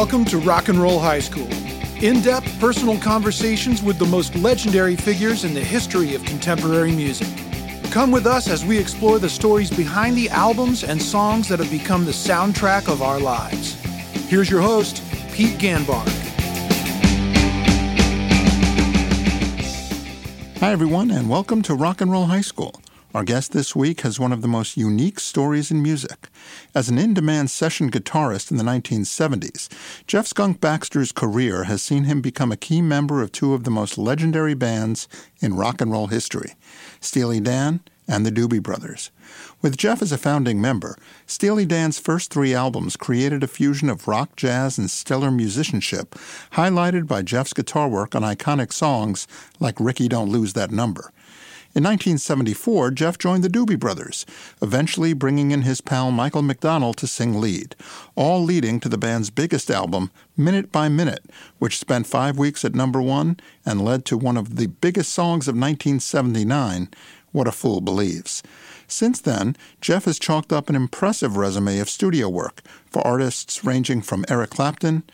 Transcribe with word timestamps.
Welcome 0.00 0.24
to 0.26 0.38
Rock 0.38 0.68
and 0.68 0.80
Roll 0.80 0.98
High 0.98 1.20
School. 1.20 1.46
In 2.02 2.22
depth 2.22 2.58
personal 2.58 2.96
conversations 2.96 3.82
with 3.82 3.98
the 3.98 4.06
most 4.06 4.34
legendary 4.34 4.96
figures 4.96 5.44
in 5.44 5.52
the 5.52 5.60
history 5.60 6.14
of 6.14 6.24
contemporary 6.24 6.90
music. 6.90 7.28
Come 7.90 8.10
with 8.10 8.24
us 8.24 8.48
as 8.48 8.64
we 8.64 8.78
explore 8.78 9.18
the 9.18 9.28
stories 9.28 9.70
behind 9.70 10.16
the 10.16 10.30
albums 10.30 10.84
and 10.84 11.02
songs 11.02 11.48
that 11.48 11.58
have 11.58 11.70
become 11.70 12.06
the 12.06 12.12
soundtrack 12.12 12.90
of 12.90 13.02
our 13.02 13.20
lives. 13.20 13.74
Here's 14.30 14.48
your 14.48 14.62
host, 14.62 15.02
Pete 15.34 15.58
Ganbarg. 15.58 16.08
Hi, 20.60 20.72
everyone, 20.72 21.10
and 21.10 21.28
welcome 21.28 21.60
to 21.60 21.74
Rock 21.74 22.00
and 22.00 22.10
Roll 22.10 22.24
High 22.24 22.40
School. 22.40 22.80
Our 23.12 23.24
guest 23.24 23.50
this 23.50 23.74
week 23.74 24.02
has 24.02 24.20
one 24.20 24.30
of 24.30 24.40
the 24.40 24.46
most 24.46 24.76
unique 24.76 25.18
stories 25.18 25.72
in 25.72 25.82
music. 25.82 26.28
As 26.76 26.88
an 26.88 26.96
in 26.96 27.12
demand 27.12 27.50
session 27.50 27.90
guitarist 27.90 28.52
in 28.52 28.56
the 28.56 28.62
1970s, 28.62 29.68
Jeff 30.06 30.28
Skunk 30.28 30.60
Baxter's 30.60 31.10
career 31.10 31.64
has 31.64 31.82
seen 31.82 32.04
him 32.04 32.20
become 32.20 32.52
a 32.52 32.56
key 32.56 32.80
member 32.80 33.20
of 33.20 33.32
two 33.32 33.52
of 33.52 33.64
the 33.64 33.70
most 33.70 33.98
legendary 33.98 34.54
bands 34.54 35.08
in 35.40 35.56
rock 35.56 35.80
and 35.80 35.90
roll 35.90 36.06
history 36.06 36.52
Steely 37.00 37.40
Dan 37.40 37.80
and 38.06 38.24
the 38.24 38.30
Doobie 38.30 38.62
Brothers. 38.62 39.10
With 39.60 39.76
Jeff 39.76 40.02
as 40.02 40.12
a 40.12 40.18
founding 40.18 40.60
member, 40.60 40.96
Steely 41.26 41.66
Dan's 41.66 41.98
first 41.98 42.32
three 42.32 42.54
albums 42.54 42.96
created 42.96 43.42
a 43.42 43.48
fusion 43.48 43.90
of 43.90 44.06
rock, 44.06 44.36
jazz, 44.36 44.78
and 44.78 44.88
stellar 44.88 45.32
musicianship, 45.32 46.14
highlighted 46.52 47.08
by 47.08 47.22
Jeff's 47.22 47.54
guitar 47.54 47.88
work 47.88 48.14
on 48.14 48.22
iconic 48.22 48.72
songs 48.72 49.26
like 49.58 49.80
Rikki 49.80 50.06
Don't 50.06 50.30
Lose 50.30 50.52
That 50.52 50.70
Number. 50.70 51.12
In 51.72 51.84
1974, 51.84 52.90
Jeff 52.90 53.16
joined 53.16 53.44
the 53.44 53.48
Doobie 53.48 53.78
Brothers, 53.78 54.26
eventually 54.60 55.12
bringing 55.12 55.52
in 55.52 55.62
his 55.62 55.80
pal 55.80 56.10
Michael 56.10 56.42
McDonald 56.42 56.96
to 56.96 57.06
sing 57.06 57.40
lead, 57.40 57.76
all 58.16 58.42
leading 58.42 58.80
to 58.80 58.88
the 58.88 58.98
band's 58.98 59.30
biggest 59.30 59.70
album, 59.70 60.10
Minute 60.36 60.72
by 60.72 60.88
Minute, 60.88 61.24
which 61.60 61.78
spent 61.78 62.08
five 62.08 62.36
weeks 62.36 62.64
at 62.64 62.74
number 62.74 63.00
one 63.00 63.38
and 63.64 63.84
led 63.84 64.04
to 64.06 64.18
one 64.18 64.36
of 64.36 64.56
the 64.56 64.66
biggest 64.66 65.12
songs 65.12 65.46
of 65.46 65.54
1979, 65.54 66.88
What 67.30 67.46
a 67.46 67.52
Fool 67.52 67.80
Believes. 67.80 68.42
Since 68.88 69.20
then, 69.20 69.56
Jeff 69.80 70.06
has 70.06 70.18
chalked 70.18 70.52
up 70.52 70.68
an 70.68 70.74
impressive 70.74 71.36
resume 71.36 71.78
of 71.78 71.88
studio 71.88 72.28
work 72.28 72.62
for 72.90 73.06
artists 73.06 73.64
ranging 73.64 74.02
from 74.02 74.24
Eric 74.28 74.50
Clapton, 74.50 75.04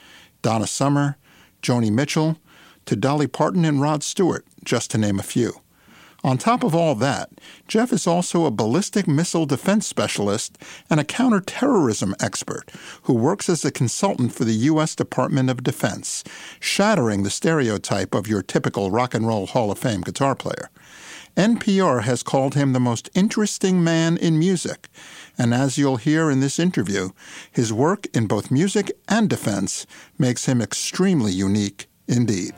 Donna 0.41 0.67
Summer, 0.67 1.19
Joni 1.61 1.93
Mitchell, 1.93 2.39
to 2.87 2.97
Dolly 2.97 3.27
Parton 3.27 3.67
and 3.67 3.83
Rod 3.83 4.03
Stewart, 4.03 4.47
just 4.65 4.91
to 4.93 4.97
name 4.97 5.19
a 5.19 5.23
few. 5.23 5.61
On 6.27 6.37
top 6.37 6.65
of 6.65 6.75
all 6.75 6.97
that, 6.97 7.31
Jeff 7.69 7.93
is 7.93 8.05
also 8.05 8.47
a 8.47 8.51
ballistic 8.51 9.07
missile 9.07 9.47
defense 9.47 9.87
specialist 9.87 10.59
and 10.91 10.99
a 10.99 11.05
counterterrorism 11.05 12.17
expert 12.19 12.69
who 13.05 13.15
works 13.15 13.49
as 13.49 13.65
a 13.65 13.71
consultant 13.71 14.33
for 14.33 14.45
the 14.45 14.67
U.S. 14.71 14.97
Department 14.97 15.51
of 15.51 15.63
Defense, 15.63 16.25
shattering 16.59 17.23
the 17.23 17.31
stereotype 17.31 18.13
of 18.13 18.27
your 18.27 18.43
typical 18.43 18.91
rock 18.91 19.15
and 19.15 19.25
roll 19.25 19.47
Hall 19.47 19.71
of 19.71 19.79
Fame 19.79 20.01
guitar 20.01 20.35
player. 20.35 20.69
NPR 21.37 22.03
has 22.03 22.25
called 22.25 22.57
him 22.57 22.73
the 22.73 22.81
most 22.81 23.09
interesting 23.15 23.85
man 23.85 24.17
in 24.17 24.37
music, 24.37 24.89
and 25.39 25.55
as 25.55 25.79
you'll 25.79 25.97
hear 25.97 26.29
in 26.29 26.41
this 26.41 26.59
interview, 26.59 27.11
his 27.53 27.73
work 27.73 28.09
in 28.13 28.27
both 28.27 28.51
music 28.51 28.91
and 29.07 29.31
defense 29.31 29.87
makes 30.19 30.47
him 30.47 30.61
extremely 30.61 31.31
unique 31.31 31.87
indeed. 32.09 32.53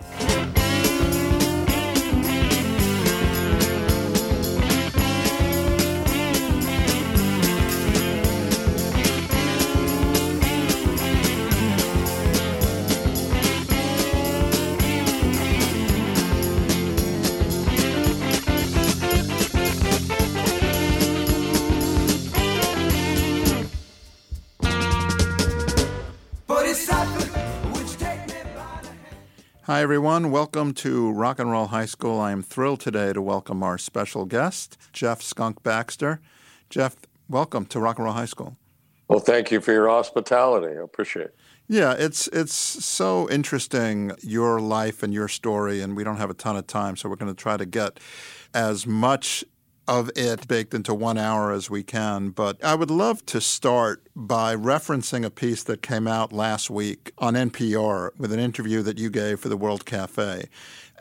Hi, 29.78 29.82
everyone. 29.82 30.32
Welcome 30.32 30.74
to 30.74 31.12
Rock 31.12 31.38
and 31.38 31.52
Roll 31.52 31.68
High 31.68 31.84
School. 31.84 32.18
I 32.18 32.32
am 32.32 32.42
thrilled 32.42 32.80
today 32.80 33.12
to 33.12 33.22
welcome 33.22 33.62
our 33.62 33.78
special 33.78 34.24
guest, 34.24 34.76
Jeff 34.92 35.22
Skunk 35.22 35.62
Baxter. 35.62 36.20
Jeff, 36.68 36.96
welcome 37.28 37.64
to 37.66 37.78
Rock 37.78 37.98
and 37.98 38.06
Roll 38.06 38.14
High 38.14 38.24
School. 38.24 38.56
Well, 39.06 39.20
thank 39.20 39.52
you 39.52 39.60
for 39.60 39.70
your 39.70 39.88
hospitality. 39.88 40.76
I 40.76 40.82
appreciate 40.82 41.26
it. 41.26 41.36
Yeah, 41.68 41.94
it's 41.96 42.26
it's 42.32 42.52
so 42.52 43.30
interesting 43.30 44.10
your 44.20 44.60
life 44.60 45.04
and 45.04 45.14
your 45.14 45.28
story, 45.28 45.80
and 45.80 45.96
we 45.96 46.02
don't 46.02 46.16
have 46.16 46.30
a 46.30 46.34
ton 46.34 46.56
of 46.56 46.66
time, 46.66 46.96
so 46.96 47.08
we're 47.08 47.14
going 47.14 47.32
to 47.32 47.40
try 47.40 47.56
to 47.56 47.64
get 47.64 48.00
as 48.52 48.84
much 48.84 49.44
of 49.88 50.10
it 50.14 50.46
baked 50.46 50.74
into 50.74 50.92
one 50.92 51.16
hour 51.16 51.50
as 51.50 51.70
we 51.70 51.82
can. 51.82 52.28
But 52.28 52.62
I 52.62 52.74
would 52.74 52.90
love 52.90 53.24
to 53.26 53.40
start 53.40 54.06
by 54.14 54.54
referencing 54.54 55.24
a 55.24 55.30
piece 55.30 55.62
that 55.64 55.82
came 55.82 56.06
out 56.06 56.32
last 56.32 56.68
week 56.68 57.12
on 57.18 57.34
NPR 57.34 58.10
with 58.18 58.32
an 58.32 58.38
interview 58.38 58.82
that 58.82 58.98
you 58.98 59.08
gave 59.08 59.40
for 59.40 59.48
the 59.48 59.56
World 59.56 59.86
Cafe. 59.86 60.44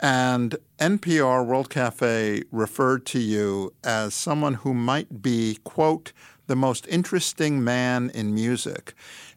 And 0.00 0.56
NPR 0.78 1.44
World 1.44 1.68
Cafe 1.68 2.42
referred 2.50 3.04
to 3.06 3.18
you 3.20 3.74
as 3.84 4.14
someone 4.14 4.54
who 4.54 4.72
might 4.72 5.22
be, 5.22 5.58
quote, 5.64 6.12
the 6.46 6.56
most 6.56 6.86
interesting 6.88 7.62
man 7.62 8.10
in 8.14 8.34
music. 8.34 8.94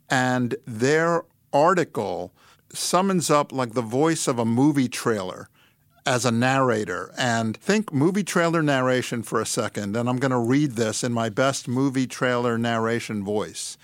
And 0.09 0.55
their 0.65 1.25
article 1.51 2.31
summons 2.71 3.29
up 3.29 3.51
like 3.51 3.73
the 3.73 3.81
voice 3.81 4.29
of 4.29 4.39
a 4.39 4.45
movie 4.45 4.87
trailer 4.87 5.49
as 6.05 6.25
a 6.25 6.31
narrator 6.31 7.13
and 7.17 7.57
think 7.57 7.93
movie 7.93 8.23
trailer 8.23 8.63
narration 8.63 9.23
for 9.23 9.39
a 9.39 9.45
second. 9.45 9.95
And 9.95 10.09
I'm 10.09 10.17
going 10.17 10.31
to 10.31 10.39
read 10.39 10.71
this 10.71 11.03
in 11.03 11.13
my 11.13 11.29
best 11.29 11.67
movie 11.67 12.07
trailer 12.07 12.57
narration 12.57 13.23
voice. 13.23 13.77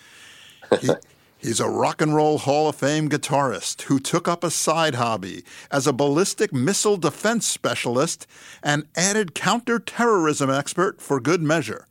He, 0.82 0.90
he's 1.38 1.60
a 1.60 1.70
rock 1.70 2.02
and 2.02 2.16
roll 2.16 2.40
Hall 2.40 2.70
of 2.70 2.76
Fame 2.76 3.10
guitarist 3.10 3.84
who 3.84 4.00
took 4.00 4.28
up 4.28 4.44
a 4.44 4.52
side 4.52 4.96
hobby 4.96 5.44
as 5.72 5.86
a 5.86 5.94
ballistic 5.94 6.52
missile 6.52 6.98
defense 6.98 7.46
specialist 7.46 8.26
and 8.64 8.88
added 8.96 9.36
counterterrorism 9.36 10.50
expert 10.50 11.02
for 11.02 11.20
good 11.20 11.42
measure. 11.42 11.86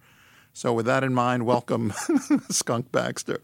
So, 0.53 0.73
with 0.73 0.87
that 0.87 1.05
in 1.05 1.13
mind, 1.13 1.45
welcome, 1.45 1.93
Skunk 2.51 2.91
Baxter. 2.91 3.43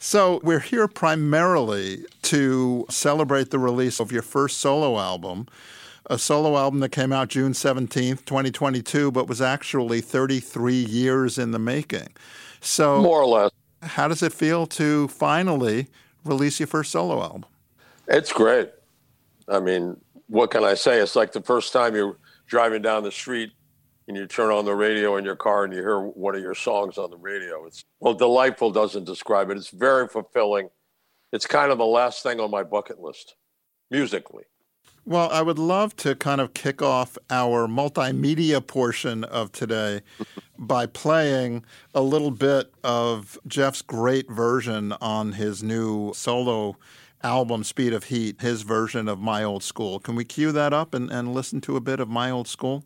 So, 0.00 0.40
we're 0.42 0.58
here 0.58 0.88
primarily 0.88 2.06
to 2.22 2.86
celebrate 2.90 3.50
the 3.50 3.60
release 3.60 4.00
of 4.00 4.10
your 4.10 4.22
first 4.22 4.58
solo 4.58 4.98
album, 4.98 5.46
a 6.06 6.18
solo 6.18 6.56
album 6.56 6.80
that 6.80 6.90
came 6.90 7.12
out 7.12 7.28
June 7.28 7.52
17th, 7.52 8.24
2022, 8.24 9.10
but 9.10 9.28
was 9.28 9.40
actually 9.40 10.00
33 10.00 10.74
years 10.74 11.38
in 11.38 11.50
the 11.50 11.58
making. 11.58 12.08
So, 12.60 13.00
more 13.02 13.22
or 13.22 13.26
less. 13.26 13.50
How 13.82 14.08
does 14.08 14.22
it 14.22 14.32
feel 14.32 14.66
to 14.68 15.08
finally 15.08 15.86
release 16.24 16.60
your 16.60 16.66
first 16.66 16.90
solo 16.92 17.22
album? 17.22 17.46
It's 18.08 18.32
great. 18.32 18.70
I 19.48 19.60
mean, 19.60 19.96
what 20.28 20.50
can 20.50 20.64
I 20.64 20.74
say? 20.74 21.00
It's 21.00 21.16
like 21.16 21.32
the 21.32 21.40
first 21.40 21.72
time 21.72 21.94
you're 21.94 22.16
driving 22.46 22.82
down 22.82 23.04
the 23.04 23.12
street 23.12 23.52
and 24.08 24.16
you 24.16 24.26
turn 24.26 24.50
on 24.50 24.64
the 24.64 24.74
radio 24.74 25.16
in 25.16 25.24
your 25.24 25.36
car 25.36 25.64
and 25.64 25.72
you 25.72 25.80
hear 25.80 26.00
one 26.00 26.34
of 26.34 26.42
your 26.42 26.54
songs 26.54 26.98
on 26.98 27.10
the 27.10 27.16
radio. 27.16 27.64
It's 27.66 27.84
well, 28.00 28.14
delightful 28.14 28.70
doesn't 28.70 29.04
describe 29.04 29.50
it. 29.50 29.56
It's 29.56 29.70
very 29.70 30.08
fulfilling. 30.08 30.68
It's 31.32 31.46
kind 31.46 31.70
of 31.70 31.78
the 31.78 31.86
last 31.86 32.22
thing 32.22 32.40
on 32.40 32.50
my 32.50 32.64
bucket 32.64 33.00
list 33.00 33.36
musically. 33.90 34.44
Well, 35.10 35.28
I 35.32 35.42
would 35.42 35.58
love 35.58 35.96
to 35.96 36.14
kind 36.14 36.40
of 36.40 36.54
kick 36.54 36.80
off 36.80 37.18
our 37.30 37.66
multimedia 37.66 38.64
portion 38.64 39.24
of 39.24 39.50
today 39.50 40.02
by 40.56 40.86
playing 40.86 41.64
a 41.92 42.00
little 42.00 42.30
bit 42.30 42.72
of 42.84 43.36
Jeff's 43.44 43.82
great 43.82 44.30
version 44.30 44.92
on 45.00 45.32
his 45.32 45.64
new 45.64 46.12
solo 46.14 46.76
album, 47.24 47.64
Speed 47.64 47.92
of 47.92 48.04
Heat, 48.04 48.40
his 48.40 48.62
version 48.62 49.08
of 49.08 49.18
My 49.18 49.42
Old 49.42 49.64
School. 49.64 49.98
Can 49.98 50.14
we 50.14 50.24
cue 50.24 50.52
that 50.52 50.72
up 50.72 50.94
and, 50.94 51.10
and 51.10 51.34
listen 51.34 51.60
to 51.62 51.74
a 51.74 51.80
bit 51.80 51.98
of 51.98 52.08
My 52.08 52.30
Old 52.30 52.46
School? 52.46 52.84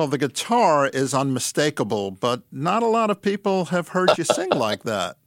Well, 0.00 0.08
the 0.08 0.16
guitar 0.16 0.86
is 0.86 1.12
unmistakable, 1.12 2.10
but 2.10 2.40
not 2.50 2.82
a 2.82 2.86
lot 2.86 3.10
of 3.10 3.20
people 3.20 3.66
have 3.66 3.88
heard 3.88 4.08
you 4.16 4.24
sing 4.24 4.48
like 4.54 4.84
that. 4.84 5.18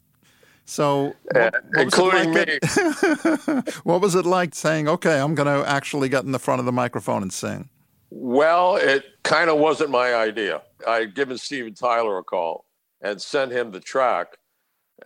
So, 0.66 1.14
what, 1.31 1.54
what 1.54 1.80
including 1.80 2.34
like 2.34 2.48
me. 2.48 3.62
what 3.84 4.02
was 4.02 4.16
it 4.16 4.25
like 4.25 4.56
saying, 4.56 4.88
"Okay, 4.88 5.20
I'm 5.20 5.36
going 5.36 5.46
to 5.46 5.70
actually 5.70 6.10
get 6.10 6.24
in 6.24 6.31
the 6.31 6.40
front 6.40 6.60
of 6.60 6.66
the 6.66 6.72
microphone 6.72 7.22
and 7.22 7.31
sing"? 7.31 7.70
Well, 8.10 8.78
it 8.78 9.06
kind 9.22 9.52
of 9.52 9.60
wasn't 9.60 9.92
my 9.92 10.16
idea. 10.16 10.64
I 10.88 11.02
would 11.02 11.14
given 11.14 11.38
Steven 11.38 11.75
Tyler 11.75 12.18
a 12.18 12.24
call 12.24 12.66
and 13.00 13.22
sent 13.22 13.52
him 13.52 13.70
the 13.70 13.80
track 13.80 14.38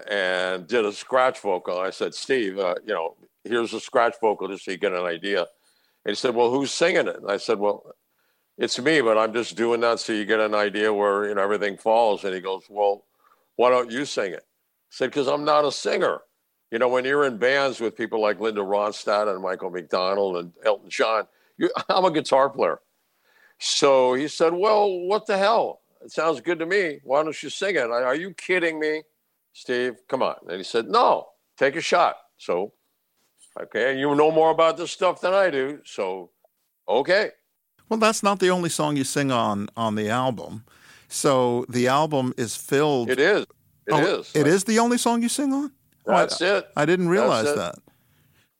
and 0.10 0.66
did 0.66 0.86
a 0.86 0.94
scratch 0.94 1.42
vocal. 1.42 1.78
I 1.78 1.90
said, 1.90 2.16
Steve, 2.16 2.58
uh, 2.58 2.76
you 2.86 2.94
know, 2.94 3.18
here's 3.44 3.74
a 3.74 3.82
scratch 3.82 4.16
vocal 4.22 4.48
just 4.48 4.64
so 4.64 4.72
you 4.72 4.78
get 4.78 4.94
an 4.94 5.04
idea. 5.04 5.42
And 5.42 6.12
he 6.12 6.16
said, 6.16 6.36
Well, 6.36 6.52
who's 6.52 6.72
singing 6.72 7.10
it? 7.10 7.18
And 7.18 7.30
I 7.30 7.36
said, 7.36 7.60
Well, 7.60 7.84
it's 8.58 8.80
me, 8.80 9.02
but 9.02 9.18
I'm 9.18 9.34
just 9.34 9.56
doing 9.56 9.82
that 9.82 10.00
so 10.00 10.14
you 10.14 10.26
get 10.26 10.40
an 10.40 10.56
idea 10.56 10.92
where 10.92 11.28
you 11.28 11.36
know 11.36 11.44
everything 11.44 11.78
falls. 11.78 12.24
And 12.24 12.34
he 12.34 12.42
goes, 12.42 12.64
Well, 12.70 13.06
why 13.56 13.70
don't 13.70 13.92
you 13.92 14.06
sing 14.06 14.34
it? 14.34 14.44
I 14.44 14.90
said, 14.90 15.12
Because 15.12 15.28
I'm 15.28 15.46
not 15.46 15.66
a 15.66 15.72
singer. 15.72 16.22
You 16.72 16.80
know, 16.80 16.90
when 16.90 17.06
you're 17.06 17.26
in 17.26 17.38
bands 17.38 17.80
with 17.80 17.96
people 17.96 18.22
like 18.22 18.40
Linda 18.40 18.62
Ronstadt 18.62 19.32
and 19.32 19.42
Michael 19.42 19.70
McDonald 19.70 20.38
and 20.38 20.52
Elton 20.66 20.90
John, 20.90 21.28
I'm 21.90 22.06
a 22.06 22.12
guitar 22.12 22.50
player. 22.50 22.80
So 23.60 24.14
he 24.16 24.28
said, 24.28 24.54
Well, 24.54 24.90
what 25.02 25.28
the 25.28 25.38
hell? 25.38 25.82
It 26.02 26.12
sounds 26.12 26.42
good 26.42 26.60
to 26.60 26.66
me. 26.66 27.00
Why 27.04 27.24
don't 27.24 27.42
you 27.42 27.50
sing 27.50 27.76
it? 27.76 27.90
Are 27.90 28.16
you 28.16 28.34
kidding 28.34 28.80
me, 28.80 29.04
Steve? 29.54 29.96
Come 30.08 30.24
on. 30.24 30.36
And 30.48 30.58
he 30.58 30.64
said, 30.64 30.88
No, 30.88 31.28
take 31.58 31.76
a 31.76 31.82
shot. 31.82 32.18
So, 32.38 32.74
okay, 33.60 34.00
you 34.00 34.14
know 34.16 34.32
more 34.32 34.52
about 34.52 34.78
this 34.78 34.92
stuff 34.92 35.22
than 35.22 35.34
I 35.34 35.52
do. 35.52 35.80
So, 35.86 36.32
okay. 36.88 37.32
Well, 37.90 38.00
that's 38.00 38.24
not 38.24 38.40
the 38.40 38.50
only 38.50 38.70
song 38.70 38.98
you 38.98 39.04
sing 39.04 39.32
on 39.32 39.70
on 39.78 39.96
the 39.96 40.10
album. 40.10 40.64
So 41.08 41.66
the 41.70 41.88
album 41.88 42.34
is 42.38 42.56
filled. 42.56 43.10
It 43.10 43.20
is. 43.20 43.44
It 43.88 43.94
oh, 43.94 44.20
is. 44.20 44.36
It 44.36 44.48
is 44.48 44.66
the 44.66 44.80
only 44.80 44.98
song 44.98 45.22
you 45.22 45.30
sing 45.30 45.54
on. 45.54 45.72
That's 46.06 46.42
oh, 46.42 46.46
I, 46.46 46.58
it. 46.58 46.68
I 46.76 46.86
didn't 46.86 47.10
realize 47.10 47.54
that. 47.56 47.76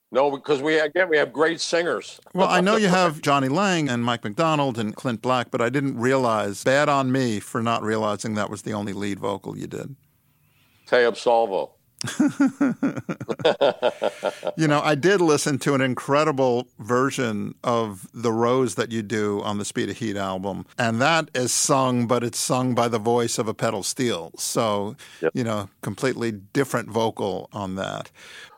No, 0.10 0.32
because 0.32 0.62
we 0.62 0.80
again 0.80 1.10
we 1.10 1.18
have 1.18 1.34
great 1.34 1.60
singers. 1.60 2.20
Well, 2.34 2.48
I 2.48 2.62
know 2.62 2.78
you 2.78 2.88
have 2.88 3.22
Jonny 3.22 3.50
Lang 3.50 3.90
and 3.90 4.06
Mike 4.06 4.24
McDonald 4.24 4.78
and 4.78 4.96
Clint 4.96 5.22
Black, 5.22 5.52
but 5.52 5.62
I 5.62 5.70
didn't 5.70 6.00
realize. 6.00 6.64
Bad 6.64 6.88
on 6.88 7.12
me 7.12 7.42
for 7.42 7.62
not 7.62 7.84
realizing 7.84 8.36
that 8.36 8.50
was 8.50 8.62
the 8.62 8.74
only 8.74 8.94
lead 8.94 9.20
vocal 9.20 9.58
you 9.58 9.68
did. 9.68 9.96
Te 10.88 10.96
Absolvo. 10.98 11.72
you 14.56 14.68
know, 14.68 14.82
I 14.82 14.94
did 14.96 15.20
listen 15.20 15.58
to 15.60 15.74
an 15.74 15.82
incredible 15.82 16.68
version 16.78 17.56
of 17.64 18.08
The 18.14 18.32
Rose 18.32 18.76
that 18.76 18.92
you 18.92 19.02
do 19.02 19.42
on 19.42 19.58
the 19.58 19.66
Speed 19.66 19.90
of 19.90 19.98
Heat 19.98 20.16
album, 20.16 20.66
and 20.78 21.02
that 21.02 21.32
is 21.34 21.52
sung, 21.52 22.06
but 22.06 22.24
it's 22.24 22.38
sung 22.38 22.76
by 22.76 22.88
the 22.88 23.00
voice 23.00 23.40
of 23.40 23.48
a 23.48 23.54
pedal 23.54 23.82
steel. 23.82 24.32
So, 24.38 24.96
yep. 25.22 25.32
you 25.34 25.44
know, 25.44 25.70
completely 25.82 26.32
different 26.32 26.90
vocal 26.90 27.50
on 27.52 27.76
that. 27.76 28.12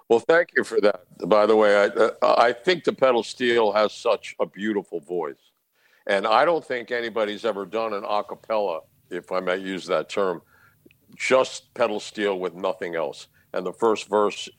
Well, 0.09 0.19
thank 0.19 0.49
you 0.57 0.63
for 0.63 0.81
that. 0.81 1.05
By 1.27 1.45
the 1.45 1.55
way, 1.55 1.77
I, 1.77 1.85
uh, 1.85 2.35
I 2.37 2.51
think 2.51 2.83
the 2.83 2.93
pedal 2.93 3.23
steel 3.23 3.71
has 3.71 3.93
such 3.93 4.35
a 4.39 4.45
beautiful 4.45 4.99
voice. 4.99 5.37
And 6.07 6.25
I 6.25 6.43
don't 6.43 6.65
think 6.65 6.89
anybody's 6.89 7.45
ever 7.45 7.65
done 7.65 7.93
an 7.93 8.03
a 8.03 8.23
cappella, 8.23 8.81
if 9.11 9.31
I 9.31 9.39
may 9.39 9.57
use 9.57 9.85
that 9.85 10.09
term, 10.09 10.41
just 11.15 11.73
pedal 11.73 11.99
steel 11.99 12.39
with 12.39 12.55
nothing 12.55 12.95
else. 12.95 13.27
And 13.53 13.65
the 13.65 13.73
first 13.73 14.07
verse 14.07 14.49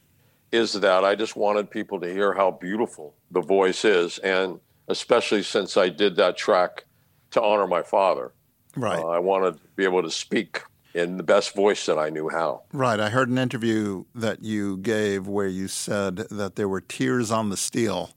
is 0.53 0.73
that 0.73 1.05
I 1.05 1.15
just 1.15 1.37
wanted 1.37 1.71
people 1.71 2.01
to 2.01 2.13
hear 2.13 2.33
how 2.33 2.51
beautiful 2.51 3.15
the 3.31 3.41
voice 3.41 3.85
is. 3.85 4.19
And 4.19 4.59
especially 4.89 5.43
since 5.43 5.77
I 5.77 5.89
did 5.89 6.17
that 6.17 6.37
track 6.37 6.85
to 7.31 7.43
honor 7.43 7.67
my 7.67 7.83
father. 7.83 8.33
Right. 8.77 8.99
Uh, 8.99 9.09
I 9.09 9.19
wanted 9.19 9.55
to 9.55 9.61
be 9.77 9.85
able 9.85 10.03
to 10.03 10.11
speak 10.11 10.63
in 10.95 11.17
the 11.17 11.23
best 11.23 11.55
voice 11.55 11.87
that 11.87 11.99
I 11.99 12.11
knew 12.11 12.29
how. 12.29 12.63
Right. 12.73 12.99
I 12.99 13.11
heard 13.11 13.29
an 13.29 13.39
interview 13.39 14.05
that 14.15 14.43
you 14.43 14.79
gave 14.79 15.29
where 15.29 15.47
you 15.47 15.69
said 15.69 16.17
that 16.17 16.57
there 16.57 16.69
were 16.69 16.81
tears 16.81 17.31
on 17.31 17.51
the 17.51 17.57
steel 17.57 18.11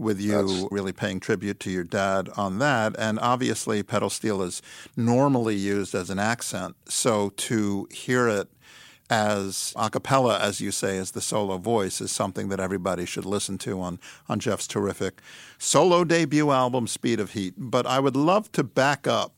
with 0.00 0.20
you 0.20 0.46
That's... 0.46 0.72
really 0.72 0.92
paying 0.92 1.20
tribute 1.20 1.60
to 1.60 1.70
your 1.70 1.84
dad 1.84 2.28
on 2.36 2.58
that. 2.58 2.96
And 2.98 3.18
obviously, 3.20 3.82
pedal 3.82 4.10
steel 4.10 4.42
is 4.42 4.62
normally 4.96 5.56
used 5.56 5.94
as 5.94 6.10
an 6.10 6.18
accent. 6.18 6.76
So 6.86 7.30
to 7.36 7.88
hear 7.92 8.28
it 8.28 8.48
as 9.10 9.74
a 9.76 9.90
cappella, 9.90 10.38
as 10.38 10.60
you 10.60 10.70
say, 10.70 10.96
as 10.96 11.10
the 11.10 11.20
solo 11.20 11.58
voice, 11.58 12.00
is 12.00 12.12
something 12.12 12.48
that 12.48 12.60
everybody 12.60 13.04
should 13.04 13.26
listen 13.26 13.58
to 13.58 13.80
on, 13.80 13.98
on 14.28 14.38
Jeff's 14.38 14.68
terrific 14.68 15.20
solo 15.58 16.04
debut 16.04 16.50
album, 16.50 16.86
Speed 16.86 17.18
of 17.18 17.32
Heat. 17.32 17.54
But 17.58 17.86
I 17.86 17.98
would 17.98 18.16
love 18.16 18.50
to 18.52 18.62
back 18.62 19.06
up 19.08 19.32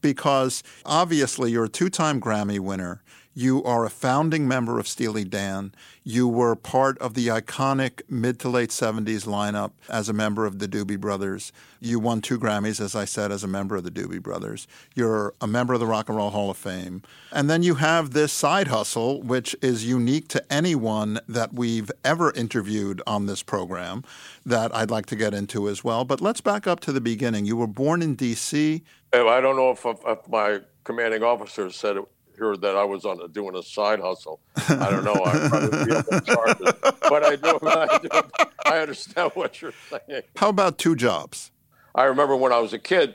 because 0.00 0.64
obviously 0.84 1.52
you're 1.52 1.64
a 1.64 1.68
two 1.68 1.88
time 1.88 2.20
Grammy 2.20 2.58
winner. 2.58 3.02
You 3.34 3.64
are 3.64 3.86
a 3.86 3.90
founding 3.90 4.46
member 4.46 4.78
of 4.78 4.86
Steely 4.86 5.24
Dan. 5.24 5.74
You 6.04 6.28
were 6.28 6.54
part 6.54 6.98
of 6.98 7.14
the 7.14 7.28
iconic 7.28 8.02
mid 8.06 8.38
to 8.40 8.50
late 8.50 8.68
70s 8.68 9.24
lineup 9.26 9.70
as 9.88 10.10
a 10.10 10.12
member 10.12 10.44
of 10.44 10.58
the 10.58 10.68
Doobie 10.68 11.00
Brothers. 11.00 11.50
You 11.80 11.98
won 11.98 12.20
two 12.20 12.38
Grammys, 12.38 12.78
as 12.78 12.94
I 12.94 13.06
said, 13.06 13.32
as 13.32 13.42
a 13.42 13.48
member 13.48 13.74
of 13.74 13.84
the 13.84 13.90
Doobie 13.90 14.22
Brothers. 14.22 14.68
You're 14.94 15.32
a 15.40 15.46
member 15.46 15.72
of 15.72 15.80
the 15.80 15.86
Rock 15.86 16.10
and 16.10 16.18
Roll 16.18 16.28
Hall 16.28 16.50
of 16.50 16.58
Fame. 16.58 17.02
And 17.30 17.48
then 17.48 17.62
you 17.62 17.76
have 17.76 18.10
this 18.10 18.34
side 18.34 18.68
hustle, 18.68 19.22
which 19.22 19.56
is 19.62 19.86
unique 19.86 20.28
to 20.28 20.52
anyone 20.52 21.18
that 21.26 21.54
we've 21.54 21.90
ever 22.04 22.32
interviewed 22.32 23.00
on 23.06 23.24
this 23.24 23.42
program 23.42 24.04
that 24.44 24.74
I'd 24.76 24.90
like 24.90 25.06
to 25.06 25.16
get 25.16 25.32
into 25.32 25.70
as 25.70 25.82
well. 25.82 26.04
But 26.04 26.20
let's 26.20 26.42
back 26.42 26.66
up 26.66 26.80
to 26.80 26.92
the 26.92 27.00
beginning. 27.00 27.46
You 27.46 27.56
were 27.56 27.66
born 27.66 28.02
in 28.02 28.14
D.C. 28.14 28.82
Oh, 29.14 29.28
I 29.28 29.40
don't 29.40 29.56
know 29.56 29.70
if, 29.70 29.86
if 29.86 30.28
my 30.28 30.60
commanding 30.84 31.22
officer 31.22 31.70
said 31.70 31.96
it 31.96 32.04
heard 32.42 32.60
that 32.62 32.76
I 32.76 32.84
was 32.84 33.04
on 33.04 33.20
a, 33.20 33.28
doing 33.28 33.54
a 33.56 33.62
side 33.62 34.00
hustle. 34.00 34.40
I 34.56 34.90
don't 34.90 35.04
know. 35.04 35.14
I 35.24 35.48
probably 35.48 35.84
be 35.84 36.20
charges, 36.26 36.72
but 37.08 37.24
I 37.24 37.36
do, 37.36 37.58
I 37.66 37.98
do. 37.98 38.44
I 38.66 38.78
understand 38.78 39.30
what 39.34 39.62
you're 39.62 39.72
saying. 39.88 40.22
How 40.36 40.48
about 40.48 40.78
two 40.78 40.96
jobs? 40.96 41.50
I 41.94 42.04
remember 42.04 42.36
when 42.36 42.52
I 42.52 42.58
was 42.58 42.72
a 42.72 42.78
kid, 42.78 43.14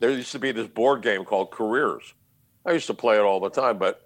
there 0.00 0.10
used 0.10 0.32
to 0.32 0.38
be 0.38 0.52
this 0.52 0.66
board 0.66 1.02
game 1.02 1.24
called 1.24 1.50
Careers. 1.50 2.14
I 2.64 2.72
used 2.72 2.86
to 2.86 2.94
play 2.94 3.16
it 3.16 3.22
all 3.22 3.40
the 3.40 3.50
time, 3.50 3.78
but 3.78 4.02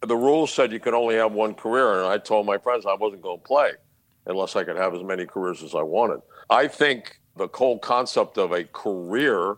the 0.00 0.16
rules 0.16 0.52
said 0.52 0.72
you 0.72 0.80
could 0.80 0.94
only 0.94 1.16
have 1.16 1.32
one 1.32 1.54
career, 1.54 1.98
and 1.98 2.06
I 2.06 2.18
told 2.18 2.46
my 2.46 2.58
friends 2.58 2.86
I 2.86 2.94
wasn't 2.94 3.22
going 3.22 3.38
to 3.38 3.44
play 3.44 3.72
unless 4.26 4.56
I 4.56 4.64
could 4.64 4.76
have 4.76 4.94
as 4.94 5.02
many 5.02 5.26
careers 5.26 5.62
as 5.62 5.74
I 5.74 5.82
wanted. 5.82 6.22
I 6.48 6.68
think 6.68 7.20
the 7.36 7.48
whole 7.52 7.78
concept 7.78 8.38
of 8.38 8.52
a 8.52 8.64
career 8.64 9.56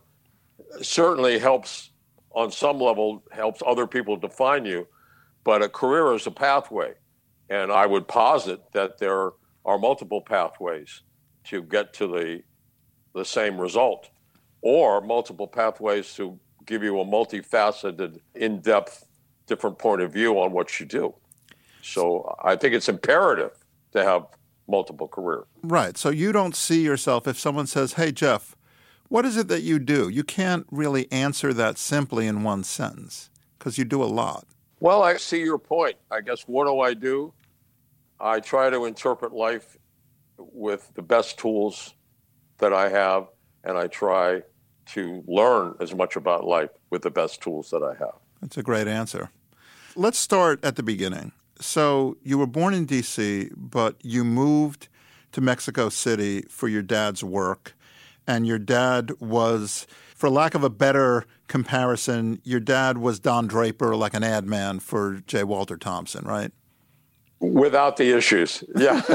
certainly 0.80 1.38
helps 1.38 1.90
on 2.34 2.50
some 2.50 2.80
level 2.80 3.22
helps 3.32 3.62
other 3.66 3.86
people 3.86 4.16
define 4.16 4.64
you, 4.64 4.86
but 5.44 5.62
a 5.62 5.68
career 5.68 6.12
is 6.14 6.26
a 6.26 6.30
pathway. 6.30 6.92
And 7.50 7.70
I 7.70 7.86
would 7.86 8.08
posit 8.08 8.60
that 8.72 8.98
there 8.98 9.32
are 9.64 9.78
multiple 9.78 10.20
pathways 10.20 11.02
to 11.44 11.62
get 11.62 11.92
to 11.94 12.06
the, 12.06 12.42
the 13.14 13.24
same 13.24 13.60
result, 13.60 14.10
or 14.62 15.00
multiple 15.00 15.46
pathways 15.46 16.14
to 16.14 16.38
give 16.66 16.82
you 16.82 17.00
a 17.00 17.04
multifaceted, 17.04 18.18
in 18.34 18.60
depth, 18.60 19.06
different 19.46 19.78
point 19.78 20.00
of 20.00 20.12
view 20.12 20.40
on 20.40 20.52
what 20.52 20.80
you 20.80 20.86
do. 20.86 21.14
So 21.82 22.34
I 22.42 22.56
think 22.56 22.74
it's 22.74 22.88
imperative 22.88 23.52
to 23.92 24.02
have 24.02 24.26
multiple 24.66 25.06
careers. 25.06 25.44
Right. 25.62 25.98
So 25.98 26.08
you 26.08 26.32
don't 26.32 26.56
see 26.56 26.82
yourself 26.82 27.28
if 27.28 27.38
someone 27.38 27.66
says, 27.66 27.92
Hey, 27.94 28.10
Jeff, 28.10 28.56
what 29.08 29.24
is 29.24 29.36
it 29.36 29.48
that 29.48 29.62
you 29.62 29.78
do? 29.78 30.08
You 30.08 30.24
can't 30.24 30.66
really 30.70 31.10
answer 31.12 31.52
that 31.52 31.78
simply 31.78 32.26
in 32.26 32.42
one 32.42 32.64
sentence 32.64 33.30
because 33.58 33.78
you 33.78 33.84
do 33.84 34.02
a 34.02 34.06
lot. 34.06 34.46
Well, 34.80 35.02
I 35.02 35.16
see 35.16 35.40
your 35.40 35.58
point. 35.58 35.96
I 36.10 36.20
guess 36.20 36.42
what 36.42 36.66
do 36.66 36.80
I 36.80 36.94
do? 36.94 37.32
I 38.20 38.40
try 38.40 38.70
to 38.70 38.84
interpret 38.84 39.32
life 39.32 39.76
with 40.38 40.90
the 40.94 41.02
best 41.02 41.38
tools 41.38 41.94
that 42.58 42.72
I 42.72 42.88
have, 42.88 43.28
and 43.62 43.76
I 43.76 43.86
try 43.86 44.42
to 44.86 45.24
learn 45.26 45.74
as 45.80 45.94
much 45.94 46.16
about 46.16 46.44
life 46.44 46.70
with 46.90 47.02
the 47.02 47.10
best 47.10 47.40
tools 47.40 47.70
that 47.70 47.82
I 47.82 47.94
have. 47.98 48.14
That's 48.40 48.58
a 48.58 48.62
great 48.62 48.86
answer. 48.86 49.30
Let's 49.96 50.18
start 50.18 50.64
at 50.64 50.76
the 50.76 50.82
beginning. 50.82 51.32
So, 51.60 52.16
you 52.22 52.36
were 52.36 52.46
born 52.46 52.74
in 52.74 52.84
D.C., 52.84 53.50
but 53.56 53.96
you 54.02 54.24
moved 54.24 54.88
to 55.32 55.40
Mexico 55.40 55.88
City 55.88 56.42
for 56.42 56.68
your 56.68 56.82
dad's 56.82 57.22
work 57.22 57.74
and 58.26 58.46
your 58.46 58.58
dad 58.58 59.12
was, 59.20 59.86
for 60.14 60.30
lack 60.30 60.54
of 60.54 60.64
a 60.64 60.70
better 60.70 61.26
comparison, 61.48 62.40
your 62.44 62.60
dad 62.60 62.98
was 62.98 63.18
Don 63.20 63.46
Draper, 63.46 63.94
like 63.96 64.14
an 64.14 64.24
ad 64.24 64.46
man 64.46 64.80
for 64.80 65.22
J. 65.26 65.44
Walter 65.44 65.76
Thompson, 65.76 66.24
right? 66.24 66.52
Without 67.40 67.96
the 67.98 68.16
issues, 68.16 68.64
yeah. 68.74 69.02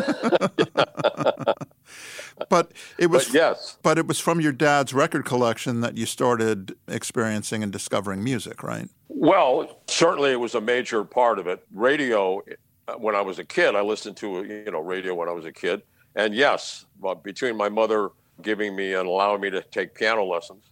but 2.50 2.72
it 3.00 3.08
was 3.08 3.26
but 3.26 3.34
yes. 3.34 3.78
But 3.82 3.98
it 3.98 4.08
was 4.08 4.20
from 4.20 4.40
your 4.40 4.52
dad's 4.52 4.94
record 4.94 5.26
collection 5.26 5.82
that 5.82 5.98
you 5.98 6.06
started 6.06 6.76
experiencing 6.88 7.64
and 7.64 7.72
discovering 7.72 8.24
music, 8.24 8.62
right? 8.62 8.88
Well, 9.08 9.82
certainly 9.88 10.32
it 10.32 10.40
was 10.40 10.54
a 10.54 10.62
major 10.62 11.04
part 11.04 11.40
of 11.40 11.48
it. 11.48 11.66
Radio, 11.74 12.44
uh, 12.88 12.94
when 12.96 13.16
I 13.16 13.22
was 13.22 13.40
a 13.40 13.44
kid, 13.44 13.76
I 13.76 13.82
listened 13.82 14.18
to 14.18 14.44
you 14.44 14.72
know 14.72 14.82
radio 14.82 15.16
when 15.16 15.28
I 15.28 15.32
was 15.32 15.46
a 15.46 15.52
kid, 15.52 15.82
and 16.16 16.36
yes, 16.36 16.86
uh, 17.04 17.16
between 17.16 17.58
my 17.58 17.70
mother 17.70 18.12
giving 18.42 18.76
me 18.76 18.94
and 18.94 19.08
allowing 19.08 19.42
me 19.42 19.50
to 19.50 19.62
take 19.62 19.94
piano 19.94 20.24
lessons 20.24 20.64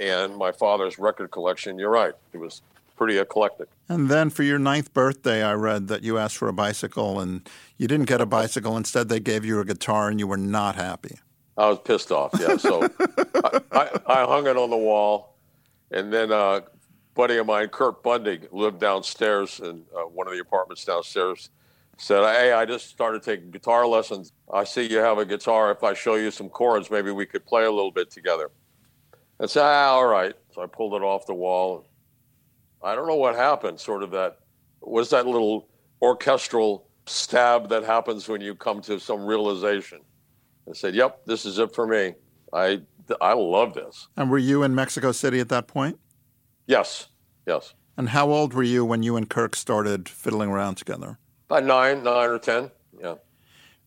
and 0.00 0.36
my 0.36 0.52
father's 0.52 0.98
record 0.98 1.30
collection. 1.30 1.78
You're 1.78 1.90
right. 1.90 2.14
It 2.32 2.38
was 2.38 2.62
pretty 2.96 3.18
eclectic. 3.18 3.68
And 3.88 4.08
then 4.08 4.30
for 4.30 4.42
your 4.42 4.58
ninth 4.58 4.92
birthday, 4.92 5.42
I 5.42 5.54
read 5.54 5.88
that 5.88 6.02
you 6.02 6.18
asked 6.18 6.36
for 6.36 6.48
a 6.48 6.52
bicycle 6.52 7.20
and 7.20 7.48
you 7.76 7.88
didn't 7.88 8.06
get 8.06 8.20
a 8.20 8.26
bicycle. 8.26 8.76
Instead, 8.76 9.08
they 9.08 9.20
gave 9.20 9.44
you 9.44 9.60
a 9.60 9.64
guitar 9.64 10.08
and 10.08 10.18
you 10.18 10.26
were 10.26 10.36
not 10.36 10.76
happy. 10.76 11.18
I 11.56 11.68
was 11.68 11.78
pissed 11.84 12.10
off, 12.10 12.32
yeah. 12.38 12.56
So 12.56 12.82
I, 13.34 13.60
I, 13.72 13.90
I, 14.06 14.26
hung 14.26 14.46
it 14.46 14.56
on 14.56 14.70
the 14.70 14.76
wall. 14.76 15.36
And 15.90 16.12
then 16.12 16.32
a 16.32 16.64
buddy 17.14 17.36
of 17.36 17.46
mine, 17.46 17.68
Kurt 17.68 18.02
Bundy, 18.02 18.40
lived 18.50 18.80
downstairs 18.80 19.60
in 19.60 19.84
uh, 19.96 20.00
one 20.00 20.26
of 20.26 20.32
the 20.32 20.40
apartments 20.40 20.84
downstairs, 20.84 21.50
said, 21.96 22.22
Hey, 22.22 22.52
I 22.52 22.64
just 22.64 22.88
started 22.88 23.22
taking 23.22 23.50
guitar 23.50 23.86
lessons. 23.86 24.32
I 24.52 24.64
see 24.64 24.88
you 24.90 24.98
have 24.98 25.18
a 25.18 25.24
guitar. 25.24 25.70
If 25.70 25.82
I 25.82 25.94
show 25.94 26.16
you 26.16 26.30
some 26.30 26.48
chords, 26.48 26.90
maybe 26.90 27.10
we 27.10 27.26
could 27.26 27.44
play 27.46 27.64
a 27.64 27.70
little 27.70 27.92
bit 27.92 28.10
together. 28.10 28.50
I 29.40 29.46
said, 29.46 29.62
ah, 29.64 29.92
All 29.92 30.06
right. 30.06 30.34
So 30.52 30.62
I 30.62 30.66
pulled 30.66 30.94
it 30.94 31.02
off 31.02 31.26
the 31.26 31.34
wall. 31.34 31.86
I 32.82 32.94
don't 32.94 33.06
know 33.06 33.16
what 33.16 33.34
happened, 33.34 33.80
sort 33.80 34.02
of 34.02 34.10
that 34.10 34.38
was 34.86 35.10
that 35.10 35.26
little 35.26 35.68
orchestral 36.02 36.86
stab 37.06 37.68
that 37.70 37.84
happens 37.84 38.28
when 38.28 38.40
you 38.40 38.54
come 38.54 38.80
to 38.82 38.98
some 39.00 39.24
realization. 39.24 40.00
I 40.68 40.72
said, 40.72 40.94
"Yep, 40.94 41.26
this 41.26 41.46
is 41.46 41.58
it 41.58 41.74
for 41.74 41.86
me. 41.86 42.14
I 42.52 42.82
I 43.20 43.32
love 43.32 43.74
this." 43.74 44.08
And 44.16 44.30
were 44.30 44.38
you 44.38 44.62
in 44.62 44.74
Mexico 44.74 45.12
City 45.12 45.40
at 45.40 45.48
that 45.48 45.66
point? 45.66 45.98
Yes, 46.66 47.08
yes. 47.46 47.74
And 47.96 48.10
how 48.10 48.30
old 48.30 48.54
were 48.54 48.62
you 48.62 48.84
when 48.84 49.02
you 49.02 49.16
and 49.16 49.28
Kirk 49.28 49.54
started 49.54 50.08
fiddling 50.08 50.50
around 50.50 50.76
together? 50.76 51.18
About 51.48 51.64
nine, 51.64 52.02
nine 52.02 52.30
or 52.30 52.38
ten. 52.38 52.70
Yeah. 53.00 53.14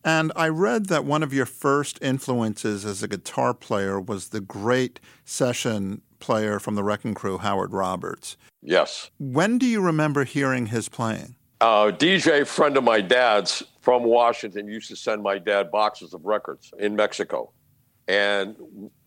And 0.04 0.32
I 0.36 0.48
read 0.48 0.86
that 0.88 1.06
one 1.06 1.24
of 1.24 1.34
your 1.34 1.46
first 1.46 2.00
influences 2.02 2.86
as 2.86 3.04
a 3.04 3.08
guitar 3.08 3.54
player 3.54 4.00
was 4.00 4.30
the 4.30 4.40
great 4.40 5.00
session 5.26 6.02
player 6.20 6.60
from 6.60 6.76
the 6.76 6.84
Wrecking 6.84 7.14
Crew, 7.14 7.38
Howard 7.38 7.74
Roberts. 7.74 8.38
Yes. 8.62 9.12
When 9.20 9.58
do 9.58 9.66
you 9.66 9.82
remember 9.82 10.24
hearing 10.24 10.68
his 10.68 10.90
playing? 10.90 11.36
A 11.62 11.92
DJ 11.92 12.46
friend 12.46 12.78
of 12.78 12.84
my 12.84 13.02
dad's 13.02 13.64
from 13.82 14.04
Washington 14.04 14.68
used 14.68 14.90
to 14.90 14.96
send 14.96 15.24
my 15.24 15.38
dad 15.38 15.72
boxes 15.72 16.14
of 16.14 16.26
records 16.26 16.72
in 16.78 16.96
Mexico. 16.96 17.52
And 18.08 18.56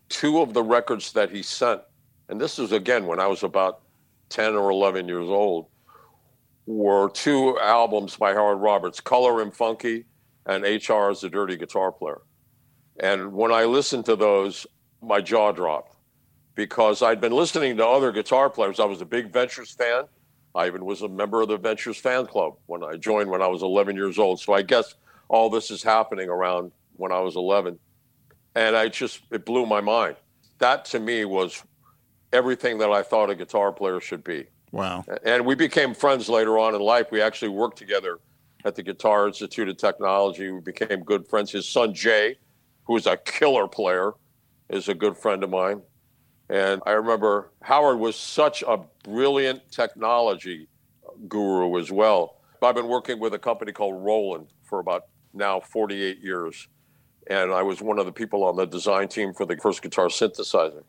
two 0.08 0.40
of 0.40 0.52
the 0.52 0.62
records 0.62 1.12
that 1.12 1.30
he 1.30 1.42
sent, 1.42 1.80
and 2.28 2.40
this 2.40 2.58
was 2.58 2.72
again 2.72 3.06
when 3.06 3.20
I 3.20 3.26
was 3.26 3.42
about 3.42 3.82
10 4.30 4.54
or 4.54 4.70
11 4.70 5.08
years 5.08 5.28
old, 5.28 5.66
were 6.70 7.10
two 7.10 7.58
albums 7.58 8.16
by 8.16 8.32
Howard 8.32 8.60
Roberts, 8.60 9.00
Color 9.00 9.40
Him 9.40 9.50
Funky 9.50 10.04
and 10.46 10.62
HR 10.62 11.10
Is 11.10 11.24
a 11.24 11.28
Dirty 11.28 11.56
Guitar 11.56 11.90
Player. 11.92 12.22
And 13.00 13.32
when 13.32 13.52
I 13.52 13.64
listened 13.64 14.04
to 14.06 14.16
those, 14.16 14.66
my 15.02 15.20
jaw 15.20 15.52
dropped 15.52 15.96
because 16.54 17.02
I'd 17.02 17.20
been 17.20 17.32
listening 17.32 17.76
to 17.78 17.86
other 17.86 18.12
guitar 18.12 18.50
players. 18.50 18.78
I 18.78 18.84
was 18.84 19.00
a 19.00 19.06
big 19.06 19.32
Ventures 19.32 19.72
fan. 19.72 20.04
I 20.54 20.66
even 20.66 20.84
was 20.84 21.02
a 21.02 21.08
member 21.08 21.42
of 21.42 21.48
the 21.48 21.56
Ventures 21.56 21.96
fan 21.96 22.26
club 22.26 22.54
when 22.66 22.84
I 22.84 22.96
joined 22.96 23.30
when 23.30 23.42
I 23.42 23.46
was 23.46 23.62
11 23.62 23.96
years 23.96 24.18
old. 24.18 24.40
So 24.40 24.52
I 24.52 24.62
guess 24.62 24.94
all 25.28 25.48
this 25.48 25.70
is 25.70 25.82
happening 25.82 26.28
around 26.28 26.72
when 26.96 27.12
I 27.12 27.20
was 27.20 27.36
11. 27.36 27.78
And 28.54 28.76
I 28.76 28.88
just, 28.88 29.22
it 29.30 29.46
blew 29.46 29.64
my 29.66 29.80
mind. 29.80 30.16
That 30.58 30.84
to 30.86 31.00
me 31.00 31.24
was 31.24 31.62
everything 32.32 32.78
that 32.78 32.90
I 32.90 33.02
thought 33.02 33.30
a 33.30 33.34
guitar 33.34 33.72
player 33.72 34.00
should 34.00 34.22
be. 34.24 34.46
Wow. 34.72 35.04
And 35.24 35.44
we 35.44 35.54
became 35.54 35.94
friends 35.94 36.28
later 36.28 36.58
on 36.58 36.74
in 36.74 36.80
life. 36.80 37.06
We 37.10 37.20
actually 37.20 37.48
worked 37.48 37.78
together 37.78 38.20
at 38.64 38.74
the 38.74 38.82
Guitar 38.82 39.26
Institute 39.26 39.68
of 39.68 39.76
Technology. 39.76 40.50
We 40.50 40.60
became 40.60 41.02
good 41.02 41.26
friends. 41.26 41.50
His 41.50 41.68
son, 41.68 41.94
Jay, 41.94 42.36
who 42.84 42.96
is 42.96 43.06
a 43.06 43.16
killer 43.16 43.66
player, 43.66 44.12
is 44.68 44.88
a 44.88 44.94
good 44.94 45.16
friend 45.16 45.42
of 45.42 45.50
mine. 45.50 45.82
And 46.48 46.82
I 46.86 46.92
remember 46.92 47.52
Howard 47.62 47.98
was 47.98 48.16
such 48.16 48.62
a 48.66 48.80
brilliant 49.04 49.70
technology 49.70 50.68
guru 51.28 51.78
as 51.78 51.90
well. 51.90 52.36
I've 52.62 52.74
been 52.74 52.88
working 52.88 53.18
with 53.18 53.34
a 53.34 53.38
company 53.38 53.72
called 53.72 54.04
Roland 54.04 54.48
for 54.64 54.80
about 54.80 55.04
now 55.32 55.60
48 55.60 56.18
years. 56.20 56.68
And 57.28 57.52
I 57.52 57.62
was 57.62 57.80
one 57.80 57.98
of 57.98 58.06
the 58.06 58.12
people 58.12 58.44
on 58.44 58.56
the 58.56 58.66
design 58.66 59.08
team 59.08 59.32
for 59.32 59.46
the 59.46 59.56
first 59.56 59.82
guitar 59.82 60.08
synthesizer. 60.08 60.82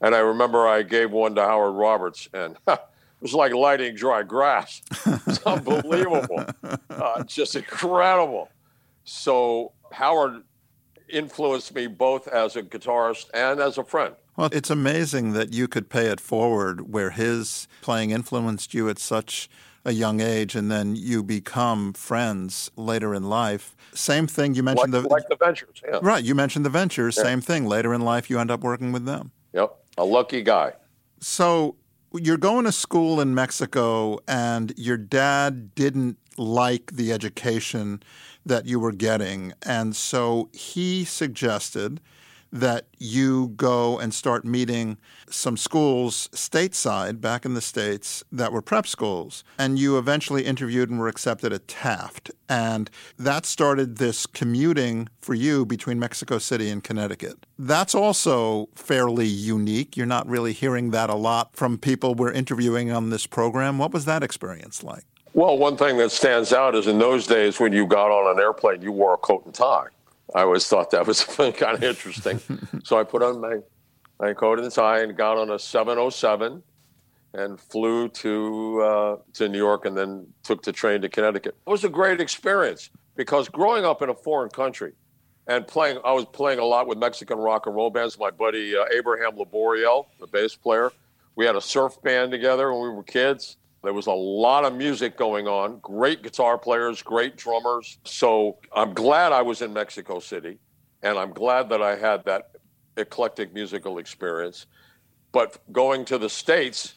And 0.00 0.14
I 0.14 0.18
remember 0.18 0.66
I 0.66 0.82
gave 0.82 1.10
one 1.10 1.34
to 1.36 1.42
Howard 1.42 1.74
Roberts, 1.74 2.28
and 2.34 2.56
was 3.26 3.34
like 3.34 3.52
lighting 3.52 3.96
dry 3.96 4.22
grass. 4.22 4.80
It's 5.26 5.44
unbelievable. 5.44 6.46
Uh, 6.88 7.24
just 7.24 7.56
incredible. 7.56 8.48
So 9.04 9.72
Howard 9.90 10.44
influenced 11.08 11.74
me 11.74 11.88
both 11.88 12.28
as 12.28 12.54
a 12.54 12.62
guitarist 12.62 13.26
and 13.34 13.58
as 13.58 13.78
a 13.78 13.84
friend. 13.84 14.14
Well, 14.36 14.50
it's 14.52 14.70
amazing 14.70 15.32
that 15.32 15.52
you 15.52 15.66
could 15.66 15.88
pay 15.88 16.06
it 16.06 16.20
forward 16.20 16.92
where 16.92 17.10
his 17.10 17.66
playing 17.82 18.10
influenced 18.12 18.74
you 18.74 18.88
at 18.88 18.98
such 19.00 19.48
a 19.84 19.92
young 19.92 20.20
age 20.20 20.54
and 20.54 20.70
then 20.70 20.94
you 20.94 21.24
become 21.24 21.92
friends 21.92 22.70
later 22.76 23.12
in 23.12 23.28
life. 23.28 23.74
Same 23.94 24.28
thing 24.28 24.54
you 24.54 24.62
mentioned 24.62 24.92
like, 24.92 25.02
the 25.02 25.08
like 25.08 25.28
the 25.28 25.36
ventures, 25.36 25.82
yeah. 25.84 25.98
Right, 26.02 26.22
you 26.22 26.34
mentioned 26.34 26.64
the 26.64 26.70
ventures, 26.70 27.16
yeah. 27.16 27.24
same 27.24 27.40
thing. 27.40 27.66
Later 27.66 27.92
in 27.92 28.02
life 28.02 28.30
you 28.30 28.38
end 28.38 28.50
up 28.52 28.60
working 28.60 28.92
with 28.92 29.04
them. 29.04 29.32
Yep. 29.52 29.76
A 29.98 30.04
lucky 30.04 30.42
guy. 30.42 30.74
So 31.20 31.76
you're 32.12 32.36
going 32.36 32.64
to 32.64 32.72
school 32.72 33.20
in 33.20 33.34
Mexico 33.34 34.18
and 34.26 34.72
your 34.76 34.96
dad 34.96 35.74
didn't 35.74 36.18
like 36.38 36.92
the 36.92 37.12
education 37.12 38.02
that 38.44 38.66
you 38.66 38.78
were 38.78 38.92
getting. 38.92 39.52
And 39.62 39.96
so 39.96 40.48
he 40.52 41.04
suggested 41.04 42.00
that 42.52 42.86
you 42.98 43.48
go 43.56 43.98
and 43.98 44.14
start 44.14 44.44
meeting 44.44 44.98
some 45.28 45.56
schools 45.56 46.28
stateside 46.32 47.20
back 47.20 47.44
in 47.44 47.54
the 47.54 47.60
States 47.60 48.24
that 48.32 48.52
were 48.52 48.62
prep 48.62 48.86
schools. 48.86 49.44
And 49.58 49.78
you 49.78 49.98
eventually 49.98 50.44
interviewed 50.44 50.90
and 50.90 50.98
were 50.98 51.08
accepted 51.08 51.52
at 51.52 51.68
Taft. 51.68 52.30
And 52.48 52.90
that 53.18 53.44
started 53.46 53.98
this 53.98 54.26
commuting 54.26 55.08
for 55.20 55.34
you 55.34 55.66
between 55.66 55.98
Mexico 55.98 56.38
City 56.38 56.70
and 56.70 56.82
Connecticut. 56.82 57.46
That's 57.58 57.94
also 57.94 58.68
fairly 58.74 59.26
unique. 59.26 59.96
You're 59.96 60.06
not 60.06 60.28
really 60.28 60.52
hearing 60.52 60.90
that 60.90 61.10
a 61.10 61.14
lot 61.14 61.56
from 61.56 61.78
people 61.78 62.14
we're 62.14 62.32
interviewing 62.32 62.90
on 62.90 63.10
this 63.10 63.26
program. 63.26 63.78
What 63.78 63.92
was 63.92 64.04
that 64.04 64.22
experience 64.22 64.82
like? 64.82 65.04
Well, 65.34 65.58
one 65.58 65.76
thing 65.76 65.98
that 65.98 66.12
stands 66.12 66.54
out 66.54 66.74
is 66.74 66.86
in 66.86 66.98
those 66.98 67.26
days 67.26 67.60
when 67.60 67.72
you 67.72 67.86
got 67.86 68.10
on 68.10 68.34
an 68.34 68.42
airplane, 68.42 68.80
you 68.80 68.90
wore 68.90 69.12
a 69.14 69.18
coat 69.18 69.44
and 69.44 69.52
tie. 69.52 69.88
I 70.36 70.42
always 70.42 70.68
thought 70.68 70.90
that 70.90 71.06
was 71.06 71.24
kind 71.24 71.76
of 71.76 71.82
interesting. 71.82 72.40
so 72.84 73.00
I 73.00 73.04
put 73.04 73.22
on 73.22 73.40
my, 73.40 73.56
my 74.20 74.34
coat 74.34 74.60
and 74.60 74.70
tie 74.70 75.00
and 75.00 75.16
got 75.16 75.38
on 75.38 75.50
a 75.50 75.58
707 75.58 76.62
and 77.32 77.58
flew 77.58 78.08
to 78.08 78.82
uh, 78.82 79.16
to 79.32 79.48
New 79.48 79.58
York 79.58 79.86
and 79.86 79.96
then 79.96 80.26
took 80.42 80.62
the 80.62 80.72
train 80.72 81.00
to 81.00 81.08
Connecticut. 81.08 81.56
It 81.66 81.70
was 81.70 81.84
a 81.84 81.88
great 81.88 82.20
experience 82.20 82.90
because 83.14 83.48
growing 83.48 83.86
up 83.86 84.02
in 84.02 84.10
a 84.10 84.14
foreign 84.14 84.50
country 84.50 84.92
and 85.46 85.66
playing, 85.66 85.98
I 86.04 86.12
was 86.12 86.26
playing 86.26 86.58
a 86.58 86.64
lot 86.64 86.86
with 86.86 86.98
Mexican 86.98 87.38
rock 87.38 87.66
and 87.66 87.74
roll 87.74 87.90
bands. 87.90 88.18
My 88.18 88.30
buddy 88.30 88.76
uh, 88.76 88.84
Abraham 88.94 89.36
Laboriel, 89.38 90.06
the 90.20 90.26
bass 90.26 90.54
player, 90.54 90.92
we 91.34 91.46
had 91.46 91.56
a 91.56 91.62
surf 91.62 92.00
band 92.02 92.30
together 92.30 92.72
when 92.72 92.82
we 92.82 92.90
were 92.90 93.02
kids. 93.02 93.56
There 93.82 93.92
was 93.92 94.06
a 94.06 94.12
lot 94.12 94.64
of 94.64 94.74
music 94.74 95.16
going 95.16 95.46
on, 95.46 95.78
great 95.78 96.22
guitar 96.22 96.58
players, 96.58 97.02
great 97.02 97.36
drummers. 97.36 97.98
So 98.04 98.58
I'm 98.74 98.94
glad 98.94 99.32
I 99.32 99.42
was 99.42 99.62
in 99.62 99.72
Mexico 99.72 100.18
City, 100.18 100.58
and 101.02 101.18
I'm 101.18 101.32
glad 101.32 101.68
that 101.68 101.82
I 101.82 101.96
had 101.96 102.24
that 102.24 102.50
eclectic 102.96 103.54
musical 103.54 103.98
experience. 103.98 104.66
But 105.32 105.60
going 105.72 106.04
to 106.06 106.18
the 106.18 106.30
States 106.30 106.94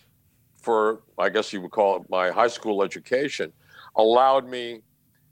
for, 0.61 1.01
I 1.17 1.29
guess 1.29 1.53
you 1.53 1.61
would 1.61 1.71
call 1.71 1.97
it 1.97 2.09
my 2.09 2.31
high 2.31 2.47
school 2.47 2.83
education, 2.83 3.51
allowed 3.95 4.47
me 4.47 4.81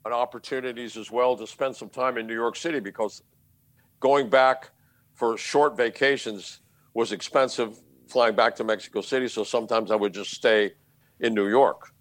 an 0.04 0.12
opportunities 0.12 0.96
as 0.96 1.10
well 1.10 1.36
to 1.36 1.46
spend 1.46 1.74
some 1.74 1.88
time 1.88 2.18
in 2.18 2.26
New 2.26 2.34
York 2.34 2.56
City 2.56 2.80
because 2.80 3.22
going 4.00 4.28
back 4.28 4.70
for 5.14 5.36
short 5.36 5.76
vacations 5.76 6.60
was 6.94 7.12
expensive 7.12 7.80
flying 8.08 8.34
back 8.34 8.56
to 8.56 8.64
Mexico 8.64 9.00
City. 9.00 9.28
So 9.28 9.44
sometimes 9.44 9.90
I 9.90 9.96
would 9.96 10.14
just 10.14 10.30
stay 10.30 10.72
in 11.20 11.34
New 11.34 11.48
York 11.48 11.92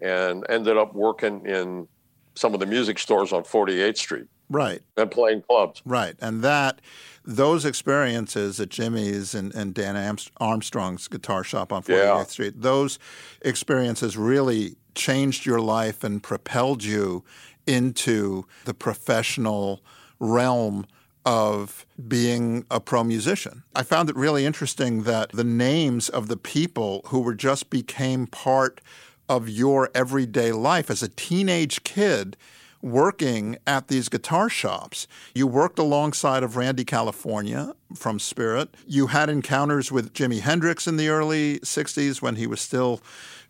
and 0.00 0.44
ended 0.48 0.76
up 0.76 0.94
working 0.94 1.46
in 1.46 1.86
some 2.34 2.54
of 2.54 2.60
the 2.60 2.66
music 2.66 2.98
stores 2.98 3.32
on 3.32 3.42
48th 3.44 3.96
Street. 3.96 4.26
Right. 4.50 4.82
And 4.96 5.10
playing 5.10 5.42
clubs. 5.42 5.80
Right. 5.84 6.14
And 6.20 6.42
that, 6.42 6.80
those 7.24 7.64
experiences 7.64 8.60
at 8.60 8.68
Jimmy's 8.68 9.34
and, 9.34 9.54
and 9.54 9.72
Dan 9.72 10.18
Armstrong's 10.38 11.08
guitar 11.08 11.42
shop 11.42 11.72
on 11.72 11.82
48th 11.82 11.88
yeah. 11.88 12.24
Street, 12.24 12.60
those 12.60 12.98
experiences 13.42 14.16
really 14.16 14.76
changed 14.94 15.46
your 15.46 15.60
life 15.60 16.04
and 16.04 16.22
propelled 16.22 16.84
you 16.84 17.24
into 17.66 18.44
the 18.64 18.74
professional 18.74 19.82
realm 20.18 20.86
of 21.24 21.86
being 22.08 22.64
a 22.70 22.80
pro 22.80 23.04
musician. 23.04 23.62
I 23.74 23.82
found 23.82 24.10
it 24.10 24.16
really 24.16 24.44
interesting 24.44 25.04
that 25.04 25.30
the 25.30 25.44
names 25.44 26.08
of 26.08 26.28
the 26.28 26.36
people 26.36 27.02
who 27.06 27.20
were 27.20 27.34
just 27.34 27.70
became 27.70 28.26
part 28.26 28.80
of 29.28 29.48
your 29.48 29.90
everyday 29.94 30.52
life 30.52 30.90
as 30.90 31.02
a 31.02 31.08
teenage 31.08 31.84
kid 31.84 32.36
working 32.82 33.56
at 33.66 33.88
these 33.88 34.08
guitar 34.08 34.48
shops. 34.48 35.06
You 35.34 35.46
worked 35.46 35.78
alongside 35.78 36.42
of 36.42 36.56
Randy 36.56 36.84
California 36.84 37.74
from 37.94 38.18
Spirit. 38.18 38.74
You 38.86 39.06
had 39.06 39.30
encounters 39.30 39.92
with 39.92 40.12
Jimi 40.12 40.40
Hendrix 40.40 40.88
in 40.88 40.96
the 40.96 41.08
early 41.08 41.60
60s 41.60 42.20
when 42.20 42.36
he 42.36 42.46
was 42.46 42.60
still 42.60 43.00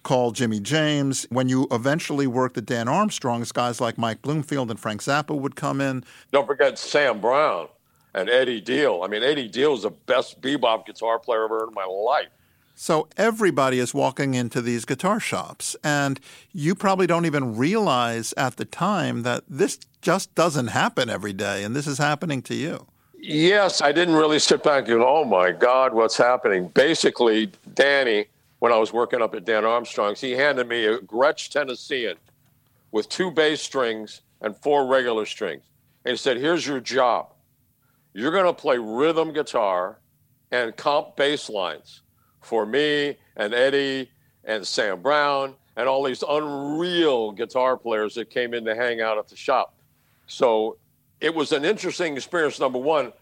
called 0.03 0.35
Jimmy 0.35 0.61
James. 0.61 1.27
When 1.31 1.49
you 1.49 1.67
eventually 1.71 2.27
worked 2.27 2.59
at 2.59 2.67
Dan 2.67 2.89
Armstrong's, 2.89 3.53
guys 3.53 3.81
like 3.81 3.99
Mike 3.99 4.23
Bloomfield 4.23 4.71
and 4.71 4.79
Frank 4.79 5.03
Zappa 5.03 5.39
would 5.39 5.57
come 5.57 5.81
in. 5.81 6.05
Don't 6.31 6.47
forget 6.47 6.79
Sam 6.79 7.21
Brown 7.21 7.69
and 8.15 8.29
Eddie 8.29 8.61
Diehl. 8.61 9.05
I 9.05 9.09
mean, 9.09 9.23
Eddie 9.23 9.49
Diehl 9.49 9.75
is 9.75 9.83
the 9.83 9.91
best 9.91 10.41
bebop 10.41 10.87
guitar 10.87 11.19
player 11.19 11.45
I've 11.45 11.51
ever 11.51 11.61
heard 11.61 11.69
in 11.69 11.75
my 11.75 11.85
life. 11.85 12.29
So 12.75 13.07
everybody 13.17 13.79
is 13.79 13.95
walking 13.95 14.35
into 14.35 14.61
these 14.61 14.85
guitar 14.85 15.21
shops, 15.21 15.77
and 15.85 16.19
you 16.53 16.75
probably 16.75 17.07
don't 17.07 17.27
even 17.27 17.57
realize 17.57 18.35
at 18.37 18.57
the 18.57 18.65
time 18.65 19.23
that 19.23 19.45
this 19.49 19.79
just 20.01 20.35
doesn't 20.35 20.69
happen 20.69 21.09
every 21.09 21.33
day, 21.33 21.65
and 21.65 21.77
this 21.77 21.87
is 21.87 21.99
happening 21.99 22.43
to 22.43 22.55
you. 22.55 22.87
Yes, 23.19 23.83
I 23.83 23.93
didn't 23.93 24.17
really 24.17 24.41
sit 24.41 24.65
back 24.65 24.89
and 24.89 24.99
go, 24.99 25.07
oh 25.07 25.25
my 25.25 25.53
God, 25.53 25.95
what's 25.95 26.17
happening? 26.17 26.69
Basically, 26.69 27.53
Danny, 27.75 28.27
when 28.63 28.73
I 28.73 28.79
was 28.79 28.93
working 28.93 29.21
up 29.21 29.35
at 29.35 29.45
Dan 29.45 29.65
Armstrong's, 29.65 30.21
he 30.21 30.31
handed 30.31 30.69
me 30.69 30.85
a 30.85 30.99
Gretsch 30.99 31.49
Tennessean 31.49 32.15
with 32.93 33.09
two 33.09 33.33
bass 33.33 33.61
strings 33.61 34.21
and 34.41 34.57
four 34.57 34.87
regular 34.87 35.27
strings. 35.27 35.65
And 36.05 36.13
he 36.13 36.17
said, 36.17 36.37
here's 36.37 36.65
your 36.65 36.79
job. 36.79 37.33
You're 38.15 38.31
going 38.31 38.45
to 38.45 38.53
play 38.53 38.79
rhythm 38.79 39.33
guitar 39.33 39.99
and 40.53 40.77
comp 40.77 41.17
bass 41.17 41.51
lines 41.51 42.03
for 42.41 42.65
me 42.65 43.17
and 43.35 43.53
Eddie 43.53 44.09
and 44.45 44.65
Sam 44.65 45.03
Brown 45.03 45.57
and 45.75 45.89
all 45.89 46.05
these 46.05 46.23
unreal 46.23 47.33
guitar 47.33 47.77
players 47.77 48.15
that 48.15 48.31
came 48.31 48.55
in 48.55 48.65
to 48.67 48.77
hang 48.77 49.01
out 49.01 49.19
at 49.19 49.27
the 49.27 49.35
shop. 49.35 49.75
So 50.29 50.77
it 51.21 51.35
was 51.35 51.51
an 51.51 51.65
interesting 51.65 52.17
experience. 52.17 52.61
Number 52.61 52.79
one, 52.79 53.13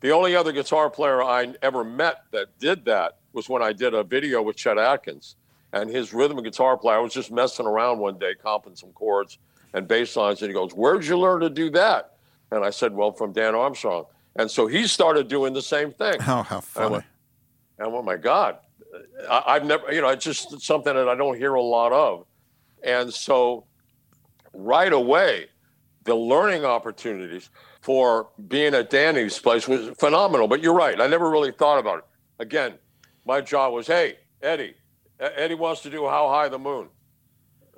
the 0.00 0.10
only 0.10 0.36
other 0.36 0.52
guitar 0.52 0.90
player 0.90 1.22
I 1.22 1.54
ever 1.62 1.84
met 1.84 2.24
that 2.32 2.58
did 2.58 2.84
that 2.84 3.18
was 3.32 3.48
when 3.48 3.62
I 3.62 3.72
did 3.72 3.94
a 3.94 4.02
video 4.02 4.42
with 4.42 4.56
Chet 4.56 4.78
Atkins 4.78 5.36
and 5.72 5.90
his 5.90 6.12
rhythm 6.14 6.42
guitar 6.42 6.76
player. 6.76 6.98
I 6.98 7.00
was 7.00 7.12
just 7.12 7.30
messing 7.30 7.66
around 7.66 7.98
one 7.98 8.18
day, 8.18 8.34
comping 8.34 8.78
some 8.78 8.92
chords 8.92 9.38
and 9.74 9.86
bass 9.86 10.16
lines, 10.16 10.40
and 10.42 10.48
he 10.48 10.54
goes, 10.54 10.72
Where'd 10.72 11.04
you 11.04 11.18
learn 11.18 11.40
to 11.40 11.50
do 11.50 11.70
that? 11.70 12.16
And 12.50 12.64
I 12.64 12.70
said, 12.70 12.94
Well, 12.94 13.12
from 13.12 13.32
Dan 13.32 13.54
Armstrong. 13.54 14.06
And 14.36 14.50
so 14.50 14.66
he 14.66 14.86
started 14.86 15.28
doing 15.28 15.52
the 15.52 15.62
same 15.62 15.92
thing. 15.92 16.16
Oh, 16.20 16.42
how 16.42 16.60
funny. 16.60 16.94
And 16.94 17.04
I 17.80 17.86
went, 17.86 17.98
oh 17.98 18.02
my 18.02 18.16
God, 18.16 18.58
I, 19.28 19.54
have 19.54 19.64
never, 19.64 19.92
you 19.92 20.00
know, 20.00 20.08
it's 20.08 20.24
just 20.24 20.60
something 20.62 20.94
that 20.94 21.08
I 21.08 21.16
don't 21.16 21.36
hear 21.36 21.54
a 21.54 21.62
lot 21.62 21.92
of. 21.92 22.24
And 22.84 23.12
so 23.12 23.64
right 24.52 24.92
away, 24.92 25.46
the 26.04 26.14
learning 26.14 26.64
opportunities 26.64 27.50
for 27.80 28.28
being 28.48 28.74
at 28.74 28.90
Danny's 28.90 29.38
place 29.38 29.68
was 29.68 29.90
phenomenal. 29.98 30.48
But 30.48 30.62
you're 30.62 30.74
right. 30.74 31.00
I 31.00 31.06
never 31.06 31.30
really 31.30 31.52
thought 31.52 31.78
about 31.78 31.98
it. 31.98 32.04
Again, 32.40 32.74
my 33.24 33.40
job 33.40 33.72
was, 33.72 33.86
hey, 33.86 34.18
Eddie, 34.42 34.74
Eddie 35.20 35.54
wants 35.54 35.82
to 35.82 35.90
do 35.90 36.06
How 36.06 36.28
High 36.28 36.48
the 36.48 36.58
Moon. 36.58 36.88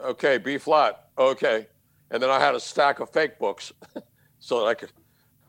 Okay, 0.01 0.39
B 0.39 0.59
flat. 0.59 1.09
Okay. 1.19 1.67
And 2.11 2.23
then 2.23 2.31
I 2.31 2.41
had 2.41 2.55
a 2.55 2.61
stack 2.61 3.01
of 3.01 3.11
fake 3.11 3.39
books 3.39 3.73
so 4.41 4.61
that 4.61 4.67
I 4.67 4.75
could, 4.75 4.93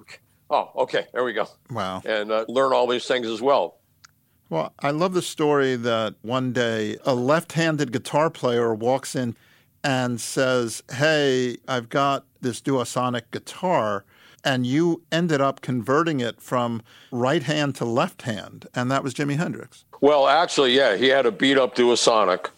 okay. 0.01 0.17
oh, 0.50 0.72
okay, 0.75 1.08
there 1.13 1.24
we 1.24 1.34
go. 1.34 1.48
Wow. 1.70 2.01
And 2.05 2.31
uh, 2.31 2.46
learn 2.48 2.74
all 2.74 2.88
these 2.88 3.05
things 3.05 3.27
as 3.27 3.41
well. 3.41 3.79
Well, 4.50 4.74
I 4.79 4.91
love 4.91 5.13
the 5.13 5.22
story 5.22 5.77
that 5.77 6.15
one 6.24 6.51
day 6.51 6.98
a 7.05 7.15
left 7.15 7.53
handed 7.53 7.93
guitar 7.93 8.29
player 8.29 8.75
walks 8.75 9.15
in 9.15 9.36
and 9.84 10.20
says, 10.20 10.84
Hey, 10.91 11.58
I've 11.67 11.89
got 11.89 12.25
this 12.41 12.62
Duosonic 12.62 13.24
guitar. 13.31 14.03
And 14.43 14.65
you 14.65 15.03
ended 15.12 15.41
up 15.41 15.62
converting 15.62 16.19
it 16.19 16.41
from 16.41 16.81
right 17.12 17.43
hand 17.43 17.75
to 17.75 17.86
left 17.86 18.24
hand. 18.24 18.67
And 18.74 18.89
that 18.89 19.03
was 19.03 19.13
Jimi 19.13 19.38
Hendrix. 19.38 19.86
Well, 20.01 20.27
actually, 20.27 20.75
yeah, 20.75 20.95
he 20.95 21.07
had 21.07 21.25
a 21.25 21.31
beat 21.31 21.57
up 21.57 21.75
Duosonic 21.75 22.50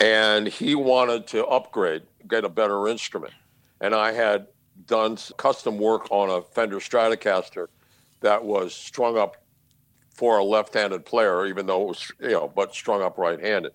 and 0.00 0.46
he 0.46 0.74
wanted 0.74 1.26
to 1.28 1.44
upgrade, 1.46 2.02
get 2.28 2.44
a 2.44 2.48
better 2.48 2.86
instrument. 2.86 3.34
And 3.80 3.94
I 3.94 4.12
had 4.12 4.46
done 4.86 5.18
custom 5.36 5.78
work 5.78 6.06
on 6.10 6.30
a 6.30 6.42
Fender 6.42 6.78
Stratocaster 6.78 7.66
that 8.20 8.44
was 8.44 8.74
strung 8.74 9.18
up 9.18 9.36
for 10.14 10.38
a 10.38 10.44
left-handed 10.44 11.04
player, 11.04 11.46
even 11.46 11.66
though 11.66 11.82
it 11.82 11.88
was 11.88 12.12
you 12.20 12.30
know, 12.30 12.52
but 12.54 12.74
strung 12.74 13.02
up 13.02 13.18
right-handed. 13.18 13.72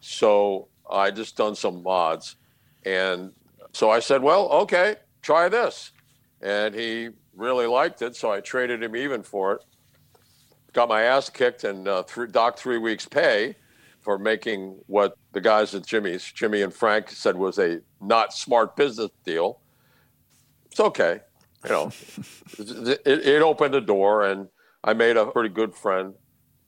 So 0.00 0.68
I 0.90 1.10
just 1.10 1.36
done 1.36 1.54
some 1.56 1.82
mods, 1.82 2.36
and 2.84 3.32
so 3.72 3.90
I 3.90 4.00
said, 4.00 4.22
well, 4.22 4.48
okay, 4.48 4.96
try 5.22 5.48
this, 5.48 5.90
and 6.42 6.74
he 6.74 7.10
really 7.34 7.66
liked 7.66 8.02
it, 8.02 8.16
so 8.16 8.30
I 8.30 8.40
traded 8.40 8.82
him 8.82 8.96
even 8.96 9.22
for 9.22 9.54
it. 9.54 9.64
Got 10.72 10.88
my 10.88 11.02
ass 11.02 11.30
kicked 11.30 11.64
and 11.64 11.86
uh, 11.86 12.02
th- 12.02 12.32
docked 12.32 12.58
three 12.58 12.78
weeks' 12.78 13.06
pay 13.06 13.56
for 14.00 14.18
making 14.18 14.78
what 14.86 15.16
the 15.32 15.40
guys 15.40 15.74
at 15.74 15.86
Jimmy's, 15.86 16.24
Jimmy 16.24 16.62
and 16.62 16.74
Frank, 16.74 17.10
said 17.10 17.36
was 17.36 17.58
a 17.58 17.80
not 18.00 18.32
smart 18.32 18.74
business 18.74 19.10
deal. 19.24 19.60
It's 20.70 20.80
okay, 20.80 21.20
you 21.64 21.70
know. 21.70 21.92
it, 22.58 23.06
it 23.06 23.42
opened 23.42 23.74
a 23.74 23.80
door, 23.80 24.24
and 24.24 24.48
I 24.82 24.94
made 24.94 25.16
a 25.16 25.26
pretty 25.26 25.50
good 25.50 25.74
friend. 25.74 26.14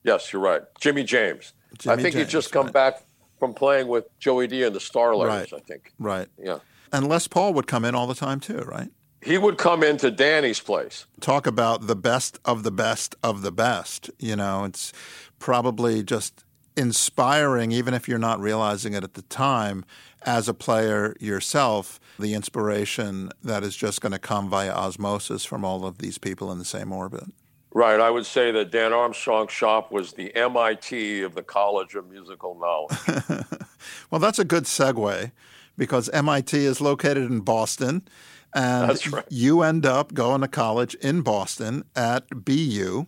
Yes, 0.03 0.31
you're 0.31 0.41
right. 0.41 0.61
Jimmy 0.79 1.03
James. 1.03 1.53
Jimmy 1.79 1.93
I 1.93 1.95
think 1.97 2.13
James, 2.13 2.27
he'd 2.27 2.31
just 2.31 2.51
come 2.51 2.67
right. 2.67 2.73
back 2.73 3.03
from 3.39 3.53
playing 3.53 3.87
with 3.87 4.05
Joey 4.19 4.47
Dee 4.47 4.63
and 4.63 4.75
the 4.75 4.79
Starliters, 4.79 5.27
right. 5.27 5.53
I 5.53 5.59
think. 5.59 5.91
Right. 5.99 6.27
Yeah. 6.37 6.59
And 6.93 7.09
Les 7.09 7.27
Paul 7.27 7.53
would 7.55 7.67
come 7.67 7.83
in 7.83 7.95
all 7.95 8.07
the 8.07 8.15
time 8.15 8.39
too, 8.39 8.59
right? 8.59 8.89
He 9.25 9.39
would 9.39 9.57
come 9.57 9.83
into 9.83 10.11
Danny's 10.11 10.59
place. 10.59 11.07
Talk 11.19 11.47
about 11.47 11.87
the 11.87 11.95
best 11.95 12.39
of 12.45 12.61
the 12.61 12.71
best 12.71 13.15
of 13.23 13.41
the 13.41 13.51
best. 13.51 14.11
You 14.19 14.35
know, 14.35 14.65
it's 14.65 14.93
probably 15.39 16.03
just 16.03 16.45
inspiring, 16.77 17.71
even 17.71 17.93
if 17.93 18.07
you're 18.07 18.19
not 18.19 18.39
realizing 18.39 18.93
it 18.93 19.03
at 19.03 19.15
the 19.15 19.23
time, 19.23 19.83
as 20.21 20.47
a 20.47 20.53
player 20.53 21.15
yourself, 21.19 21.99
the 22.19 22.33
inspiration 22.33 23.31
that 23.43 23.63
is 23.63 23.75
just 23.75 23.99
going 24.01 24.11
to 24.11 24.19
come 24.19 24.49
via 24.49 24.71
osmosis 24.71 25.43
from 25.43 25.65
all 25.65 25.85
of 25.85 25.97
these 25.97 26.17
people 26.17 26.51
in 26.51 26.59
the 26.59 26.65
same 26.65 26.91
orbit. 26.91 27.25
Right. 27.73 27.99
I 27.99 28.09
would 28.09 28.25
say 28.25 28.51
that 28.51 28.71
Dan 28.71 28.93
Armstrong's 28.93 29.51
shop 29.51 29.91
was 29.91 30.13
the 30.13 30.33
MIT 30.35 31.23
of 31.23 31.35
the 31.35 31.43
College 31.43 31.95
of 31.95 32.09
Musical 32.09 32.55
Knowledge. 32.55 33.43
well, 34.09 34.19
that's 34.19 34.39
a 34.39 34.45
good 34.45 34.63
segue 34.63 35.31
because 35.77 36.09
MIT 36.09 36.57
is 36.57 36.79
located 36.79 37.29
in 37.29 37.41
Boston. 37.41 38.07
And 38.55 39.11
right. 39.11 39.25
you 39.29 39.61
end 39.61 39.85
up 39.85 40.13
going 40.13 40.41
to 40.41 40.47
college 40.47 40.95
in 40.95 41.21
Boston 41.21 41.83
at 41.95 42.25
BU. 42.45 43.05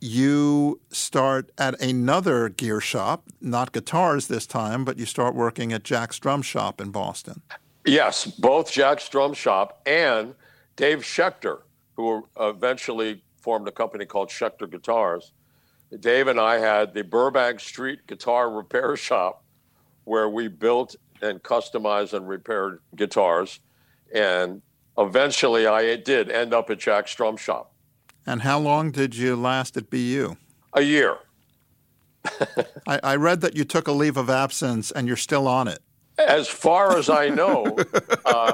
You 0.00 0.80
start 0.90 1.52
at 1.56 1.80
another 1.80 2.48
gear 2.48 2.80
shop, 2.80 3.24
not 3.40 3.72
guitars 3.72 4.26
this 4.26 4.46
time, 4.46 4.84
but 4.84 4.98
you 4.98 5.06
start 5.06 5.34
working 5.34 5.72
at 5.72 5.84
Jack's 5.84 6.18
Drum 6.18 6.42
Shop 6.42 6.80
in 6.80 6.90
Boston. 6.90 7.42
Yes, 7.84 8.26
both 8.26 8.72
Jack's 8.72 9.08
Drum 9.08 9.32
Shop 9.32 9.80
and 9.86 10.34
Dave 10.76 11.00
Schecter, 11.00 11.60
who 11.94 12.26
eventually 12.38 13.22
formed 13.40 13.68
a 13.68 13.72
company 13.72 14.06
called 14.06 14.28
Schecter 14.28 14.70
Guitars. 14.70 15.32
Dave 16.00 16.28
and 16.28 16.40
I 16.40 16.58
had 16.58 16.94
the 16.94 17.04
Burbank 17.04 17.60
Street 17.60 18.06
Guitar 18.06 18.50
Repair 18.50 18.96
Shop 18.96 19.44
where 20.04 20.28
we 20.28 20.48
built 20.48 20.96
and 21.22 21.42
customized 21.42 22.14
and 22.14 22.28
repaired 22.28 22.80
guitars. 22.96 23.60
And 24.14 24.62
eventually 25.00 25.66
I 25.66 25.96
did 25.96 26.30
end 26.30 26.54
up 26.54 26.70
at 26.70 26.78
Jack's 26.78 27.14
Drum 27.14 27.36
Shop. 27.36 27.72
And 28.26 28.42
how 28.42 28.58
long 28.58 28.90
did 28.90 29.16
you 29.16 29.34
last 29.34 29.76
at 29.76 29.90
BU? 29.90 30.36
A 30.74 30.82
year. 30.82 31.16
I, 32.86 33.00
I, 33.02 33.16
read 33.16 33.40
that 33.40 33.56
you 33.56 33.64
took 33.64 33.88
a 33.88 33.92
leave 33.92 34.18
of 34.18 34.28
absence 34.28 34.90
and 34.90 35.08
you're 35.08 35.16
still 35.16 35.48
on 35.48 35.68
it. 35.68 35.80
As 36.18 36.48
far 36.48 36.98
as 36.98 37.08
I 37.08 37.30
know, 37.30 37.78
uh, 38.26 38.52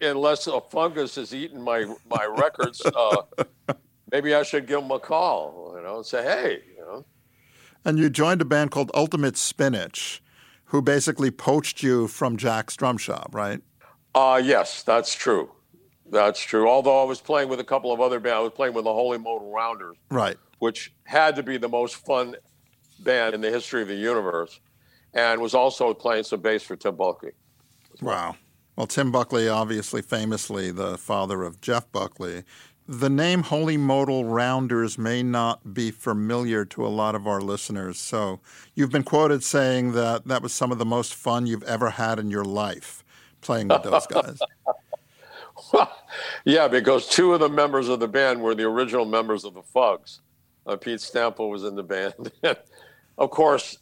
unless 0.00 0.46
a 0.46 0.60
fungus 0.62 1.16
has 1.16 1.34
eaten 1.34 1.60
my 1.60 1.84
my 2.08 2.24
records, 2.24 2.80
uh, 2.86 3.22
maybe 4.10 4.34
I 4.34 4.42
should 4.42 4.66
give 4.66 4.80
them 4.80 4.90
a 4.90 4.98
call, 4.98 5.74
you 5.76 5.82
know, 5.82 5.96
and 5.96 6.06
say, 6.06 6.22
hey, 6.22 6.62
you 6.78 6.82
know. 6.82 7.04
And 7.84 7.98
you 7.98 8.08
joined 8.08 8.40
a 8.40 8.46
band 8.46 8.70
called 8.70 8.90
Ultimate 8.94 9.36
Spinach, 9.36 10.22
who 10.66 10.80
basically 10.80 11.30
poached 11.30 11.82
you 11.82 12.08
from 12.08 12.38
Jack's 12.38 12.74
drum 12.74 12.96
shop, 12.96 13.34
right? 13.34 13.60
Uh, 14.16 14.40
yes, 14.42 14.82
that's 14.82 15.14
true. 15.14 15.52
That's 16.10 16.40
true. 16.40 16.70
Although 16.70 17.02
I 17.02 17.04
was 17.04 17.20
playing 17.20 17.50
with 17.50 17.60
a 17.60 17.64
couple 17.64 17.92
of 17.92 18.00
other 18.00 18.18
bands, 18.18 18.36
I 18.36 18.40
was 18.40 18.52
playing 18.52 18.72
with 18.72 18.84
the 18.84 18.92
Holy 18.92 19.18
Modal 19.18 19.52
Rounders, 19.52 19.98
right? 20.10 20.38
Which 20.58 20.94
had 21.04 21.36
to 21.36 21.42
be 21.42 21.58
the 21.58 21.68
most 21.68 21.96
fun 21.96 22.34
band 23.00 23.34
in 23.34 23.42
the 23.42 23.50
history 23.50 23.82
of 23.82 23.88
the 23.88 23.94
universe, 23.94 24.58
and 25.12 25.38
was 25.38 25.52
also 25.52 25.92
playing 25.92 26.24
some 26.24 26.40
bass 26.40 26.62
for 26.62 26.76
Tim 26.76 26.96
Buckley. 26.96 27.32
Wow. 28.00 28.36
Well, 28.74 28.86
Tim 28.86 29.12
Buckley, 29.12 29.48
obviously 29.48 30.00
famously 30.00 30.70
the 30.70 30.96
father 30.96 31.42
of 31.42 31.60
Jeff 31.60 31.92
Buckley, 31.92 32.44
the 32.88 33.10
name 33.10 33.42
Holy 33.42 33.76
Modal 33.76 34.24
Rounders 34.24 34.96
may 34.96 35.22
not 35.22 35.74
be 35.74 35.90
familiar 35.90 36.64
to 36.66 36.86
a 36.86 36.88
lot 36.88 37.14
of 37.14 37.26
our 37.26 37.40
listeners. 37.40 37.98
So 37.98 38.40
you've 38.74 38.92
been 38.92 39.02
quoted 39.02 39.42
saying 39.42 39.92
that 39.92 40.26
that 40.26 40.40
was 40.40 40.54
some 40.54 40.72
of 40.72 40.78
the 40.78 40.84
most 40.86 41.14
fun 41.14 41.46
you've 41.46 41.64
ever 41.64 41.90
had 41.90 42.18
in 42.18 42.30
your 42.30 42.44
life. 42.44 43.02
Playing 43.40 43.68
with 43.68 43.82
those 43.82 44.06
guys. 44.06 44.38
yeah, 46.44 46.68
because 46.68 47.08
two 47.08 47.32
of 47.34 47.40
the 47.40 47.48
members 47.48 47.88
of 47.88 48.00
the 48.00 48.08
band 48.08 48.40
were 48.40 48.54
the 48.54 48.64
original 48.64 49.04
members 49.04 49.44
of 49.44 49.54
the 49.54 49.62
Fugs. 49.62 50.20
Uh, 50.66 50.76
Pete 50.76 50.98
Stampfel 50.98 51.50
was 51.50 51.64
in 51.64 51.74
the 51.76 51.82
band. 51.82 52.32
of 53.18 53.30
course, 53.30 53.78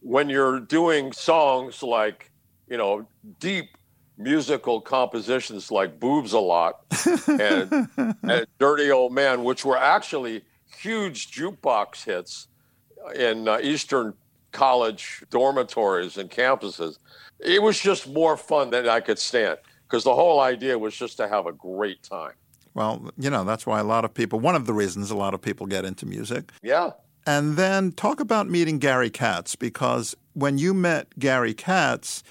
when 0.00 0.28
you're 0.28 0.60
doing 0.60 1.12
songs 1.12 1.82
like, 1.82 2.30
you 2.68 2.76
know, 2.76 3.06
deep 3.38 3.76
musical 4.16 4.80
compositions 4.80 5.70
like 5.70 5.98
Boobs 5.98 6.32
a 6.32 6.38
Lot 6.38 6.80
and, 7.26 7.88
and 7.96 8.46
Dirty 8.58 8.90
Old 8.90 9.12
Man, 9.12 9.44
which 9.44 9.64
were 9.64 9.78
actually 9.78 10.42
huge 10.78 11.32
jukebox 11.32 12.04
hits 12.04 12.48
in 13.14 13.48
uh, 13.48 13.58
Eastern 13.62 14.14
college 14.52 15.22
dormitories 15.30 16.16
and 16.16 16.30
campuses. 16.30 16.98
It 17.38 17.62
was 17.62 17.78
just 17.78 18.08
more 18.08 18.36
fun 18.36 18.70
than 18.70 18.88
I 18.88 19.00
could 19.00 19.18
stand 19.18 19.58
because 19.86 20.04
the 20.04 20.14
whole 20.14 20.40
idea 20.40 20.78
was 20.78 20.96
just 20.96 21.16
to 21.18 21.28
have 21.28 21.46
a 21.46 21.52
great 21.52 22.02
time. 22.02 22.32
Well, 22.74 23.10
you 23.18 23.30
know, 23.30 23.44
that's 23.44 23.66
why 23.66 23.80
a 23.80 23.84
lot 23.84 24.04
of 24.04 24.14
people, 24.14 24.38
one 24.38 24.54
of 24.54 24.66
the 24.66 24.72
reasons 24.72 25.10
a 25.10 25.16
lot 25.16 25.34
of 25.34 25.42
people 25.42 25.66
get 25.66 25.84
into 25.84 26.06
music. 26.06 26.52
Yeah. 26.62 26.90
And 27.26 27.56
then 27.56 27.92
talk 27.92 28.20
about 28.20 28.48
meeting 28.48 28.78
Gary 28.78 29.10
Katz 29.10 29.56
because 29.56 30.16
when 30.34 30.58
you 30.58 30.72
met 30.72 31.18
Gary 31.18 31.54
Katz, 31.54 32.22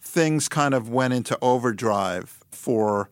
things 0.00 0.48
kind 0.48 0.74
of 0.74 0.88
went 0.88 1.14
into 1.14 1.38
overdrive 1.42 2.42
for 2.50 3.10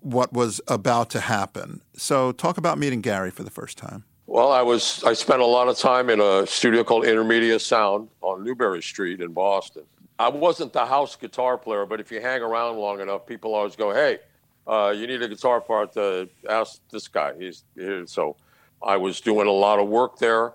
what 0.00 0.32
was 0.32 0.60
about 0.68 1.10
to 1.10 1.20
happen. 1.20 1.82
So 1.96 2.32
talk 2.32 2.58
about 2.58 2.78
meeting 2.78 3.00
Gary 3.00 3.30
for 3.30 3.42
the 3.42 3.50
first 3.50 3.78
time. 3.78 4.04
Well, 4.32 4.50
I 4.50 4.62
was 4.62 5.04
I 5.04 5.12
spent 5.12 5.42
a 5.42 5.46
lot 5.46 5.68
of 5.68 5.76
time 5.76 6.08
in 6.08 6.18
a 6.18 6.46
studio 6.46 6.82
called 6.84 7.04
Intermedia 7.04 7.60
Sound 7.60 8.08
on 8.22 8.42
Newbury 8.42 8.80
Street 8.80 9.20
in 9.20 9.34
Boston. 9.34 9.82
I 10.18 10.30
wasn't 10.30 10.72
the 10.72 10.86
house 10.86 11.16
guitar 11.16 11.58
player, 11.58 11.84
but 11.84 12.00
if 12.00 12.10
you 12.10 12.18
hang 12.18 12.40
around 12.40 12.78
long 12.78 13.00
enough, 13.00 13.26
people 13.26 13.54
always 13.54 13.76
go, 13.76 13.92
"Hey, 13.92 14.20
uh, 14.66 14.94
you 14.96 15.06
need 15.06 15.20
a 15.20 15.28
guitar 15.28 15.60
part 15.60 15.92
to 15.92 16.30
ask 16.48 16.80
this 16.90 17.08
guy." 17.08 17.34
He's 17.38 17.64
here. 17.74 18.06
so. 18.06 18.36
I 18.82 18.96
was 18.96 19.20
doing 19.20 19.48
a 19.48 19.52
lot 19.52 19.78
of 19.78 19.88
work 19.88 20.16
there, 20.16 20.54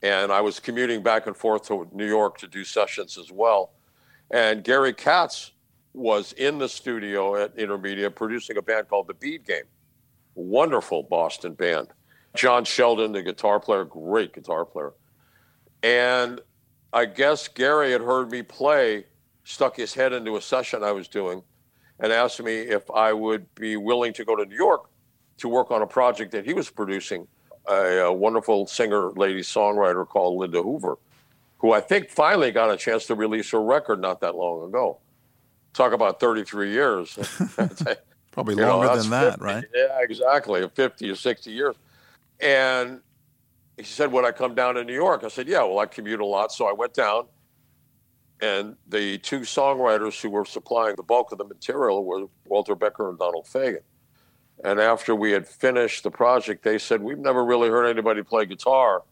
and 0.00 0.32
I 0.32 0.40
was 0.40 0.58
commuting 0.58 1.02
back 1.02 1.26
and 1.26 1.36
forth 1.36 1.64
to 1.68 1.86
New 1.92 2.08
York 2.08 2.38
to 2.38 2.48
do 2.48 2.64
sessions 2.64 3.18
as 3.18 3.30
well. 3.30 3.72
And 4.30 4.64
Gary 4.64 4.94
Katz 4.94 5.52
was 5.92 6.32
in 6.32 6.56
the 6.56 6.70
studio 6.70 7.36
at 7.36 7.54
Intermedia 7.58 8.14
producing 8.14 8.56
a 8.56 8.62
band 8.62 8.88
called 8.88 9.08
The 9.08 9.14
Bead 9.14 9.44
Game, 9.44 9.68
wonderful 10.34 11.02
Boston 11.02 11.52
band. 11.52 11.88
John 12.34 12.64
Sheldon, 12.64 13.12
the 13.12 13.22
guitar 13.22 13.60
player, 13.60 13.84
great 13.84 14.32
guitar 14.32 14.64
player. 14.64 14.92
And 15.82 16.40
I 16.92 17.04
guess 17.04 17.48
Gary 17.48 17.92
had 17.92 18.00
heard 18.00 18.30
me 18.30 18.42
play, 18.42 19.06
stuck 19.44 19.76
his 19.76 19.94
head 19.94 20.12
into 20.12 20.36
a 20.36 20.40
session 20.40 20.82
I 20.82 20.92
was 20.92 21.08
doing, 21.08 21.42
and 22.00 22.12
asked 22.12 22.42
me 22.42 22.54
if 22.54 22.90
I 22.90 23.12
would 23.12 23.52
be 23.54 23.76
willing 23.76 24.12
to 24.14 24.24
go 24.24 24.34
to 24.34 24.44
New 24.44 24.56
York 24.56 24.88
to 25.38 25.48
work 25.48 25.70
on 25.70 25.82
a 25.82 25.86
project 25.86 26.32
that 26.32 26.44
he 26.44 26.54
was 26.54 26.70
producing. 26.70 27.26
A, 27.66 27.98
a 28.00 28.12
wonderful 28.12 28.66
singer, 28.66 29.10
lady 29.12 29.40
songwriter 29.40 30.06
called 30.06 30.38
Linda 30.38 30.62
Hoover, 30.62 30.98
who 31.58 31.72
I 31.72 31.80
think 31.80 32.10
finally 32.10 32.50
got 32.50 32.70
a 32.70 32.76
chance 32.76 33.06
to 33.06 33.14
release 33.14 33.50
her 33.52 33.62
record 33.62 34.00
not 34.00 34.20
that 34.20 34.34
long 34.34 34.68
ago. 34.68 34.98
Talk 35.72 35.92
about 35.92 36.20
33 36.20 36.70
years. 36.72 37.14
Probably 38.32 38.54
longer 38.56 38.86
know, 38.86 38.96
than 38.96 39.10
that, 39.10 39.30
50, 39.40 39.44
right? 39.44 39.64
Yeah, 39.74 39.98
exactly. 40.00 40.68
50 40.68 41.10
or 41.10 41.14
60 41.14 41.50
years. 41.50 41.74
And 42.44 43.00
he 43.76 43.82
said, 43.82 44.12
Would 44.12 44.24
I 44.24 44.30
come 44.30 44.54
down 44.54 44.74
to 44.74 44.84
New 44.84 44.94
York? 44.94 45.24
I 45.24 45.28
said, 45.28 45.48
Yeah, 45.48 45.62
well, 45.62 45.78
I 45.78 45.86
commute 45.86 46.20
a 46.20 46.26
lot. 46.26 46.52
So 46.52 46.66
I 46.66 46.72
went 46.72 46.94
down. 46.94 47.26
And 48.40 48.76
the 48.88 49.18
two 49.18 49.40
songwriters 49.40 50.20
who 50.20 50.28
were 50.28 50.44
supplying 50.44 50.96
the 50.96 51.02
bulk 51.02 51.32
of 51.32 51.38
the 51.38 51.44
material 51.44 52.04
were 52.04 52.26
Walter 52.46 52.74
Becker 52.74 53.08
and 53.08 53.18
Donald 53.18 53.46
Fagen. 53.46 53.80
And 54.62 54.78
after 54.78 55.14
we 55.14 55.30
had 55.32 55.48
finished 55.48 56.02
the 56.02 56.10
project, 56.10 56.62
they 56.62 56.78
said, 56.78 57.02
We've 57.02 57.18
never 57.18 57.44
really 57.44 57.70
heard 57.70 57.86
anybody 57.86 58.22
play 58.22 58.44
guitar 58.44 59.02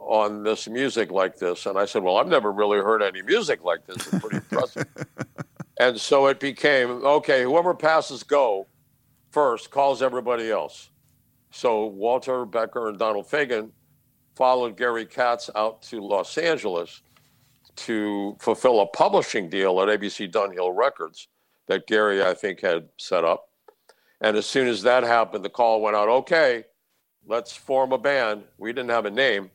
on 0.00 0.42
this 0.42 0.68
music 0.68 1.10
like 1.10 1.38
this. 1.38 1.66
And 1.66 1.78
I 1.78 1.86
said, 1.86 2.02
Well, 2.02 2.16
I've 2.16 2.26
never 2.26 2.50
really 2.50 2.78
heard 2.78 3.02
any 3.02 3.22
music 3.22 3.62
like 3.62 3.86
this. 3.86 3.96
It's 3.96 4.18
pretty 4.18 4.36
impressive. 4.38 4.86
and 5.78 6.00
so 6.00 6.26
it 6.26 6.40
became 6.40 6.90
okay, 6.90 7.44
whoever 7.44 7.74
passes 7.74 8.24
go 8.24 8.66
first 9.30 9.70
calls 9.70 10.02
everybody 10.02 10.50
else. 10.50 10.90
So 11.50 11.86
Walter 11.86 12.44
Becker 12.44 12.88
and 12.88 12.98
Donald 12.98 13.28
Fagen 13.28 13.70
followed 14.34 14.76
Gary 14.76 15.06
Katz 15.06 15.48
out 15.54 15.82
to 15.82 16.00
Los 16.00 16.36
Angeles 16.36 17.02
to 17.76 18.36
fulfill 18.40 18.80
a 18.80 18.86
publishing 18.86 19.48
deal 19.48 19.80
at 19.80 19.88
ABC 19.88 20.30
Dunhill 20.30 20.76
Records 20.76 21.28
that 21.66 21.86
Gary, 21.86 22.22
I 22.22 22.34
think, 22.34 22.60
had 22.60 22.88
set 22.96 23.24
up. 23.24 23.48
And 24.20 24.36
as 24.36 24.46
soon 24.46 24.68
as 24.68 24.82
that 24.82 25.02
happened, 25.02 25.44
the 25.44 25.50
call 25.50 25.80
went 25.82 25.96
out 25.96 26.08
okay, 26.08 26.64
let's 27.26 27.52
form 27.52 27.92
a 27.92 27.98
band. 27.98 28.44
We 28.58 28.72
didn't 28.72 28.90
have 28.90 29.04
a 29.04 29.10
name. 29.10 29.50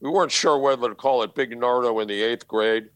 We 0.00 0.10
weren't 0.10 0.32
sure 0.32 0.58
whether 0.58 0.88
to 0.88 0.94
call 0.94 1.22
it 1.22 1.34
Big 1.34 1.58
Nardo 1.58 1.98
in 2.00 2.08
the 2.08 2.22
eighth 2.22 2.46
grade 2.46 2.90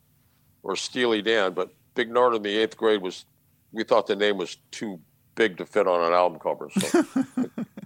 or 0.63 0.77
Steely 0.77 1.23
Dan, 1.23 1.55
but 1.55 1.73
Big 1.95 2.11
Nardo 2.11 2.37
in 2.37 2.43
the 2.43 2.57
eighth 2.57 2.77
grade 2.77 3.01
was, 3.01 3.25
we 3.73 3.83
thought 3.83 4.07
the 4.07 4.17
name 4.17 4.37
was 4.37 4.59
too 4.71 5.01
big 5.35 5.57
to 5.57 5.67
fit 5.67 5.87
on 5.87 6.05
an 6.05 6.13
album 6.13 6.39
cover. 6.39 6.69
So 6.79 7.05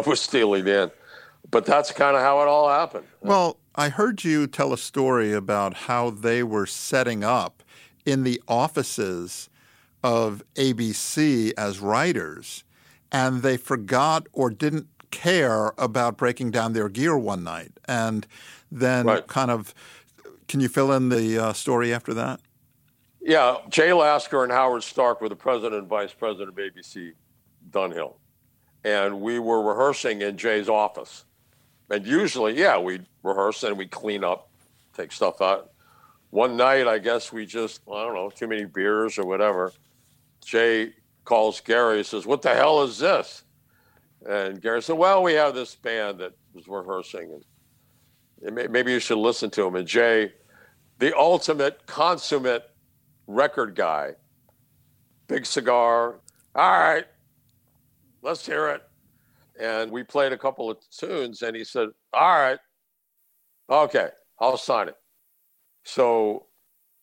was 0.00 0.20
Steely 0.20 0.62
Dan. 0.62 0.90
But 1.50 1.66
that's 1.66 1.92
kind 1.92 2.16
of 2.16 2.22
how 2.22 2.40
it 2.42 2.48
all 2.48 2.68
happened. 2.68 3.06
Well, 3.20 3.58
I 3.74 3.88
heard 3.88 4.24
you 4.24 4.46
tell 4.46 4.72
a 4.72 4.78
story 4.78 5.32
about 5.32 5.74
how 5.74 6.10
they 6.10 6.42
were 6.42 6.66
setting 6.66 7.22
up 7.22 7.62
in 8.06 8.22
the 8.22 8.42
offices 8.48 9.48
of 10.02 10.42
ABC 10.54 11.52
as 11.56 11.80
writers, 11.80 12.64
and 13.10 13.42
they 13.42 13.56
forgot 13.56 14.26
or 14.32 14.50
didn't 14.50 14.88
care 15.10 15.72
about 15.78 16.16
breaking 16.16 16.50
down 16.50 16.72
their 16.72 16.88
gear 16.88 17.16
one 17.16 17.44
night. 17.44 17.72
And 17.86 18.26
then, 18.70 19.06
right. 19.06 19.26
kind 19.26 19.50
of, 19.50 19.74
can 20.48 20.60
you 20.60 20.68
fill 20.68 20.92
in 20.92 21.08
the 21.08 21.38
uh, 21.38 21.52
story 21.52 21.92
after 21.92 22.12
that? 22.14 22.40
Yeah, 23.20 23.56
Jay 23.70 23.92
Lasker 23.92 24.42
and 24.42 24.52
Howard 24.52 24.82
Stark 24.82 25.20
were 25.20 25.28
the 25.28 25.36
president 25.36 25.74
and 25.74 25.88
vice 25.88 26.12
president 26.12 26.50
of 26.50 26.56
ABC 26.56 27.12
Dunhill 27.70 28.14
and 28.84 29.20
we 29.20 29.38
were 29.38 29.62
rehearsing 29.62 30.22
in 30.22 30.36
Jay's 30.36 30.68
office. 30.68 31.24
And 31.90 32.06
usually, 32.06 32.58
yeah, 32.58 32.78
we'd 32.78 33.06
rehearse 33.22 33.62
and 33.62 33.76
we'd 33.76 33.90
clean 33.90 34.24
up, 34.24 34.50
take 34.94 35.12
stuff 35.12 35.40
out. 35.40 35.70
One 36.30 36.56
night, 36.56 36.86
I 36.86 36.98
guess 36.98 37.32
we 37.32 37.46
just, 37.46 37.80
I 37.90 38.04
don't 38.04 38.14
know, 38.14 38.30
too 38.30 38.48
many 38.48 38.64
beers 38.64 39.18
or 39.18 39.24
whatever. 39.24 39.72
Jay 40.44 40.92
calls 41.24 41.60
Gary 41.60 41.98
and 41.98 42.06
says, 42.06 42.26
What 42.26 42.42
the 42.42 42.54
hell 42.54 42.82
is 42.82 42.98
this? 42.98 43.44
And 44.28 44.60
Gary 44.60 44.82
said, 44.82 44.96
Well, 44.96 45.22
we 45.22 45.34
have 45.34 45.54
this 45.54 45.74
band 45.74 46.18
that 46.18 46.32
was 46.52 46.66
rehearsing, 46.68 47.40
and 48.42 48.54
maybe 48.54 48.92
you 48.92 48.98
should 48.98 49.18
listen 49.18 49.50
to 49.50 49.66
him. 49.66 49.76
And 49.76 49.86
Jay, 49.86 50.32
the 50.98 51.16
ultimate 51.16 51.86
consummate 51.86 52.70
record 53.26 53.74
guy, 53.74 54.14
big 55.28 55.46
cigar. 55.46 56.16
All 56.54 56.78
right, 56.78 57.06
let's 58.24 58.44
hear 58.44 58.68
it. 58.68 58.82
And 59.60 59.90
we 59.92 60.02
played 60.02 60.32
a 60.32 60.38
couple 60.38 60.68
of 60.68 60.78
tunes, 60.90 61.42
and 61.42 61.54
he 61.54 61.62
said, 61.62 61.90
All 62.12 62.38
right, 62.38 62.58
okay, 63.70 64.08
I'll 64.40 64.56
sign 64.56 64.88
it. 64.88 64.96
So 65.84 66.46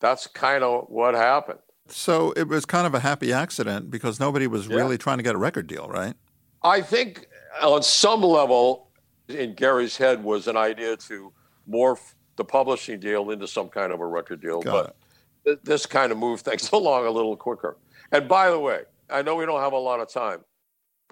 that's 0.00 0.26
kind 0.26 0.62
of 0.62 0.86
what 0.88 1.14
happened. 1.14 1.60
So 1.88 2.32
it 2.32 2.48
was 2.48 2.66
kind 2.66 2.86
of 2.86 2.94
a 2.94 3.00
happy 3.00 3.32
accident 3.32 3.90
because 3.90 4.20
nobody 4.20 4.46
was 4.46 4.66
yeah. 4.66 4.76
really 4.76 4.98
trying 4.98 5.18
to 5.18 5.22
get 5.22 5.34
a 5.34 5.38
record 5.38 5.66
deal, 5.66 5.88
right? 5.88 6.14
I 6.62 6.80
think 6.80 7.26
on 7.62 7.82
some 7.82 8.22
level 8.22 8.90
in 9.28 9.54
Gary's 9.54 9.96
head 9.96 10.22
was 10.22 10.46
an 10.46 10.56
idea 10.56 10.96
to 10.96 11.32
morph 11.68 12.14
the 12.36 12.44
publishing 12.44 13.00
deal 13.00 13.30
into 13.30 13.46
some 13.46 13.68
kind 13.68 13.92
of 13.92 14.00
a 14.00 14.06
record 14.06 14.40
deal. 14.40 14.60
Got 14.62 14.72
but 14.72 14.96
th- 15.44 15.58
this 15.64 15.86
kind 15.86 16.12
of 16.12 16.18
moved 16.18 16.44
things 16.44 16.70
along 16.72 17.06
a 17.06 17.10
little 17.10 17.36
quicker. 17.36 17.78
And 18.10 18.28
by 18.28 18.50
the 18.50 18.58
way, 18.58 18.82
I 19.10 19.22
know 19.22 19.36
we 19.36 19.46
don't 19.46 19.60
have 19.60 19.72
a 19.72 19.78
lot 19.78 20.00
of 20.00 20.08
time, 20.08 20.40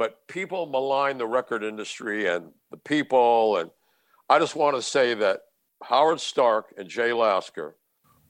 but 0.01 0.27
people 0.29 0.65
malign 0.65 1.19
the 1.19 1.27
record 1.27 1.63
industry 1.63 2.27
and 2.27 2.53
the 2.71 2.79
people. 2.79 3.59
And 3.59 3.71
I 4.31 4.39
just 4.39 4.57
want 4.57 4.75
to 4.77 4.81
say 4.81 5.13
that 5.13 5.43
Howard 5.83 6.23
Stark 6.23 6.73
and 6.79 6.89
Jay 6.89 7.13
Lasker, 7.13 7.77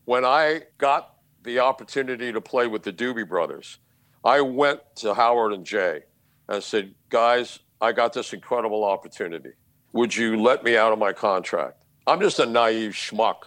when 0.05 0.25
I 0.25 0.63
got 0.79 1.15
the 1.45 1.61
opportunity 1.61 2.33
to 2.33 2.41
play 2.41 2.67
with 2.67 2.83
the 2.83 2.93
Doobie 2.93 3.29
Brothers, 3.29 3.79
I 4.25 4.41
went 4.41 4.81
to 4.97 5.15
Howard 5.15 5.53
and 5.53 5.65
Jay 5.65 6.01
and 6.49 6.61
said, 6.61 6.93
guys, 7.09 7.61
I 7.81 7.93
got 7.93 8.15
this 8.15 8.33
incredible 8.33 8.83
opportunity. 8.83 9.53
Would 9.93 10.17
you 10.17 10.43
let 10.43 10.65
me 10.65 10.77
out 10.77 10.93
of 10.93 10.99
my 10.99 11.13
contract? 11.13 11.85
I'm 12.05 12.19
just 12.19 12.41
a 12.41 12.47
naive 12.47 12.95
schmuck. 12.95 13.43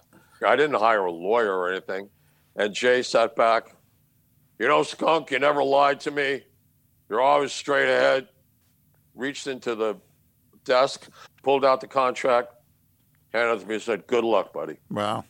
I 0.47 0.55
didn't 0.55 0.79
hire 0.79 1.03
a 1.03 1.11
lawyer 1.11 1.53
or 1.53 1.73
anything. 1.73 2.07
And 2.55 2.73
Jay 2.73 3.03
sat 3.03 3.35
back. 3.35 3.75
You 4.59 4.69
know, 4.69 4.81
Skunk, 4.81 5.31
you 5.31 5.39
never 5.39 5.61
lied 5.61 5.99
to 5.99 6.11
me. 6.11 6.43
You're 7.13 7.21
always 7.21 7.53
straight 7.53 7.87
ahead. 7.87 8.27
Reached 9.13 9.45
into 9.45 9.75
the 9.75 9.97
desk, 10.65 11.07
pulled 11.43 11.63
out 11.63 11.79
the 11.79 11.85
contract, 11.85 12.55
handed 13.31 13.53
it 13.53 13.59
to 13.59 13.67
me, 13.67 13.75
and 13.75 13.83
said, 13.83 14.07
Good 14.07 14.23
luck, 14.23 14.51
buddy. 14.51 14.77
Wow. 14.89 15.23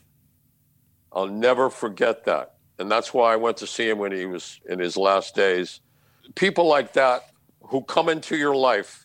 I'll 1.12 1.26
never 1.26 1.68
forget 1.68 2.24
that. 2.24 2.54
And 2.78 2.90
that's 2.90 3.12
why 3.12 3.34
I 3.34 3.36
went 3.36 3.58
to 3.58 3.66
see 3.66 3.86
him 3.86 3.98
when 3.98 4.12
he 4.12 4.24
was 4.24 4.62
in 4.66 4.78
his 4.78 4.96
last 4.96 5.34
days. 5.34 5.82
People 6.36 6.66
like 6.66 6.94
that 6.94 7.28
who 7.60 7.82
come 7.82 8.08
into 8.08 8.34
your 8.34 8.56
life 8.56 9.04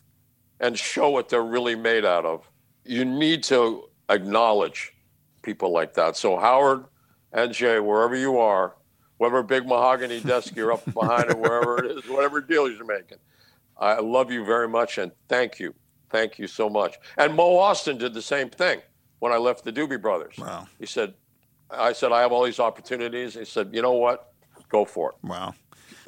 and 0.58 0.78
show 0.78 1.10
what 1.10 1.28
they're 1.28 1.42
really 1.42 1.74
made 1.74 2.06
out 2.06 2.24
of. 2.24 2.50
You 2.86 3.04
need 3.04 3.42
to 3.42 3.90
acknowledge 4.08 4.94
people 5.42 5.70
like 5.70 5.92
that. 5.94 6.16
So, 6.16 6.38
Howard 6.38 6.86
and 7.30 7.52
Jay, 7.52 7.78
wherever 7.78 8.16
you 8.16 8.38
are, 8.38 8.74
whatever 9.20 9.42
big 9.42 9.66
mahogany 9.66 10.18
desk 10.18 10.56
you're 10.56 10.72
up 10.72 10.82
behind 10.94 11.30
or 11.30 11.36
wherever 11.36 11.84
it 11.84 11.90
is, 11.90 12.08
whatever 12.08 12.40
deal 12.40 12.70
you're 12.70 12.86
making, 12.86 13.18
I 13.76 14.00
love 14.00 14.30
you 14.30 14.46
very 14.46 14.66
much 14.66 14.96
and 14.96 15.12
thank 15.28 15.60
you. 15.60 15.74
Thank 16.08 16.38
you 16.38 16.46
so 16.46 16.70
much. 16.70 16.96
And 17.18 17.34
Mo 17.34 17.58
Ostin 17.58 17.98
did 17.98 18.14
the 18.14 18.22
same 18.22 18.48
thing 18.48 18.80
when 19.18 19.30
I 19.30 19.36
left 19.36 19.62
the 19.62 19.72
Doobie 19.72 20.00
Brothers. 20.00 20.36
Wow. 20.38 20.66
He 20.78 20.86
said, 20.86 21.12
I 21.70 21.92
said, 21.92 22.12
I 22.12 22.22
have 22.22 22.32
all 22.32 22.44
these 22.44 22.58
opportunities. 22.58 23.34
He 23.34 23.44
said, 23.44 23.68
you 23.74 23.82
know 23.82 23.92
what? 23.92 24.32
Go 24.70 24.86
for 24.86 25.10
it. 25.10 25.16
Wow. 25.22 25.52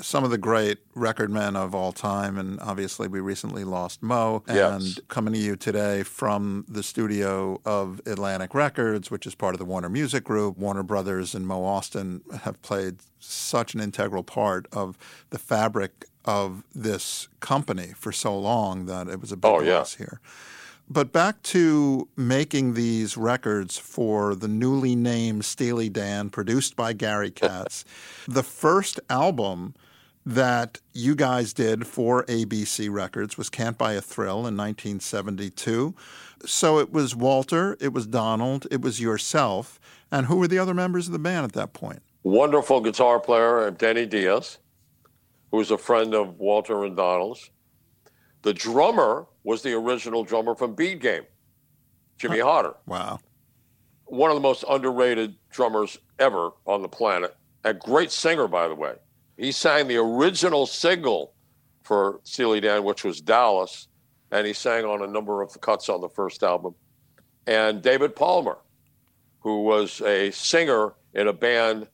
Some 0.02 0.24
of 0.24 0.30
the 0.30 0.38
great 0.38 0.78
record 0.96 1.30
men 1.30 1.54
of 1.54 1.76
all 1.76 1.92
time, 1.92 2.36
and 2.36 2.58
obviously 2.60 3.06
we 3.06 3.20
recently 3.20 3.62
lost 3.62 4.02
Mo. 4.02 4.42
And 4.48 4.82
Yes. 4.82 4.98
coming 5.06 5.32
to 5.34 5.38
you 5.38 5.54
today 5.54 6.02
from 6.02 6.64
the 6.68 6.82
studio 6.82 7.60
of 7.64 8.00
Atlantic 8.04 8.52
Records, 8.52 9.12
which 9.12 9.26
is 9.28 9.36
part 9.36 9.54
of 9.54 9.60
the 9.60 9.64
Warner 9.64 9.88
Music 9.88 10.24
Group, 10.24 10.58
Warner 10.58 10.82
Brothers 10.82 11.36
and 11.36 11.46
Mo 11.46 11.60
Ostin 11.62 12.20
have 12.40 12.60
played 12.62 12.96
such 13.20 13.74
an 13.74 13.80
integral 13.80 14.24
part 14.24 14.66
of 14.72 14.98
the 15.30 15.38
fabric 15.38 16.04
of 16.24 16.64
this 16.74 17.28
company 17.38 17.92
for 17.96 18.10
so 18.10 18.36
long 18.36 18.86
that 18.86 19.06
it 19.08 19.20
was 19.20 19.30
a 19.30 19.36
big 19.36 19.50
Oh, 19.52 19.60
yeah. 19.60 19.78
loss 19.78 19.94
here. 19.94 20.20
But 20.90 21.12
back 21.12 21.42
to 21.44 22.08
making 22.16 22.74
these 22.74 23.16
records 23.16 23.78
for 23.78 24.34
the 24.34 24.48
newly 24.48 24.96
named 24.96 25.44
Steely 25.44 25.88
Dan, 25.88 26.28
produced 26.28 26.74
by 26.74 26.92
Gary 26.92 27.30
Katz. 27.42 27.84
the 28.26 28.42
first 28.42 28.98
album 29.08 29.74
that 30.24 30.78
you 30.92 31.14
guys 31.14 31.52
did 31.52 31.86
for 31.86 32.24
ABC 32.24 32.90
Records 32.90 33.36
was 33.36 33.50
Can't 33.50 33.76
Buy 33.76 33.94
a 33.94 34.00
Thrill 34.00 34.46
in 34.46 34.56
1972. 34.56 35.94
So 36.44 36.78
it 36.78 36.92
was 36.92 37.14
Walter, 37.16 37.76
it 37.80 37.92
was 37.92 38.06
Donald, 38.06 38.66
it 38.70 38.80
was 38.80 39.00
yourself. 39.00 39.80
And 40.10 40.26
who 40.26 40.36
were 40.36 40.48
the 40.48 40.58
other 40.58 40.74
members 40.74 41.06
of 41.06 41.12
the 41.12 41.18
band 41.18 41.44
at 41.44 41.52
that 41.52 41.72
point? 41.72 42.02
Wonderful 42.22 42.80
guitar 42.80 43.18
player, 43.18 43.70
Danny 43.70 44.06
Diaz, 44.06 44.58
who 45.50 45.56
was 45.56 45.70
a 45.70 45.78
friend 45.78 46.14
of 46.14 46.38
Walter 46.38 46.84
and 46.84 46.96
Donald's. 46.96 47.50
The 48.42 48.54
drummer 48.54 49.26
was 49.44 49.62
the 49.62 49.72
original 49.72 50.22
drummer 50.24 50.54
from 50.54 50.74
Bead 50.74 51.00
Game, 51.00 51.22
Jimmy 52.18 52.38
Hodder. 52.40 52.74
Wow. 52.86 53.18
one 54.06 54.30
of 54.30 54.36
the 54.36 54.40
most 54.40 54.64
underrated 54.68 55.34
drummers 55.50 55.98
ever 56.18 56.50
on 56.66 56.82
the 56.82 56.88
planet. 56.88 57.36
A 57.64 57.72
great 57.72 58.10
singer, 58.12 58.46
by 58.46 58.68
the 58.68 58.74
way. 58.74 58.94
He 59.36 59.52
sang 59.52 59.88
the 59.88 59.96
original 59.96 60.66
single 60.66 61.32
for 61.82 62.20
Steely 62.24 62.60
Dan, 62.60 62.84
which 62.84 63.04
was 63.04 63.20
Dallas, 63.20 63.88
and 64.30 64.46
he 64.46 64.52
sang 64.52 64.84
on 64.84 65.02
a 65.02 65.06
number 65.06 65.42
of 65.42 65.52
the 65.52 65.58
cuts 65.58 65.88
on 65.88 66.00
the 66.00 66.08
first 66.08 66.42
album. 66.42 66.74
And 67.46 67.82
David 67.82 68.14
Palmer, 68.14 68.58
who 69.40 69.62
was 69.62 70.00
a 70.02 70.30
singer 70.30 70.94
in 71.14 71.28
a 71.28 71.32
band 71.32 71.88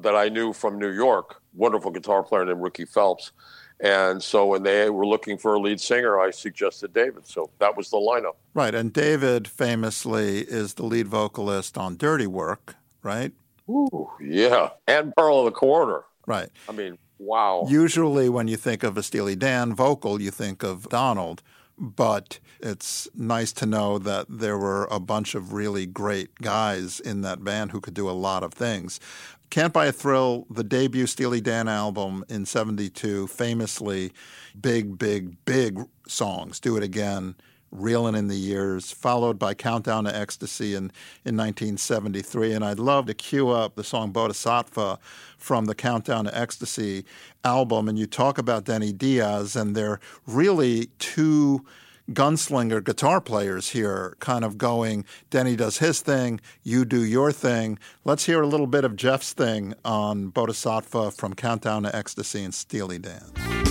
that 0.00 0.14
I 0.14 0.28
knew 0.28 0.52
from 0.52 0.78
New 0.78 0.92
York, 0.92 1.42
wonderful 1.54 1.90
guitar 1.90 2.22
player 2.22 2.44
named 2.44 2.62
Ricky 2.62 2.84
Phelps. 2.84 3.32
And 3.80 4.22
so 4.22 4.46
when 4.46 4.62
they 4.62 4.90
were 4.90 5.06
looking 5.06 5.36
for 5.36 5.54
a 5.54 5.58
lead 5.58 5.80
singer, 5.80 6.20
I 6.20 6.30
suggested 6.30 6.94
David. 6.94 7.26
So 7.26 7.50
that 7.58 7.76
was 7.76 7.90
the 7.90 7.96
lineup. 7.96 8.36
Right. 8.54 8.74
And 8.74 8.92
David 8.92 9.48
famously 9.48 10.38
is 10.38 10.74
the 10.74 10.84
lead 10.84 11.08
vocalist 11.08 11.76
on 11.76 11.96
Dirty 11.96 12.28
Work, 12.28 12.76
right? 13.02 13.32
Ooh, 13.68 14.08
yeah. 14.20 14.70
And 14.86 15.12
Pearl 15.16 15.40
of 15.40 15.46
the 15.46 15.50
Quarter. 15.50 16.04
Right. 16.26 16.48
I 16.68 16.72
mean, 16.72 16.98
wow. 17.18 17.66
Usually, 17.68 18.28
when 18.28 18.48
you 18.48 18.56
think 18.56 18.82
of 18.82 18.96
a 18.96 19.02
Steely 19.02 19.36
Dan 19.36 19.74
vocal, 19.74 20.20
you 20.20 20.30
think 20.30 20.62
of 20.62 20.88
Donald, 20.88 21.42
but 21.78 22.38
it's 22.60 23.08
nice 23.14 23.52
to 23.54 23.66
know 23.66 23.98
that 23.98 24.26
there 24.28 24.58
were 24.58 24.84
a 24.90 25.00
bunch 25.00 25.34
of 25.34 25.52
really 25.52 25.86
great 25.86 26.34
guys 26.36 27.00
in 27.00 27.22
that 27.22 27.42
band 27.42 27.72
who 27.72 27.80
could 27.80 27.94
do 27.94 28.08
a 28.08 28.12
lot 28.12 28.42
of 28.42 28.52
things. 28.52 29.00
Can't 29.50 29.72
Buy 29.72 29.86
a 29.86 29.92
Thrill, 29.92 30.46
the 30.48 30.64
debut 30.64 31.06
Steely 31.06 31.42
Dan 31.42 31.68
album 31.68 32.24
in 32.30 32.46
72, 32.46 33.26
famously 33.26 34.12
big, 34.58 34.96
big, 34.96 35.44
big 35.44 35.78
songs. 36.08 36.58
Do 36.58 36.76
It 36.76 36.82
Again, 36.82 37.34
Reelin' 37.72 38.14
in 38.14 38.28
the 38.28 38.36
Years, 38.36 38.92
followed 38.92 39.38
by 39.38 39.54
Countdown 39.54 40.04
to 40.04 40.16
Ecstasy 40.16 40.74
in, 40.74 40.92
in 41.24 41.36
1973. 41.36 42.52
And 42.52 42.64
I'd 42.64 42.78
love 42.78 43.06
to 43.06 43.14
cue 43.14 43.48
up 43.48 43.74
the 43.74 43.84
song 43.84 44.12
Bodhisattva 44.12 44.98
from 45.38 45.64
the 45.64 45.74
Countdown 45.74 46.26
to 46.26 46.38
Ecstasy 46.38 47.04
album. 47.44 47.88
And 47.88 47.98
you 47.98 48.06
talk 48.06 48.38
about 48.38 48.64
Denny 48.64 48.92
Diaz, 48.92 49.56
and 49.56 49.74
they're 49.74 50.00
really 50.26 50.90
two 50.98 51.64
gunslinger 52.10 52.84
guitar 52.84 53.20
players 53.20 53.70
here, 53.70 54.16
kind 54.20 54.44
of 54.44 54.58
going, 54.58 55.04
Denny 55.30 55.56
does 55.56 55.78
his 55.78 56.00
thing, 56.00 56.40
you 56.62 56.84
do 56.84 57.02
your 57.02 57.32
thing. 57.32 57.78
Let's 58.04 58.26
hear 58.26 58.42
a 58.42 58.46
little 58.46 58.66
bit 58.66 58.84
of 58.84 58.96
Jeff's 58.96 59.32
thing 59.32 59.74
on 59.84 60.28
Bodhisattva 60.28 61.12
from 61.12 61.34
Countdown 61.34 61.84
to 61.84 61.94
Ecstasy 61.94 62.42
and 62.42 62.54
Steely 62.54 62.98
Dan. 62.98 63.61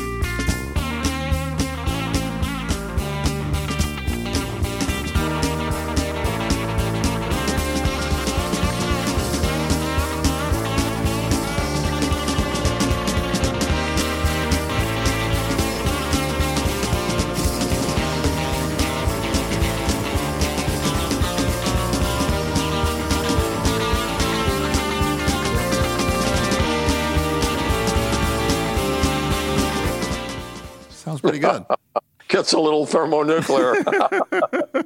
Good. 31.41 31.65
Gets 32.27 32.54
a 32.54 32.60
little 32.60 32.86
thermonuclear. 32.86 33.84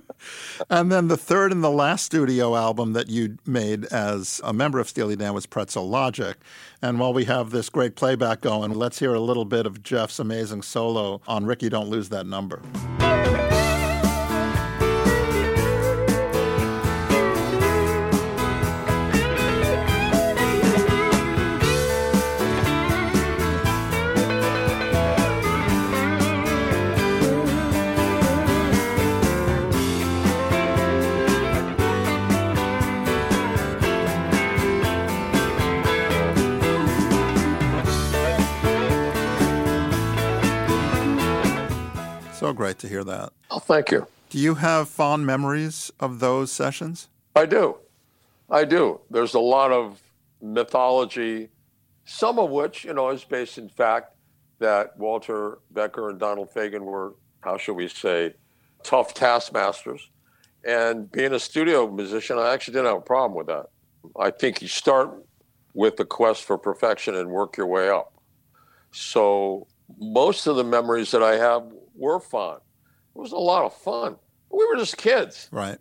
And 0.70 0.92
then 0.92 1.08
the 1.10 1.18
third 1.18 1.52
and 1.52 1.64
the 1.64 1.70
last 1.70 2.06
studio 2.06 2.56
album 2.56 2.94
that 2.94 3.10
you 3.10 3.38
made 3.46 3.86
as 3.86 4.42
a 4.44 4.54
member 4.54 4.80
of 4.80 4.90
Steely 4.90 5.16
Dan 5.16 5.34
was 5.34 5.46
Pretzel 5.46 5.88
Logic. 5.88 6.38
And 6.82 7.00
while 7.00 7.14
we 7.14 7.26
have 7.26 7.52
this 7.52 7.70
great 7.70 7.96
playback 7.96 8.42
going, 8.42 8.74
let's 8.74 9.00
hear 9.00 9.14
a 9.14 9.20
little 9.20 9.46
bit 9.46 9.66
of 9.66 9.84
Jeff's 9.84 10.18
amazing 10.18 10.64
solo 10.64 11.22
on 11.28 11.46
Rikki 11.46 11.70
Don't 11.70 11.90
Lose 11.90 12.10
That 12.10 12.26
Number. 12.26 12.62
Great 42.56 42.80
to 42.80 42.88
hear 42.88 43.04
that. 43.04 43.32
oh, 43.52 43.60
thank 43.60 43.92
you. 43.92 44.08
Do 44.30 44.40
you 44.40 44.56
have 44.56 44.90
fond 44.90 45.26
memories 45.26 45.92
of 46.00 46.20
those 46.20 46.52
sessions? 46.52 47.08
I 47.36 47.46
do. 47.46 47.78
I 48.50 48.66
do. 48.66 49.00
There's 49.10 49.34
a 49.34 49.40
lot 49.40 49.72
of 49.72 50.02
mythology, 50.42 51.50
some 52.06 52.40
of 52.40 52.50
which, 52.50 52.84
you 52.84 52.94
know, 52.94 53.10
is 53.10 53.24
based 53.24 53.58
in 53.58 53.70
fact 53.70 54.14
that 54.60 54.98
Walter 54.98 55.60
Becker 55.72 56.10
and 56.10 56.20
Donald 56.20 56.54
Fagen 56.54 56.82
were, 56.82 57.14
how 57.42 57.58
should 57.58 57.74
we 57.74 57.88
say, 57.88 58.34
tough 58.84 59.14
taskmasters. 59.14 60.10
And 60.64 61.12
being 61.12 61.34
a 61.34 61.40
studio 61.40 61.90
musician, 61.90 62.38
I 62.38 62.54
actually 62.54 62.74
didn't 62.74 62.88
have 62.88 62.98
a 62.98 63.02
problem 63.02 63.38
with 63.38 63.48
that. 63.48 63.68
I 64.20 64.32
think 64.32 64.62
you 64.62 64.68
start 64.68 65.12
with 65.74 65.98
the 65.98 66.06
quest 66.06 66.44
for 66.44 66.58
perfection 66.58 67.16
and 67.16 67.30
work 67.30 67.58
your 67.58 67.68
way 67.68 67.90
up. 67.90 68.14
So 68.92 69.68
most 70.00 70.48
of 70.48 70.56
the 70.56 70.64
memories 70.64 71.12
that 71.12 71.24
I 71.24 71.36
have 71.38 71.64
were 71.96 72.20
fun. 72.20 72.58
It 73.16 73.20
was 73.20 73.32
a 73.32 73.38
lot 73.38 73.64
of 73.66 73.74
fun. 73.74 74.18
We 74.52 74.66
were 74.66 74.76
just 74.78 74.98
kids. 74.98 75.48
Right. 75.52 75.78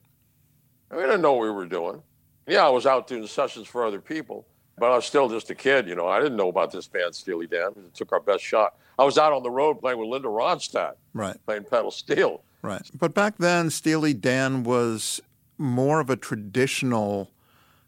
We 0.90 0.98
didn't 1.02 1.22
know 1.22 1.32
what 1.34 1.42
we 1.42 1.50
were 1.50 1.66
doing. 1.66 2.02
Yeah, 2.46 2.66
I 2.66 2.70
was 2.70 2.86
out 2.86 3.06
doing 3.06 3.26
sessions 3.26 3.66
for 3.66 3.84
other 3.84 4.00
people, 4.00 4.46
but 4.78 4.92
I 4.92 4.96
was 4.96 5.04
still 5.04 5.28
just 5.28 5.50
a 5.50 5.54
kid. 5.54 5.88
You 5.88 5.94
know, 5.94 6.06
I 6.06 6.20
didn't 6.20 6.36
know 6.36 6.48
about 6.48 6.70
this 6.70 6.86
band, 6.86 7.14
Steely 7.14 7.46
Dan. 7.46 7.70
We 7.74 7.82
took 7.94 8.12
our 8.12 8.20
best 8.20 8.44
shot. 8.44 8.76
I 8.98 9.04
was 9.04 9.18
out 9.18 9.32
on 9.32 9.42
the 9.42 9.50
road 9.50 9.80
playing 9.80 9.98
with 9.98 10.08
Linda 10.08 10.28
Ronstadt, 10.28 10.94
Right. 11.14 11.36
playing 11.46 11.64
pedal 11.64 11.90
steel. 11.90 12.42
Right. 12.62 12.82
But 12.94 13.14
back 13.14 13.38
then, 13.38 13.70
Steely 13.70 14.14
Dan 14.14 14.62
was 14.62 15.20
more 15.58 16.00
of 16.00 16.10
a 16.10 16.16
traditional 16.16 17.30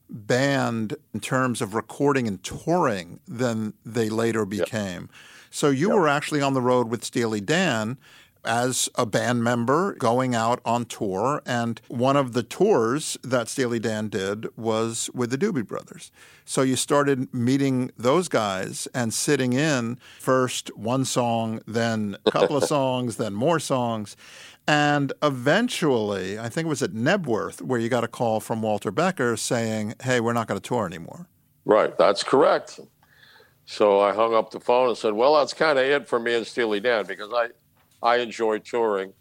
band 0.08 0.96
in 1.12 1.20
terms 1.20 1.60
of 1.60 1.74
recording 1.74 2.26
and 2.28 2.42
touring 2.42 3.20
than 3.26 3.74
they 3.84 4.08
later 4.08 4.44
became. 4.44 5.02
Yep. 5.02 5.10
So 5.56 5.70
you 5.70 5.88
yep. 5.88 5.96
were 5.96 6.06
actually 6.06 6.42
on 6.42 6.52
the 6.52 6.60
road 6.60 6.90
with 6.90 7.02
Steely 7.02 7.40
Dan 7.40 7.96
as 8.44 8.90
a 8.94 9.06
band 9.06 9.42
member 9.42 9.94
going 9.94 10.34
out 10.34 10.60
on 10.66 10.84
tour. 10.84 11.40
And 11.46 11.80
one 11.88 12.14
of 12.14 12.34
the 12.34 12.42
tours 12.42 13.16
that 13.24 13.48
Steely 13.48 13.78
Dan 13.78 14.10
did 14.10 14.54
was 14.58 15.08
with 15.14 15.30
the 15.30 15.38
Doobie 15.38 15.66
Brothers. 15.66 16.12
So 16.44 16.60
you 16.60 16.76
started 16.76 17.32
meeting 17.32 17.90
those 17.96 18.28
guys 18.28 18.86
and 18.92 19.14
sitting 19.14 19.54
in 19.54 19.98
first 20.20 20.68
one 20.76 21.06
song, 21.06 21.62
then 21.66 22.18
a 22.26 22.30
couple 22.32 22.58
of 22.58 22.64
songs, 22.76 23.16
then 23.16 23.32
more 23.32 23.58
songs. 23.58 24.14
And 24.68 25.14
eventually, 25.22 26.38
I 26.38 26.50
think 26.50 26.66
it 26.66 26.68
was 26.68 26.82
at 26.82 26.90
Knebworth 26.90 27.62
where 27.62 27.80
you 27.80 27.88
got 27.88 28.04
a 28.04 28.08
call 28.08 28.40
from 28.40 28.60
Walter 28.60 28.90
Becker 28.90 29.38
saying, 29.38 29.94
hey, 30.02 30.20
we're 30.20 30.34
not 30.34 30.48
going 30.48 30.60
to 30.60 30.68
tour 30.68 30.84
anymore. 30.84 31.28
Right, 31.64 31.96
that's 31.96 32.22
correct. 32.22 32.78
So 33.66 34.00
I 34.00 34.14
hung 34.14 34.34
up 34.34 34.50
the 34.50 34.60
phone 34.60 34.88
and 34.88 34.96
said, 34.96 35.12
well, 35.12 35.36
that's 35.36 35.52
kind 35.52 35.78
of 35.78 35.84
it 35.84 36.08
for 36.08 36.18
me 36.18 36.34
and 36.34 36.46
Steely 36.46 36.80
Dan 36.80 37.04
because 37.04 37.30
I, 37.34 37.48
I 38.02 38.18
enjoy 38.18 38.60
touring. 38.60 39.12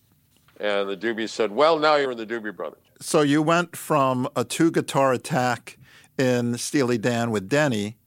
And 0.60 0.88
the 0.88 0.96
Doobie 0.96 1.28
said, 1.28 1.52
well, 1.52 1.80
now 1.80 1.96
you're 1.96 2.12
in 2.12 2.18
the 2.18 2.28
Doobie 2.28 2.56
Brothers. 2.56 2.80
So 3.02 3.22
you 3.22 3.42
went 3.42 3.76
from 3.76 4.30
a 4.36 4.46
two 4.46 4.72
guitar 4.72 5.12
attack 5.12 5.78
in 6.18 6.58
Steely 6.58 6.98
Dan 6.98 7.32
with 7.32 7.50
Denny 7.50 7.98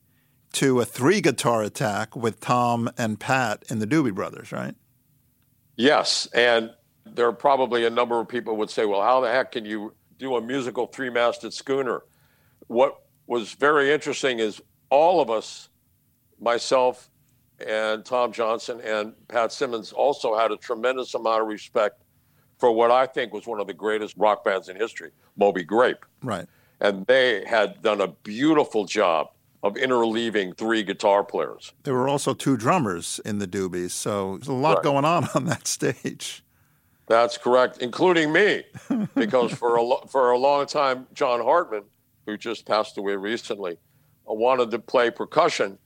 to 0.52 0.80
a 0.80 0.84
three 0.84 1.20
guitar 1.20 1.62
attack 1.62 2.16
with 2.16 2.40
Tom 2.40 2.88
and 2.96 3.20
Pat 3.20 3.64
in 3.68 3.80
the 3.80 3.86
Doobie 3.86 4.14
Brothers, 4.14 4.50
right? 4.50 4.74
Yes. 5.76 6.26
And 6.32 6.70
there 7.04 7.26
are 7.26 7.32
probably 7.32 7.84
a 7.84 7.90
number 7.90 8.18
of 8.18 8.28
people 8.28 8.56
would 8.56 8.70
say, 8.70 8.86
well, 8.86 9.02
how 9.02 9.20
the 9.20 9.30
heck 9.30 9.52
can 9.52 9.64
you 9.64 9.92
do 10.18 10.36
a 10.36 10.40
musical 10.40 10.86
three 10.86 11.10
masted 11.10 11.52
schooner? 11.52 12.02
What 12.68 13.02
was 13.26 13.52
very 13.52 13.92
interesting 13.92 14.38
is 14.38 14.62
all 14.90 15.20
of 15.20 15.30
us, 15.30 15.68
myself 16.40 17.10
and 17.66 18.04
Tom 18.04 18.32
Johnston 18.32 18.80
and 18.80 19.14
Pat 19.28 19.52
Simmons, 19.52 19.92
also 19.92 20.36
had 20.36 20.52
a 20.52 20.56
tremendous 20.56 21.14
amount 21.14 21.42
of 21.42 21.48
respect 21.48 22.02
for 22.58 22.72
what 22.72 22.90
I 22.90 23.06
think 23.06 23.32
was 23.32 23.46
one 23.46 23.60
of 23.60 23.66
the 23.66 23.74
greatest 23.74 24.14
rock 24.16 24.44
bands 24.44 24.68
in 24.68 24.76
history, 24.76 25.10
Moby 25.36 25.64
Grape. 25.64 26.04
Right. 26.22 26.46
And 26.80 27.06
they 27.06 27.44
had 27.44 27.82
done 27.82 28.00
a 28.00 28.08
beautiful 28.08 28.84
job 28.84 29.28
of 29.62 29.74
interleaving 29.74 30.56
three 30.56 30.82
guitar 30.84 31.24
players. 31.24 31.72
There 31.82 31.94
were 31.94 32.08
also 32.08 32.34
two 32.34 32.56
drummers 32.56 33.20
in 33.24 33.38
the 33.38 33.48
Doobies, 33.48 33.90
so 33.90 34.36
there's 34.36 34.48
a 34.48 34.52
lot 34.52 34.76
right. 34.76 34.84
going 34.84 35.04
on 35.04 35.28
on 35.34 35.46
that 35.46 35.66
stage. 35.66 36.44
That's 37.08 37.38
correct, 37.38 37.78
including 37.78 38.32
me, 38.32 38.64
because 39.14 39.52
for 39.52 39.76
a 39.76 39.82
lo- 39.82 40.04
for 40.08 40.30
a 40.30 40.38
long 40.38 40.66
time, 40.66 41.06
John 41.14 41.40
Hartman, 41.40 41.84
who 42.26 42.36
just 42.36 42.66
passed 42.66 42.98
away 42.98 43.16
recently, 43.16 43.78
wanted 44.26 44.70
to 44.72 44.78
play 44.78 45.10
percussion, 45.10 45.78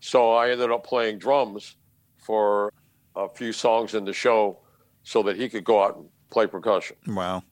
so 0.00 0.32
I 0.32 0.50
ended 0.50 0.70
up 0.70 0.84
playing 0.84 1.18
drums 1.18 1.76
for 2.18 2.72
a 3.16 3.28
few 3.28 3.52
songs 3.52 3.94
in 3.94 4.04
the 4.04 4.12
show, 4.12 4.58
so 5.02 5.22
that 5.22 5.36
he 5.36 5.48
could 5.48 5.64
go 5.64 5.82
out 5.82 5.96
and 5.96 6.06
play 6.30 6.46
percussion. 6.46 6.96
Wow. 7.06 7.42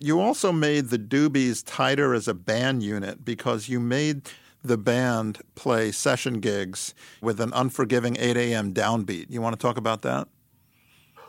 You 0.00 0.20
also 0.20 0.52
made 0.52 0.90
the 0.90 0.98
Doobies 0.98 1.62
tighter 1.66 2.14
as 2.14 2.28
a 2.28 2.34
band 2.34 2.82
unit 2.82 3.24
because 3.24 3.68
you 3.68 3.80
made 3.80 4.30
the 4.62 4.76
band 4.76 5.40
play 5.54 5.90
session 5.90 6.40
gigs 6.40 6.94
with 7.20 7.40
an 7.40 7.52
unforgiving 7.52 8.16
8 8.18 8.36
a.m. 8.36 8.72
downbeat. 8.72 9.26
You 9.28 9.40
want 9.40 9.58
to 9.58 9.60
talk 9.60 9.76
about 9.76 10.02
that? 10.02 10.28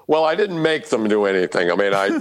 Well, 0.08 0.26
I 0.26 0.36
didn't 0.36 0.62
make 0.62 0.90
them 0.90 1.08
do 1.08 1.26
anything. 1.26 1.72
I 1.72 1.76
mean, 1.76 1.94
I, 1.94 2.20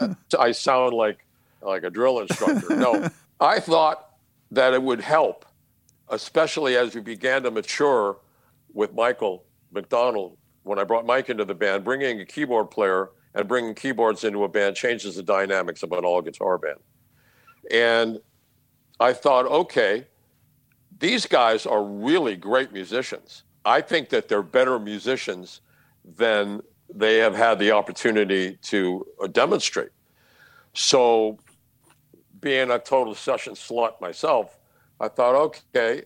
I, 0.38 0.48
I 0.48 0.52
sound 0.52 0.94
like 0.94 1.18
like 1.62 1.82
a 1.82 1.90
drill 1.90 2.20
instructor. 2.20 2.76
No, 2.76 3.08
I 3.40 3.60
thought 3.60 4.10
that 4.50 4.72
it 4.72 4.82
would 4.82 5.00
help, 5.00 5.44
especially 6.10 6.76
as 6.76 6.94
we 6.94 7.00
began 7.00 7.42
to 7.42 7.50
mature 7.50 8.18
with 8.72 8.94
Michael 8.94 9.44
McDonald. 9.72 10.36
When 10.62 10.78
I 10.78 10.84
brought 10.84 11.06
Mike 11.06 11.28
into 11.28 11.44
the 11.44 11.54
band, 11.54 11.84
bringing 11.84 12.20
a 12.20 12.24
keyboard 12.24 12.70
player 12.70 13.10
and 13.34 13.46
bringing 13.46 13.74
keyboards 13.74 14.24
into 14.24 14.44
a 14.44 14.48
band 14.48 14.76
changes 14.76 15.16
the 15.16 15.22
dynamics 15.22 15.82
of 15.82 15.92
an 15.92 16.04
all 16.04 16.22
guitar 16.22 16.58
band. 16.58 16.78
And 17.70 18.20
I 18.98 19.12
thought, 19.12 19.46
okay, 19.46 20.06
these 20.98 21.26
guys 21.26 21.66
are 21.66 21.84
really 21.84 22.36
great 22.36 22.72
musicians. 22.72 23.42
I 23.64 23.80
think 23.80 24.08
that 24.10 24.28
they're 24.28 24.42
better 24.42 24.78
musicians 24.78 25.60
than 26.16 26.62
they 26.94 27.18
have 27.18 27.34
had 27.34 27.58
the 27.58 27.72
opportunity 27.72 28.58
to 28.62 29.06
uh, 29.22 29.26
demonstrate. 29.26 29.90
So, 30.72 31.38
being 32.40 32.70
a 32.70 32.78
total 32.78 33.14
session 33.14 33.54
slut 33.54 34.00
myself, 34.00 34.58
I 35.00 35.08
thought, 35.08 35.34
okay, 35.34 36.02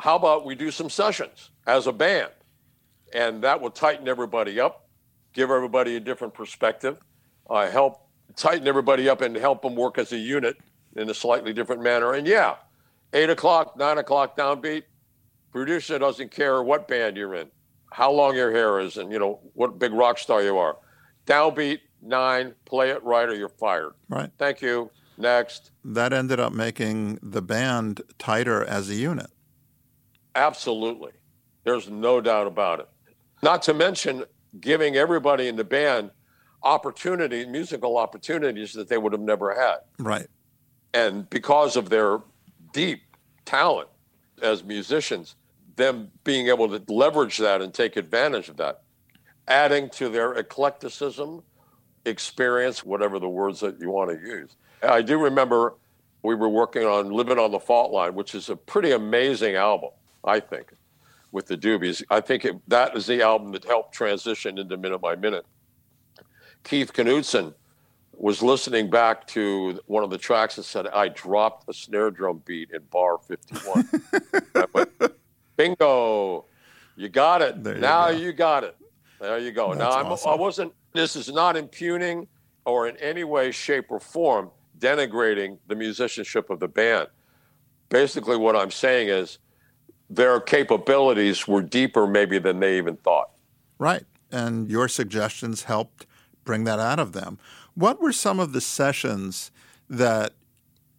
how 0.00 0.16
about 0.16 0.44
we 0.44 0.54
do 0.54 0.70
some 0.70 0.90
sessions 0.90 1.50
as 1.66 1.86
a 1.86 1.92
band? 1.92 2.30
And 3.12 3.42
that 3.42 3.60
will 3.60 3.70
tighten 3.70 4.08
everybody 4.08 4.60
up, 4.60 4.88
give 5.34 5.50
everybody 5.50 5.96
a 5.96 6.00
different 6.00 6.32
perspective, 6.32 6.98
uh, 7.48 7.70
help 7.70 8.08
tighten 8.36 8.66
everybody 8.66 9.08
up 9.08 9.20
and 9.20 9.36
help 9.36 9.62
them 9.62 9.74
work 9.74 9.98
as 9.98 10.12
a 10.12 10.18
unit 10.18 10.56
in 10.96 11.10
a 11.10 11.14
slightly 11.14 11.52
different 11.52 11.82
manner. 11.82 12.14
And 12.14 12.26
yeah, 12.26 12.56
eight 13.12 13.30
o'clock, 13.30 13.76
nine 13.76 13.98
o'clock 13.98 14.36
downbeat, 14.36 14.84
producer 15.52 15.98
doesn't 15.98 16.30
care 16.30 16.62
what 16.62 16.86
band 16.88 17.16
you're 17.16 17.34
in 17.34 17.50
how 17.92 18.10
long 18.10 18.34
your 18.36 18.50
hair 18.50 18.80
is 18.80 18.96
and 18.96 19.12
you 19.12 19.18
know 19.18 19.40
what 19.54 19.78
big 19.78 19.92
rock 19.92 20.18
star 20.18 20.42
you 20.42 20.56
are. 20.56 20.76
Downbeat 21.26 21.80
nine, 22.02 22.54
play 22.64 22.90
it 22.90 23.02
right 23.02 23.28
or 23.28 23.34
you're 23.34 23.48
fired. 23.48 23.92
Right. 24.08 24.30
Thank 24.38 24.62
you. 24.62 24.90
Next. 25.20 25.70
That 25.84 26.12
ended 26.12 26.40
up 26.40 26.52
making 26.52 27.18
the 27.22 27.42
band 27.42 28.00
tighter 28.18 28.64
as 28.64 28.88
a 28.88 28.94
unit. 28.94 29.28
Absolutely. 30.34 31.12
There's 31.64 31.90
no 31.90 32.20
doubt 32.20 32.46
about 32.46 32.80
it. 32.80 32.88
Not 33.42 33.62
to 33.62 33.74
mention 33.74 34.24
giving 34.60 34.96
everybody 34.96 35.48
in 35.48 35.56
the 35.56 35.64
band 35.64 36.10
opportunity, 36.62 37.46
musical 37.46 37.98
opportunities 37.98 38.72
that 38.72 38.88
they 38.88 38.98
would 38.98 39.12
have 39.12 39.20
never 39.20 39.54
had. 39.54 39.78
Right. 39.98 40.26
And 40.94 41.28
because 41.28 41.76
of 41.76 41.90
their 41.90 42.20
deep 42.72 43.02
talent 43.44 43.88
as 44.42 44.64
musicians, 44.64 45.36
them 45.76 46.10
being 46.24 46.48
able 46.48 46.68
to 46.68 46.92
leverage 46.92 47.38
that 47.38 47.62
and 47.62 47.72
take 47.72 47.96
advantage 47.96 48.48
of 48.48 48.56
that, 48.56 48.82
adding 49.48 49.88
to 49.90 50.08
their 50.08 50.34
eclecticism, 50.34 51.42
experience, 52.04 52.84
whatever 52.84 53.18
the 53.18 53.28
words 53.28 53.60
that 53.60 53.80
you 53.80 53.90
want 53.90 54.10
to 54.10 54.26
use. 54.26 54.56
I 54.82 55.02
do 55.02 55.18
remember 55.18 55.74
we 56.22 56.34
were 56.34 56.48
working 56.48 56.84
on 56.84 57.10
Living 57.10 57.38
on 57.38 57.50
the 57.50 57.60
Fault 57.60 57.92
Line, 57.92 58.14
which 58.14 58.34
is 58.34 58.48
a 58.48 58.56
pretty 58.56 58.92
amazing 58.92 59.54
album, 59.54 59.90
I 60.24 60.40
think, 60.40 60.72
with 61.32 61.46
the 61.46 61.56
Doobies. 61.56 62.02
I 62.10 62.20
think 62.20 62.44
it, 62.44 62.56
that 62.68 62.96
is 62.96 63.06
the 63.06 63.22
album 63.22 63.52
that 63.52 63.64
helped 63.64 63.94
transition 63.94 64.58
into 64.58 64.76
Minute 64.76 64.98
by 64.98 65.16
Minute. 65.16 65.46
Keith 66.62 66.92
Knudsen 66.92 67.54
was 68.12 68.42
listening 68.42 68.90
back 68.90 69.26
to 69.28 69.80
one 69.86 70.04
of 70.04 70.10
the 70.10 70.18
tracks 70.18 70.58
and 70.58 70.64
said, 70.64 70.86
I 70.88 71.08
dropped 71.08 71.68
a 71.70 71.72
snare 71.72 72.10
drum 72.10 72.42
beat 72.44 72.70
in 72.70 72.82
bar 72.90 73.18
51. 73.18 73.88
went, 74.74 74.90
Bingo. 75.56 76.44
You 76.96 77.08
got 77.08 77.40
it. 77.40 77.64
There 77.64 77.76
now 77.76 78.08
you, 78.08 78.26
you, 78.26 78.32
got 78.34 78.62
it. 78.64 78.76
There 79.20 79.38
you 79.38 79.52
go. 79.52 79.68
That's 79.68 79.78
now 79.78 79.92
I'm, 79.92 80.06
awesome. 80.06 80.32
I 80.32 80.34
wasn't. 80.34 80.74
This 80.92 81.16
is 81.16 81.32
not 81.32 81.56
impugning 81.56 82.28
or 82.66 82.88
in 82.88 82.96
any 82.98 83.24
way, 83.24 83.50
shape, 83.52 83.86
or 83.88 84.00
form 84.00 84.50
denigrating 84.80 85.58
the 85.68 85.76
musicianship 85.76 86.50
of 86.50 86.58
the 86.58 86.68
band. 86.68 87.08
Basically, 87.88 88.36
what 88.36 88.56
I'm 88.56 88.70
saying 88.70 89.08
is 89.08 89.38
their 90.08 90.40
capabilities 90.40 91.46
were 91.46 91.62
deeper, 91.62 92.06
maybe, 92.06 92.38
than 92.38 92.60
they 92.60 92.78
even 92.78 92.96
thought. 92.96 93.30
Right. 93.78 94.04
And 94.32 94.70
your 94.70 94.88
suggestions 94.88 95.64
helped 95.64 96.06
bring 96.44 96.64
that 96.64 96.80
out 96.80 96.98
of 96.98 97.12
them. 97.12 97.38
What 97.74 98.00
were 98.00 98.12
some 98.12 98.40
of 98.40 98.52
the 98.52 98.60
sessions 98.60 99.50
that 99.88 100.32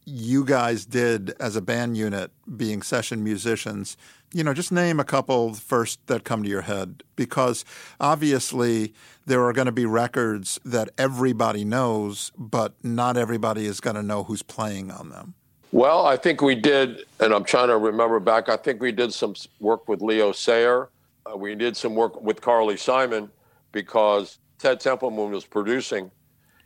you 0.06 0.44
guys 0.46 0.86
did 0.86 1.34
as 1.40 1.56
a 1.56 1.62
band 1.62 1.98
unit, 1.98 2.32
being 2.58 2.82
session 2.82 3.24
musicians, 3.24 3.98
you 4.34 4.44
know, 4.44 4.54
just 4.54 4.72
name 4.72 5.00
a 5.00 5.04
couple 5.04 5.54
first 5.54 6.06
that 6.08 6.24
come 6.24 6.44
to 6.44 6.50
your 6.50 6.62
head 6.62 7.04
because 7.16 7.66
obviously 8.00 8.94
there 9.26 9.44
are 9.44 9.54
going 9.54 9.66
to 9.66 9.72
be 9.72 9.86
records 9.86 10.60
that 10.64 10.90
everybody 10.98 11.66
knows, 11.66 12.32
but 12.38 12.74
not 12.84 13.18
everybody 13.18 13.66
is 13.66 13.80
going 13.80 13.96
to 13.96 14.04
know 14.04 14.24
who's 14.24 14.42
playing 14.42 14.90
on 14.90 15.10
them. 15.10 15.34
Well, 15.74 16.06
I 16.06 16.18
think 16.18 16.42
we 16.42 16.56
did, 16.56 17.06
and 17.20 17.34
I'm 17.34 17.44
trying 17.44 17.70
to 17.70 17.78
remember 17.78 18.20
back, 18.20 18.50
I 18.50 18.58
think 18.58 18.82
we 18.82 18.92
did 18.92 19.14
some 19.14 19.36
work 19.60 19.88
with 19.88 20.02
Leo 20.02 20.32
Sayer. 20.32 20.90
Uh, 21.26 21.38
we 21.38 21.56
did 21.56 21.78
some 21.78 21.96
work 21.96 22.22
with 22.22 22.42
Carly 22.42 22.76
Simon 22.76 23.30
because 23.72 24.40
Ted 24.60 24.80
Templeman 24.80 25.32
was 25.32 25.46
producing, 25.46 26.12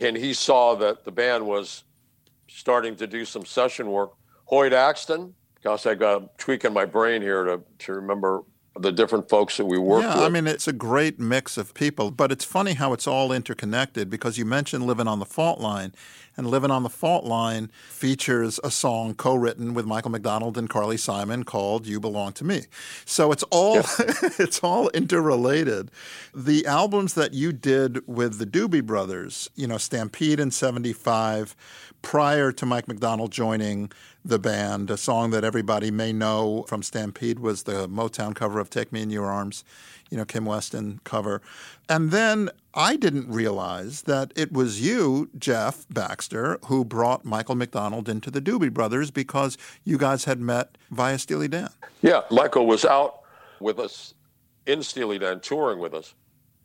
and 0.00 0.16
he 0.16 0.32
saw 0.32 0.74
that 0.76 1.04
the 1.04 1.12
band 1.12 1.46
was 1.46 1.84
starting 2.48 2.96
to 2.96 3.06
do 3.06 3.24
some 3.24 3.44
session 3.44 3.90
work. 3.90 4.12
Hoyt 4.44 4.72
Axton, 4.72 5.34
gosh, 5.66 5.84
I 5.84 5.96
got 5.96 6.38
tweaking 6.38 6.72
my 6.72 6.84
brain 6.84 7.22
here 7.22 7.42
to, 7.42 7.60
to 7.78 7.94
remember 7.94 8.42
the 8.78 8.92
different 8.92 9.28
folks 9.28 9.56
that 9.56 9.64
we 9.64 9.78
work 9.78 10.02
yeah, 10.04 10.14
with. 10.14 10.22
I 10.22 10.28
mean, 10.28 10.46
it's 10.46 10.68
a 10.68 10.72
great 10.72 11.18
mix 11.18 11.58
of 11.58 11.74
people, 11.74 12.12
but 12.12 12.30
it's 12.30 12.44
funny 12.44 12.74
how 12.74 12.92
it's 12.92 13.08
all 13.08 13.32
interconnected 13.32 14.08
because 14.08 14.38
you 14.38 14.44
mentioned 14.44 14.86
Living 14.86 15.08
on 15.08 15.18
the 15.18 15.24
Fault 15.24 15.58
Line, 15.58 15.92
and 16.36 16.46
Living 16.46 16.70
on 16.70 16.84
the 16.84 16.88
Fault 16.88 17.24
Line 17.24 17.72
features 17.88 18.60
a 18.62 18.70
song 18.70 19.14
co 19.14 19.34
written 19.34 19.74
with 19.74 19.86
Michael 19.86 20.12
McDonald 20.12 20.56
and 20.56 20.70
Carly 20.70 20.98
Simon 20.98 21.42
called 21.42 21.84
You 21.84 21.98
Belong 21.98 22.32
to 22.34 22.44
Me. 22.44 22.66
So 23.04 23.32
it's 23.32 23.42
all, 23.44 23.78
it's 24.38 24.60
all 24.60 24.88
interrelated. 24.90 25.90
The 26.32 26.64
albums 26.66 27.14
that 27.14 27.34
you 27.34 27.52
did 27.52 28.06
with 28.06 28.38
the 28.38 28.46
Doobie 28.46 28.84
Brothers, 28.84 29.50
you 29.56 29.66
know, 29.66 29.78
Stampede 29.78 30.38
in 30.38 30.52
75, 30.52 31.56
prior 32.02 32.52
to 32.52 32.66
Mike 32.66 32.86
McDonald 32.86 33.32
joining 33.32 33.90
the 34.26 34.38
band. 34.38 34.90
A 34.90 34.96
song 34.96 35.30
that 35.30 35.44
everybody 35.44 35.90
may 35.90 36.12
know 36.12 36.64
from 36.68 36.82
Stampede 36.82 37.38
was 37.38 37.62
the 37.62 37.88
Motown 37.88 38.34
cover 38.34 38.58
of 38.58 38.70
Take 38.70 38.92
Me 38.92 39.02
in 39.02 39.10
Your 39.10 39.26
Arms, 39.26 39.64
you 40.10 40.16
know, 40.16 40.24
Kim 40.24 40.44
Weston 40.44 41.00
cover. 41.04 41.40
And 41.88 42.10
then 42.10 42.50
I 42.74 42.96
didn't 42.96 43.28
realize 43.28 44.02
that 44.02 44.32
it 44.34 44.52
was 44.52 44.80
you, 44.80 45.30
Jeff 45.38 45.86
Baxter, 45.88 46.58
who 46.66 46.84
brought 46.84 47.24
Michael 47.24 47.54
McDonald 47.54 48.08
into 48.08 48.30
the 48.30 48.40
Doobie 48.40 48.72
Brothers 48.72 49.10
because 49.10 49.56
you 49.84 49.96
guys 49.96 50.24
had 50.24 50.40
met 50.40 50.76
via 50.90 51.18
Steely 51.18 51.48
Dan. 51.48 51.70
Yeah, 52.02 52.22
Michael 52.30 52.66
was 52.66 52.84
out 52.84 53.20
with 53.60 53.78
us 53.78 54.14
in 54.66 54.82
Steely 54.82 55.18
Dan 55.18 55.40
touring 55.40 55.78
with 55.78 55.94
us. 55.94 56.14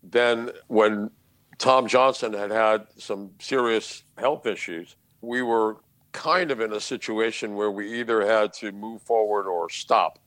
Then 0.04 0.50
when 0.68 1.12
Tom 1.60 1.88
Johnston 1.88 2.34
had 2.34 2.50
had 2.50 2.88
some 2.98 3.32
serious 3.40 4.04
health 4.18 4.48
issues, 4.48 4.96
we 5.22 5.44
were 5.44 5.78
kind 6.12 6.52
of 6.52 6.60
in 6.60 6.74
a 6.74 6.80
situation 6.80 7.56
where 7.56 7.72
we 7.72 8.00
either 8.00 8.26
had 8.26 8.54
to 8.54 8.72
move 8.72 9.02
forward 9.02 9.48
or 9.48 9.70
stop. 9.70 10.20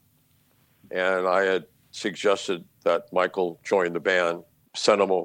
And 0.90 1.26
I 1.26 1.42
had 1.42 1.66
suggested 1.90 2.64
that 2.84 3.12
Michael 3.12 3.60
join 3.64 3.92
the 3.92 4.00
band, 4.00 4.42
sent 4.74 5.00
him 5.00 5.10
a 5.10 5.24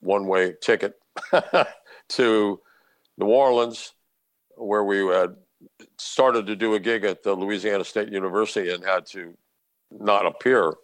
one 0.00 0.26
way 0.26 0.54
ticket 0.60 0.94
to 2.08 2.60
New 3.18 3.26
Orleans, 3.26 3.92
where 4.56 4.84
we 4.84 5.06
had 5.06 5.36
started 5.98 6.46
to 6.46 6.56
do 6.56 6.74
a 6.74 6.80
gig 6.80 7.04
at 7.04 7.22
the 7.22 7.34
Louisiana 7.34 7.84
State 7.84 8.10
University 8.10 8.70
and 8.70 8.84
had 8.84 9.06
to 9.06 9.36
not 9.90 10.26
appear. 10.26 10.74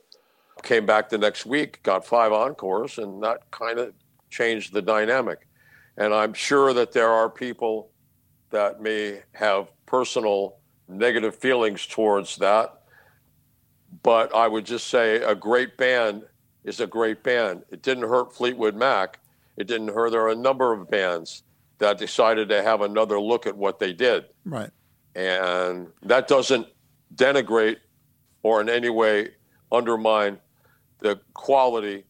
Came 0.63 0.87
back 0.87 1.09
the 1.09 1.19
next 1.19 1.47
week, 1.47 1.83
got 1.83 2.07
five 2.07 2.33
encores, 2.33 2.99
and 2.99 3.23
that 3.23 3.51
kind 3.51 3.79
of 3.79 3.93
changed 4.31 4.73
the 4.73 4.83
dynamic. 4.83 5.49
And 5.97 6.15
I'm 6.15 6.35
sure 6.35 6.73
that 6.73 6.93
there 6.93 7.09
are 7.09 7.29
people 7.29 7.92
that 8.53 8.81
may 8.81 9.23
have 9.33 9.69
personal 9.87 10.57
negative 10.89 11.37
feelings 11.37 11.87
towards 11.87 12.37
that. 12.37 12.83
But 14.03 14.35
I 14.35 14.49
would 14.49 14.65
just 14.65 14.89
say 14.89 15.17
a 15.17 15.35
great 15.35 15.77
band 15.77 16.23
is 16.65 16.81
a 16.81 16.87
great 16.87 17.23
band. 17.23 17.63
It 17.71 17.83
didn't 17.83 18.09
hurt 18.09 18.35
Fleetwood 18.35 18.77
Mac. 18.77 19.19
It 19.57 19.67
didn't 19.67 19.89
hurt. 19.89 20.11
There 20.11 20.23
are 20.23 20.31
a 20.31 20.37
number 20.37 20.73
of 20.73 20.89
bands 20.89 21.43
that 21.79 21.99
decided 21.99 22.49
to 22.49 22.63
have 22.63 22.81
another 22.81 23.21
look 23.21 23.47
at 23.47 23.57
what 23.57 23.79
they 23.79 23.93
did. 23.93 24.25
Right. 24.45 24.71
And 25.15 25.89
that 26.03 26.29
doesn't 26.29 26.69
denigrate 27.15 27.79
or 28.43 28.61
in 28.61 28.69
any 28.69 28.89
way 28.89 29.31
undermine 29.71 30.39
the 31.01 31.21
quality 31.35 32.05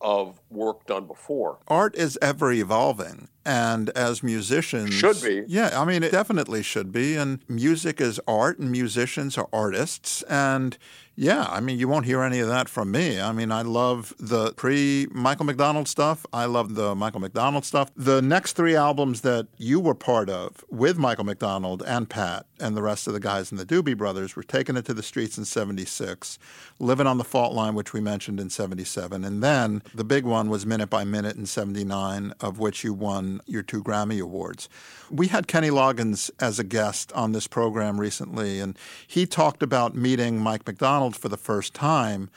of 0.00 0.38
work 0.50 0.86
done 0.86 1.06
before. 1.06 1.58
Art 1.66 1.96
is 1.96 2.18
ever 2.22 2.52
evolving. 2.52 3.28
And 3.48 3.88
as 3.96 4.22
musicians, 4.22 4.92
should 4.92 5.22
be. 5.22 5.42
Yeah, 5.48 5.80
I 5.80 5.86
mean, 5.86 6.02
it 6.02 6.12
definitely 6.12 6.62
should 6.62 6.92
be. 6.92 7.16
And 7.16 7.42
music 7.48 7.98
is 7.98 8.20
art, 8.28 8.58
and 8.58 8.70
musicians 8.70 9.38
are 9.38 9.48
artists. 9.54 10.20
And 10.24 10.76
yeah, 11.16 11.46
I 11.48 11.60
mean, 11.60 11.78
you 11.78 11.88
won't 11.88 12.04
hear 12.04 12.22
any 12.22 12.40
of 12.40 12.48
that 12.48 12.68
from 12.68 12.90
me. 12.90 13.18
I 13.18 13.32
mean, 13.32 13.50
I 13.50 13.62
love 13.62 14.12
the 14.18 14.52
pre 14.52 15.06
Michael 15.12 15.46
McDonald 15.46 15.88
stuff. 15.88 16.26
I 16.30 16.44
love 16.44 16.74
the 16.74 16.94
Michael 16.94 17.20
McDonald 17.20 17.64
stuff. 17.64 17.90
The 17.96 18.20
next 18.20 18.52
three 18.52 18.76
albums 18.76 19.22
that 19.22 19.48
you 19.56 19.80
were 19.80 19.94
part 19.94 20.28
of 20.28 20.62
with 20.68 20.98
Michael 20.98 21.24
McDonald 21.24 21.82
and 21.86 22.10
Pat 22.10 22.44
and 22.60 22.76
the 22.76 22.82
rest 22.82 23.06
of 23.06 23.12
the 23.12 23.20
guys 23.20 23.50
in 23.50 23.58
the 23.58 23.64
Doobie 23.66 23.96
Brothers 23.96 24.36
were 24.36 24.42
Taking 24.42 24.76
It 24.76 24.84
to 24.86 24.94
the 24.94 25.02
Streets 25.02 25.38
in 25.38 25.44
76, 25.44 26.38
Living 26.78 27.06
on 27.06 27.18
the 27.18 27.24
Fault 27.24 27.54
Line, 27.54 27.74
which 27.74 27.92
we 27.92 28.00
mentioned 28.00 28.40
in 28.40 28.50
77. 28.50 29.24
And 29.24 29.42
then 29.42 29.82
the 29.94 30.04
big 30.04 30.24
one 30.24 30.48
was 30.48 30.66
Minute 30.66 30.90
by 30.90 31.04
Minute 31.04 31.36
in 31.36 31.46
79, 31.46 32.34
of 32.40 32.58
which 32.58 32.84
you 32.84 32.92
won 32.92 33.40
your 33.46 33.62
two 33.62 33.82
Grammy 33.82 34.20
Awards. 34.20 34.68
We 35.10 35.28
had 35.28 35.46
Kenny 35.48 35.70
Loggins 35.70 36.30
as 36.40 36.58
a 36.58 36.64
guest 36.64 37.12
on 37.12 37.32
this 37.32 37.46
program 37.46 38.00
recently, 38.00 38.60
and 38.60 38.78
he 39.06 39.26
talked 39.26 39.62
about 39.62 39.94
meeting 39.94 40.40
Mike 40.40 40.66
McDonald 40.66 41.16
for 41.16 41.28
the 41.28 41.36
first 41.36 41.74
time. 41.74 42.30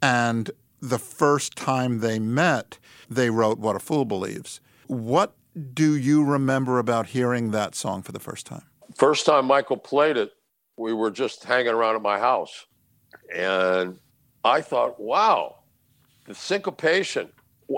And 0.00 0.50
the 0.80 0.98
first 0.98 1.56
time 1.56 2.00
they 2.00 2.18
met, 2.18 2.78
they 3.10 3.30
wrote 3.30 3.58
What 3.58 3.76
a 3.76 3.80
Fool 3.80 4.04
Believes. 4.04 4.60
What 4.86 5.34
do 5.74 5.96
you 5.96 6.24
remember 6.24 6.78
about 6.78 7.08
hearing 7.08 7.50
that 7.50 7.74
song 7.74 8.02
for 8.02 8.12
the 8.12 8.20
first 8.20 8.46
time? 8.46 8.62
First 8.98 9.26
time 9.26 9.46
Michael 9.46 9.76
played 9.76 10.16
it, 10.16 10.32
we 10.76 10.92
were 10.92 11.12
just 11.12 11.44
hanging 11.44 11.72
around 11.72 11.94
at 11.94 12.02
my 12.02 12.18
house. 12.18 12.66
And 13.32 13.96
I 14.44 14.60
thought, 14.60 14.98
wow, 14.98 15.60
the 16.26 16.34
syncopation. 16.34 17.28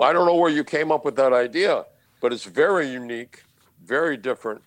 I 0.01 0.13
don't 0.13 0.25
know 0.25 0.35
where 0.35 0.49
you 0.49 0.63
came 0.63 0.91
up 0.91 1.05
with 1.05 1.15
that 1.17 1.31
idea, 1.31 1.85
but 2.21 2.33
it's 2.33 2.45
very 2.45 2.89
unique, 2.89 3.43
very 3.85 4.17
different, 4.17 4.63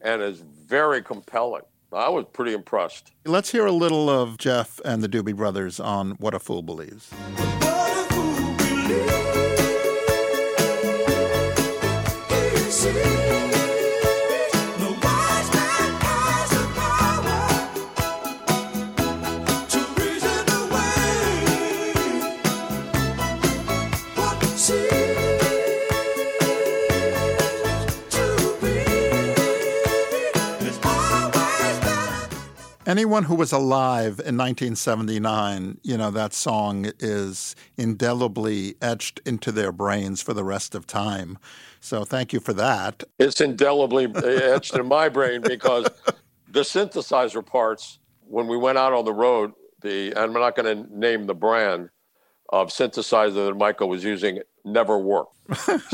and 0.00 0.22
is 0.22 0.40
very 0.40 1.02
compelling. 1.02 1.62
I 1.92 2.08
was 2.08 2.24
pretty 2.32 2.54
impressed. 2.54 3.12
Let's 3.26 3.52
hear 3.52 3.66
a 3.66 3.72
little 3.72 4.08
of 4.08 4.38
Jeff 4.38 4.80
and 4.86 5.02
the 5.02 5.10
Doobie 5.10 5.36
Brothers 5.36 5.78
on 5.78 6.12
What 6.12 6.32
a 6.32 6.38
Fool 6.38 6.62
Believes. 6.62 7.12
Anyone 33.02 33.24
who 33.24 33.34
was 33.34 33.50
alive 33.50 34.20
in 34.20 34.36
1979, 34.36 35.80
you 35.82 35.96
know, 35.96 36.12
that 36.12 36.32
song 36.32 36.92
is 37.00 37.56
indelibly 37.76 38.76
etched 38.80 39.20
into 39.26 39.50
their 39.50 39.72
brains 39.72 40.22
for 40.22 40.32
the 40.32 40.44
rest 40.44 40.76
of 40.76 40.86
time. 40.86 41.36
So 41.80 42.04
thank 42.04 42.32
you 42.32 42.38
for 42.38 42.52
that. 42.52 43.02
It's 43.18 43.40
indelibly 43.40 44.04
etched 44.24 44.76
in 44.76 44.86
my 44.86 45.08
brain 45.08 45.40
because 45.40 45.88
the 46.48 46.60
synthesizer 46.60 47.44
parts, 47.44 47.98
when 48.28 48.46
we 48.46 48.56
went 48.56 48.78
out 48.78 48.92
on 48.92 49.04
the 49.04 49.12
road, 49.12 49.50
the 49.80 50.10
and 50.10 50.18
I'm 50.18 50.32
not 50.32 50.54
going 50.54 50.86
to 50.86 50.96
name 50.96 51.26
the 51.26 51.34
brand 51.34 51.90
of 52.50 52.68
synthesizer 52.68 53.48
that 53.48 53.56
Michael 53.56 53.88
was 53.88 54.04
using, 54.04 54.38
never 54.64 54.96
worked. 54.96 55.34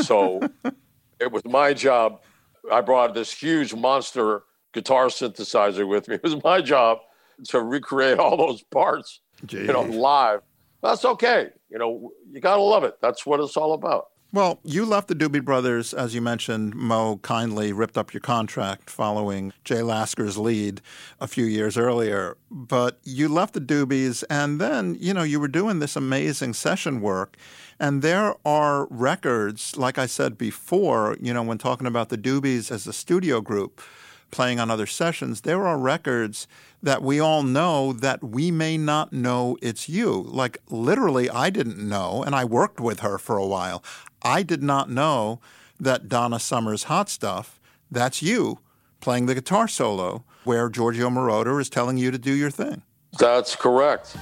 so 0.04 0.40
it 1.18 1.32
was 1.32 1.42
my 1.46 1.72
job. 1.72 2.20
I 2.70 2.82
brought 2.82 3.14
this 3.14 3.32
huge 3.32 3.72
monster 3.72 4.42
guitar 4.72 5.06
synthesizer 5.06 5.86
with 5.86 6.08
me. 6.08 6.14
It 6.16 6.22
was 6.22 6.42
my 6.42 6.60
job 6.60 6.98
to 7.48 7.62
recreate 7.62 8.18
all 8.18 8.36
those 8.36 8.62
parts, 8.62 9.20
Gee. 9.46 9.58
you 9.58 9.72
know, 9.72 9.82
live. 9.82 10.40
That's 10.82 11.04
okay. 11.04 11.48
You 11.70 11.78
know, 11.78 12.12
you 12.30 12.40
got 12.40 12.56
to 12.56 12.62
love 12.62 12.84
it. 12.84 12.98
That's 13.00 13.26
what 13.26 13.40
it's 13.40 13.56
all 13.56 13.74
about. 13.74 14.08
Well, 14.30 14.60
you 14.62 14.84
left 14.84 15.08
the 15.08 15.14
Doobie 15.14 15.42
Brothers, 15.42 15.94
as 15.94 16.14
you 16.14 16.20
mentioned. 16.20 16.74
Mo 16.74 17.16
kindly 17.22 17.72
ripped 17.72 17.96
up 17.96 18.12
your 18.12 18.20
contract 18.20 18.90
following 18.90 19.54
Jay 19.64 19.80
Lasker's 19.80 20.36
lead 20.36 20.82
a 21.18 21.26
few 21.26 21.46
years 21.46 21.78
earlier. 21.78 22.36
But 22.50 22.98
you 23.04 23.28
left 23.30 23.54
the 23.54 23.60
Doobies, 23.60 24.24
and 24.28 24.60
then, 24.60 24.98
you 25.00 25.14
know, 25.14 25.22
you 25.22 25.40
were 25.40 25.48
doing 25.48 25.78
this 25.78 25.96
amazing 25.96 26.52
session 26.52 27.00
work. 27.00 27.38
And 27.80 28.02
there 28.02 28.34
are 28.44 28.86
records, 28.90 29.78
like 29.78 29.96
I 29.96 30.04
said 30.04 30.36
before, 30.36 31.16
you 31.22 31.32
know, 31.32 31.42
when 31.42 31.56
talking 31.56 31.86
about 31.86 32.10
the 32.10 32.18
Doobies 32.18 32.70
as 32.70 32.86
a 32.86 32.92
studio 32.92 33.40
group, 33.40 33.80
playing 34.30 34.60
on 34.60 34.70
other 34.70 34.86
sessions, 34.86 35.42
there 35.42 35.66
are 35.66 35.78
records 35.78 36.46
that 36.82 37.02
we 37.02 37.18
all 37.18 37.42
know 37.42 37.92
that 37.92 38.22
we 38.22 38.50
may 38.50 38.76
not 38.78 39.12
know 39.12 39.56
it's 39.62 39.88
you. 39.88 40.22
Like 40.28 40.58
literally, 40.68 41.28
I 41.30 41.50
didn't 41.50 41.78
know, 41.78 42.22
and 42.22 42.34
I 42.34 42.44
worked 42.44 42.80
with 42.80 43.00
her 43.00 43.18
for 43.18 43.36
a 43.36 43.46
while. 43.46 43.82
I 44.22 44.42
did 44.42 44.62
not 44.62 44.90
know 44.90 45.40
that 45.80 46.08
Donna 46.08 46.38
Summer's 46.38 46.84
Hot 46.84 47.08
Stuff, 47.08 47.60
that's 47.90 48.22
you 48.22 48.58
playing 49.00 49.26
the 49.26 49.34
guitar 49.34 49.68
solo 49.68 50.24
where 50.44 50.68
Giorgio 50.68 51.08
Moroder 51.08 51.60
is 51.60 51.68
telling 51.68 51.98
you 51.98 52.10
to 52.10 52.18
do 52.18 52.32
your 52.32 52.50
thing. 52.50 52.82
That's 53.18 53.54
correct. 53.54 54.16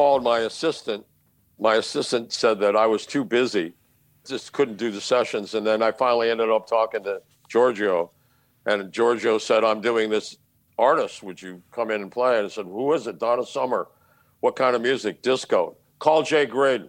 Called 0.00 0.24
my 0.24 0.38
assistant. 0.38 1.04
My 1.58 1.74
assistant 1.74 2.32
said 2.32 2.58
that 2.60 2.74
I 2.74 2.86
was 2.86 3.04
too 3.04 3.22
busy, 3.22 3.74
just 4.26 4.50
couldn't 4.54 4.78
do 4.78 4.90
the 4.90 5.00
sessions. 5.00 5.52
And 5.52 5.66
then 5.66 5.82
I 5.82 5.92
finally 5.92 6.30
ended 6.30 6.48
up 6.48 6.66
talking 6.66 7.04
to 7.04 7.20
Giorgio, 7.50 8.10
and 8.64 8.90
Giorgio 8.90 9.36
said, 9.36 9.62
"I'm 9.62 9.82
doing 9.82 10.08
this 10.08 10.38
artist. 10.78 11.22
Would 11.22 11.42
you 11.42 11.62
come 11.70 11.90
in 11.90 12.00
and 12.00 12.10
play?" 12.10 12.38
And 12.38 12.46
I 12.46 12.48
said, 12.48 12.64
"Who 12.64 12.90
is 12.94 13.06
it? 13.06 13.18
Donna 13.18 13.44
Summer. 13.44 13.88
What 14.40 14.56
kind 14.56 14.74
of 14.74 14.80
music? 14.80 15.20
Disco. 15.20 15.76
Call 15.98 16.22
Jay 16.22 16.46
Graydon. 16.46 16.88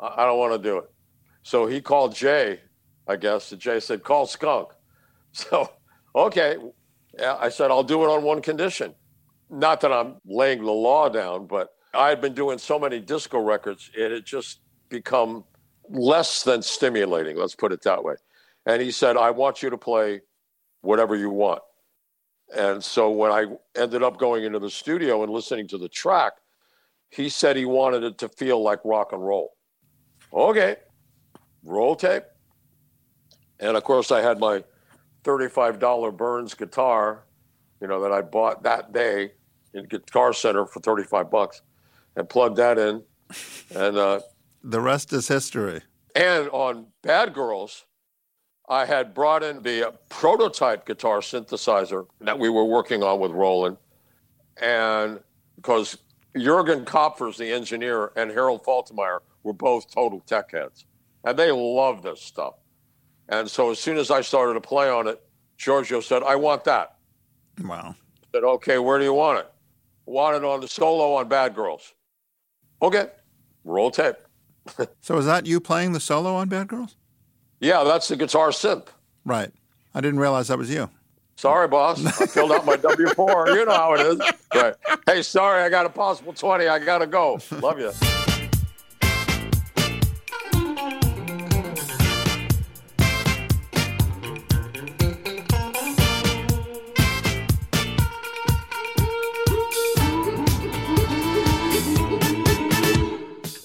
I, 0.00 0.22
I 0.22 0.24
don't 0.24 0.38
want 0.38 0.54
to 0.54 0.70
do 0.70 0.78
it." 0.78 0.90
So 1.42 1.66
he 1.66 1.82
called 1.82 2.14
Jay, 2.14 2.60
I 3.06 3.16
guess, 3.16 3.52
and 3.52 3.60
Jay 3.60 3.80
said, 3.80 4.02
"Call 4.02 4.24
Skunk." 4.24 4.68
So, 5.34 5.70
okay, 6.14 6.56
I 7.22 7.50
said, 7.50 7.70
"I'll 7.70 7.90
do 7.94 8.02
it 8.02 8.08
on 8.08 8.22
one 8.22 8.40
condition." 8.40 8.94
Not 9.50 9.82
that 9.82 9.92
I'm 9.92 10.14
laying 10.24 10.64
the 10.64 10.72
law 10.88 11.10
down, 11.10 11.46
but 11.46 11.74
I 11.94 12.08
had 12.08 12.20
been 12.20 12.34
doing 12.34 12.58
so 12.58 12.78
many 12.78 13.00
disco 13.00 13.38
records, 13.38 13.90
it 13.96 14.10
had 14.10 14.24
just 14.24 14.60
become 14.88 15.44
less 15.88 16.42
than 16.42 16.62
stimulating. 16.62 17.36
Let's 17.36 17.54
put 17.54 17.72
it 17.72 17.82
that 17.82 18.02
way. 18.02 18.14
And 18.66 18.80
he 18.80 18.90
said, 18.90 19.16
I 19.16 19.30
want 19.30 19.62
you 19.62 19.70
to 19.70 19.78
play 19.78 20.22
whatever 20.80 21.16
you 21.16 21.30
want. 21.30 21.62
And 22.56 22.82
so 22.82 23.10
when 23.10 23.30
I 23.30 23.46
ended 23.76 24.02
up 24.02 24.18
going 24.18 24.44
into 24.44 24.58
the 24.58 24.70
studio 24.70 25.22
and 25.22 25.32
listening 25.32 25.68
to 25.68 25.78
the 25.78 25.88
track, 25.88 26.34
he 27.10 27.28
said 27.28 27.56
he 27.56 27.64
wanted 27.64 28.04
it 28.04 28.18
to 28.18 28.28
feel 28.28 28.62
like 28.62 28.80
rock 28.84 29.12
and 29.12 29.24
roll. 29.24 29.56
Okay, 30.32 30.76
roll 31.64 31.94
tape. 31.94 32.24
And 33.60 33.76
of 33.76 33.84
course, 33.84 34.10
I 34.10 34.20
had 34.20 34.38
my 34.38 34.64
$35 35.24 36.16
Burns 36.16 36.54
guitar, 36.54 37.24
you 37.80 37.86
know, 37.86 38.00
that 38.02 38.12
I 38.12 38.22
bought 38.22 38.62
that 38.62 38.92
day 38.92 39.32
in 39.74 39.86
Guitar 39.86 40.32
Center 40.32 40.66
for 40.66 40.80
35 40.80 41.30
bucks 41.30 41.62
and 42.16 42.28
plugged 42.28 42.56
that 42.56 42.78
in. 42.78 43.02
And 43.74 43.96
uh, 43.96 44.20
the 44.62 44.80
rest 44.80 45.12
is 45.12 45.28
history. 45.28 45.80
And 46.14 46.48
on 46.50 46.86
Bad 47.02 47.32
Girls, 47.34 47.86
I 48.68 48.84
had 48.84 49.14
brought 49.14 49.42
in 49.42 49.62
the 49.62 49.88
uh, 49.88 49.92
prototype 50.08 50.86
guitar 50.86 51.20
synthesizer 51.20 52.06
that 52.20 52.38
we 52.38 52.48
were 52.48 52.64
working 52.64 53.02
on 53.02 53.20
with 53.20 53.32
Roland. 53.32 53.76
And 54.60 55.20
because 55.56 55.98
Jurgen 56.36 56.84
Koppers, 56.84 57.36
the 57.36 57.50
engineer, 57.50 58.12
and 58.16 58.30
Harold 58.30 58.64
Faltermeyer 58.64 59.20
were 59.42 59.52
both 59.52 59.92
total 59.92 60.20
tech 60.20 60.52
heads. 60.52 60.86
And 61.24 61.38
they 61.38 61.50
loved 61.50 62.02
this 62.02 62.20
stuff. 62.20 62.54
And 63.28 63.48
so 63.48 63.70
as 63.70 63.78
soon 63.78 63.96
as 63.96 64.10
I 64.10 64.20
started 64.20 64.54
to 64.54 64.60
play 64.60 64.90
on 64.90 65.06
it, 65.06 65.22
Giorgio 65.56 66.00
said, 66.00 66.22
I 66.22 66.36
want 66.36 66.64
that. 66.64 66.96
Wow. 67.62 67.94
I 68.22 68.26
said, 68.34 68.44
okay, 68.44 68.78
where 68.78 68.98
do 68.98 69.04
you 69.04 69.14
want 69.14 69.38
it? 69.38 69.50
Want 70.06 70.36
it 70.36 70.44
on 70.44 70.60
the 70.60 70.68
solo 70.68 71.14
on 71.14 71.28
Bad 71.28 71.54
Girls. 71.54 71.94
Okay, 72.82 73.08
roll 73.64 73.90
tape. 73.90 74.16
so 75.00 75.16
is 75.18 75.26
that 75.26 75.46
you 75.46 75.60
playing 75.60 75.92
the 75.92 76.00
solo 76.00 76.34
on 76.34 76.48
Bad 76.48 76.68
Girls? 76.68 76.96
Yeah, 77.60 77.84
that's 77.84 78.08
the 78.08 78.16
guitar 78.16 78.50
synth. 78.50 78.88
Right. 79.24 79.52
I 79.94 80.00
didn't 80.00 80.18
realize 80.18 80.48
that 80.48 80.58
was 80.58 80.70
you. 80.70 80.90
Sorry, 81.36 81.68
boss. 81.68 82.04
I 82.04 82.26
filled 82.26 82.52
out 82.52 82.66
my 82.66 82.76
W 82.76 83.08
4. 83.08 83.50
You 83.50 83.64
know 83.64 83.72
how 83.72 83.94
it 83.94 84.00
is. 84.00 84.20
Right. 84.54 84.74
Hey, 85.06 85.22
sorry, 85.22 85.62
I 85.62 85.68
got 85.68 85.86
a 85.86 85.90
possible 85.90 86.32
20. 86.32 86.66
I 86.66 86.78
got 86.78 86.98
to 86.98 87.06
go. 87.06 87.40
Love 87.60 87.78
you. 87.78 88.21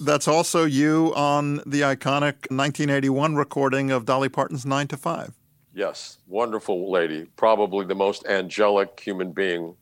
That's 0.08 0.28
also 0.28 0.64
you 0.64 1.14
on 1.16 1.58
the 1.66 1.82
iconic 1.82 2.49
1981 2.49 3.36
recording 3.36 3.91
of 3.91 4.05
Dolly 4.05 4.30
Parton's 4.30 4.66
9 4.66 4.88
to 4.88 4.97
5. 4.97 5.34
Yes, 5.74 6.18
wonderful 6.28 6.89
lady, 6.89 7.28
probably 7.36 7.86
the 7.86 7.93
most 7.93 8.26
angelic 8.26 8.99
human 8.99 9.32
being 9.34 9.76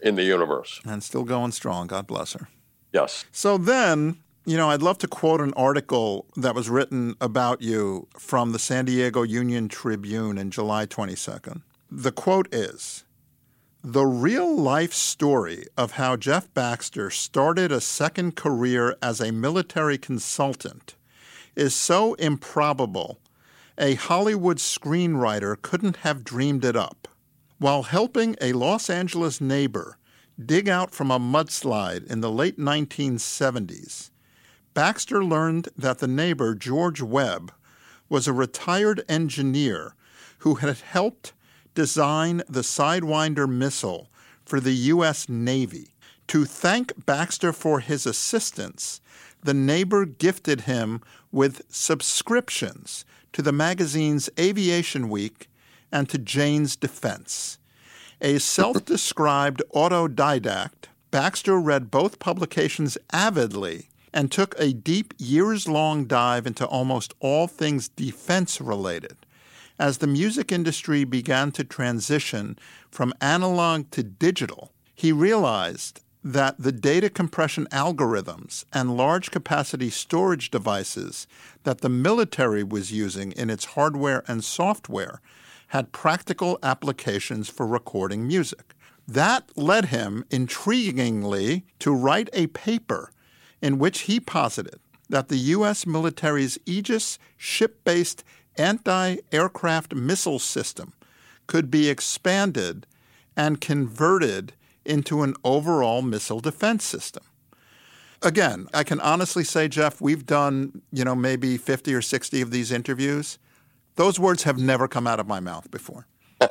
in 0.00 0.14
the 0.14 0.22
universe. 0.22 0.80
And 0.84 1.02
still 1.02 1.24
going 1.24 1.52
strong. 1.52 1.88
God 1.88 2.06
bless 2.06 2.32
her. 2.32 2.48
Yes. 2.92 3.26
So 3.32 3.58
then, 3.58 4.18
you 4.46 4.56
know, 4.56 4.70
I'd 4.70 4.82
love 4.82 4.98
to 4.98 5.08
quote 5.08 5.40
an 5.40 5.52
article 5.54 6.26
that 6.36 6.54
was 6.54 6.70
written 6.70 7.16
about 7.20 7.60
you 7.60 8.08
from 8.16 8.52
the 8.52 8.58
San 8.58 8.86
Diego 8.86 9.22
Union 9.22 9.68
Tribune 9.68 10.38
in 10.38 10.50
July 10.50 10.86
22nd. 10.86 11.62
The 11.90 12.12
quote 12.12 12.48
is 12.54 13.04
the 13.82 14.04
real 14.04 14.54
life 14.54 14.92
story 14.92 15.64
of 15.74 15.92
how 15.92 16.14
Jeff 16.14 16.52
Baxter 16.52 17.08
started 17.08 17.72
a 17.72 17.80
second 17.80 18.36
career 18.36 18.94
as 19.00 19.20
a 19.20 19.32
military 19.32 19.96
consultant 19.96 20.96
is 21.56 21.74
so 21.74 22.12
improbable, 22.14 23.20
a 23.78 23.94
Hollywood 23.94 24.58
screenwriter 24.58 25.60
couldn't 25.60 25.96
have 25.98 26.24
dreamed 26.24 26.62
it 26.62 26.76
up. 26.76 27.08
While 27.58 27.84
helping 27.84 28.36
a 28.40 28.52
Los 28.52 28.90
Angeles 28.90 29.40
neighbor 29.40 29.96
dig 30.38 30.68
out 30.68 30.90
from 30.90 31.10
a 31.10 31.18
mudslide 31.18 32.06
in 32.06 32.20
the 32.20 32.30
late 32.30 32.58
1970s, 32.58 34.10
Baxter 34.74 35.24
learned 35.24 35.70
that 35.76 35.98
the 35.98 36.06
neighbor, 36.06 36.54
George 36.54 37.00
Webb, 37.00 37.50
was 38.10 38.28
a 38.28 38.32
retired 38.34 39.02
engineer 39.08 39.94
who 40.38 40.56
had 40.56 40.76
helped 40.80 41.32
design 41.74 42.42
the 42.48 42.60
Sidewinder 42.60 43.48
missile 43.48 44.08
for 44.44 44.60
the 44.60 44.72
U.S. 44.72 45.28
Navy. 45.28 45.94
To 46.28 46.44
thank 46.44 47.06
Baxter 47.06 47.52
for 47.52 47.80
his 47.80 48.06
assistance, 48.06 49.00
the 49.42 49.54
neighbor 49.54 50.04
gifted 50.04 50.62
him 50.62 51.00
with 51.32 51.62
subscriptions 51.68 53.04
to 53.32 53.42
the 53.42 53.52
magazine's 53.52 54.28
Aviation 54.38 55.08
Week 55.08 55.48
and 55.90 56.08
to 56.08 56.18
Jane's 56.18 56.76
Defense. 56.76 57.58
A 58.20 58.38
self 58.38 58.84
described 58.84 59.62
autodidact, 59.74 60.88
Baxter 61.10 61.58
read 61.58 61.90
both 61.90 62.18
publications 62.18 62.98
avidly 63.12 63.88
and 64.12 64.30
took 64.30 64.54
a 64.58 64.72
deep 64.72 65.14
years 65.18 65.68
long 65.68 66.04
dive 66.04 66.46
into 66.46 66.66
almost 66.66 67.14
all 67.20 67.46
things 67.46 67.88
defense 67.88 68.60
related. 68.60 69.16
As 69.80 69.96
the 69.96 70.06
music 70.06 70.52
industry 70.52 71.04
began 71.04 71.52
to 71.52 71.64
transition 71.64 72.58
from 72.90 73.14
analog 73.18 73.90
to 73.92 74.02
digital, 74.02 74.72
he 74.94 75.10
realized 75.10 76.02
that 76.22 76.56
the 76.58 76.70
data 76.70 77.08
compression 77.08 77.66
algorithms 77.72 78.66
and 78.74 78.94
large 78.94 79.30
capacity 79.30 79.88
storage 79.88 80.50
devices 80.50 81.26
that 81.64 81.80
the 81.80 81.88
military 81.88 82.62
was 82.62 82.92
using 82.92 83.32
in 83.32 83.48
its 83.48 83.64
hardware 83.72 84.22
and 84.28 84.44
software 84.44 85.22
had 85.68 85.92
practical 85.92 86.58
applications 86.62 87.48
for 87.48 87.66
recording 87.66 88.26
music. 88.26 88.74
That 89.08 89.50
led 89.56 89.86
him, 89.86 90.26
intriguingly, 90.28 91.62
to 91.78 91.94
write 91.94 92.28
a 92.34 92.48
paper 92.48 93.12
in 93.62 93.78
which 93.78 94.00
he 94.00 94.20
posited 94.20 94.78
that 95.08 95.28
the 95.28 95.38
U.S. 95.56 95.86
military's 95.86 96.58
Aegis 96.66 97.18
ship 97.38 97.82
based 97.84 98.24
anti 98.56 99.16
aircraft 99.32 99.94
missile 99.94 100.38
system 100.38 100.92
could 101.46 101.70
be 101.70 101.88
expanded 101.88 102.86
and 103.36 103.60
converted 103.60 104.52
into 104.84 105.22
an 105.22 105.34
overall 105.44 106.02
missile 106.02 106.40
defense 106.40 106.84
system. 106.84 107.22
Again, 108.22 108.68
I 108.74 108.84
can 108.84 109.00
honestly 109.00 109.44
say, 109.44 109.66
Jeff, 109.66 110.00
we've 110.00 110.26
done, 110.26 110.82
you 110.92 111.04
know, 111.04 111.14
maybe 111.14 111.56
50 111.56 111.94
or 111.94 112.02
60 112.02 112.40
of 112.42 112.50
these 112.50 112.70
interviews. 112.70 113.38
Those 113.96 114.20
words 114.20 114.42
have 114.42 114.58
never 114.58 114.88
come 114.88 115.06
out 115.06 115.18
of 115.20 115.26
my 115.26 115.40
mouth 115.40 115.70
before. 115.70 116.06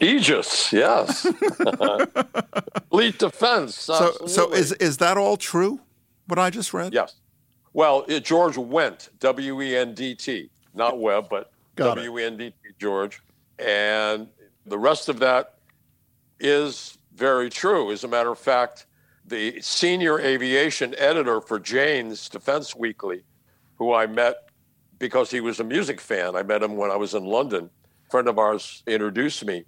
Aegis, 0.00 0.72
yes. 0.72 1.22
Fleet 2.90 3.18
defense. 3.18 3.76
So, 3.76 4.12
so 4.26 4.52
is, 4.52 4.72
is 4.72 4.98
that 4.98 5.16
all 5.16 5.36
true, 5.36 5.80
what 6.26 6.38
I 6.38 6.50
just 6.50 6.72
read? 6.72 6.92
Yes. 6.92 7.14
Well, 7.72 8.04
it, 8.08 8.24
George 8.24 8.54
Wendt, 8.54 9.08
W 9.20 9.60
E 9.60 9.76
N 9.76 9.94
D 9.94 10.14
T 10.14 10.50
not 10.78 10.98
Webb, 10.98 11.26
but 11.28 11.50
W 11.76 12.18
E 12.18 12.24
N 12.24 12.36
D 12.38 12.50
T 12.50 12.54
George. 12.78 13.20
And 13.58 14.28
the 14.64 14.78
rest 14.78 15.08
of 15.08 15.18
that 15.18 15.56
is 16.40 16.96
very 17.14 17.50
true. 17.50 17.92
As 17.92 18.04
a 18.04 18.08
matter 18.08 18.30
of 18.30 18.38
fact, 18.38 18.86
the 19.26 19.60
senior 19.60 20.20
aviation 20.20 20.94
editor 20.96 21.40
for 21.40 21.58
Jane's 21.58 22.28
Defense 22.28 22.74
Weekly, 22.74 23.24
who 23.76 23.92
I 23.92 24.06
met 24.06 24.48
because 24.98 25.30
he 25.30 25.40
was 25.40 25.60
a 25.60 25.64
music 25.64 26.00
fan, 26.00 26.34
I 26.34 26.42
met 26.42 26.62
him 26.62 26.76
when 26.76 26.90
I 26.90 26.96
was 26.96 27.14
in 27.14 27.24
London. 27.24 27.70
A 28.06 28.10
friend 28.10 28.28
of 28.28 28.38
ours 28.38 28.82
introduced 28.86 29.44
me. 29.44 29.64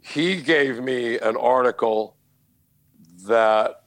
He 0.00 0.42
gave 0.42 0.82
me 0.82 1.18
an 1.18 1.36
article 1.36 2.16
that 3.26 3.84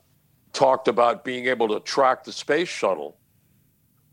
talked 0.54 0.88
about 0.88 1.26
being 1.26 1.48
able 1.48 1.68
to 1.68 1.80
track 1.82 2.24
the 2.24 2.32
space 2.32 2.70
shuttle 2.70 3.18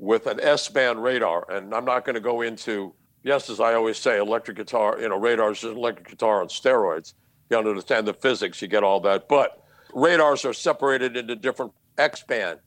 with 0.03 0.27
an 0.27 0.41
S 0.41 0.69
band 0.69 1.01
radar. 1.01 1.49
And 1.49 1.73
I'm 1.73 1.85
not 1.85 2.05
going 2.05 2.15
to 2.15 2.21
go 2.21 2.41
into, 2.41 2.93
yes, 3.23 3.49
as 3.49 3.61
I 3.61 3.75
always 3.75 3.97
say, 3.97 4.19
electric 4.19 4.57
guitar, 4.57 4.99
you 5.01 5.09
know, 5.09 5.17
radars 5.17 5.59
is 5.59 5.77
electric 5.77 6.09
guitar 6.09 6.41
on 6.41 6.49
steroids. 6.49 7.15
You 7.49 7.57
understand 7.57 8.09
the 8.09 8.13
physics, 8.13 8.61
you 8.61 8.67
get 8.67 8.83
all 8.83 8.99
that. 9.01 9.29
But 9.29 9.63
radars 9.95 10.45
are 10.45 10.53
separated 10.53 11.17
into 11.17 11.37
different 11.37 11.71
X 11.99 12.25
band, 12.25 12.59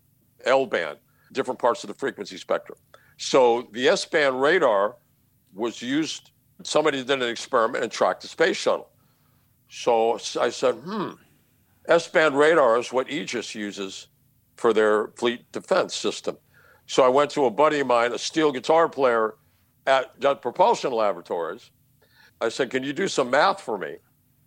L 0.46 0.66
band, 0.66 0.98
different 1.34 1.60
parts 1.60 1.84
of 1.84 1.90
the 1.90 1.94
frequency 1.94 2.38
spectrum. 2.38 2.78
So 3.18 3.68
the 3.74 3.90
S 3.90 4.06
band 4.06 4.42
radar 4.42 4.96
was 5.54 5.82
used, 5.82 6.32
somebody 6.64 7.04
did 7.04 7.22
an 7.22 7.28
experiment 7.28 7.84
and 7.84 7.92
tracked 7.92 8.22
the 8.22 8.30
space 8.30 8.56
shuttle. 8.56 8.88
So 9.68 10.18
I 10.40 10.50
said, 10.50 10.76
hmm, 10.76 11.10
S 11.90 12.08
band 12.08 12.38
radar 12.38 12.80
is 12.80 12.94
what 12.94 13.12
Aegis 13.12 13.54
uses 13.56 14.08
for 14.56 14.72
their 14.72 15.08
fleet 15.18 15.52
defense 15.52 15.94
system. 15.94 16.38
So 16.88 17.04
I 17.04 17.10
went 17.10 17.32
to 17.32 17.46
a 17.46 17.52
buddy 17.52 17.80
of 17.80 17.88
mine, 17.88 18.14
a 18.14 18.18
steel 18.18 18.52
guitar 18.52 18.88
player 18.88 19.36
at 19.88 20.20
Jet 20.20 20.42
Propulsion 20.42 20.92
Laboratories. 20.92 21.72
I 22.42 22.50
said, 22.50 22.70
Can 22.70 22.84
you 22.84 22.94
do 22.94 23.08
some 23.08 23.30
math 23.30 23.62
for 23.62 23.78
me? 23.78 23.98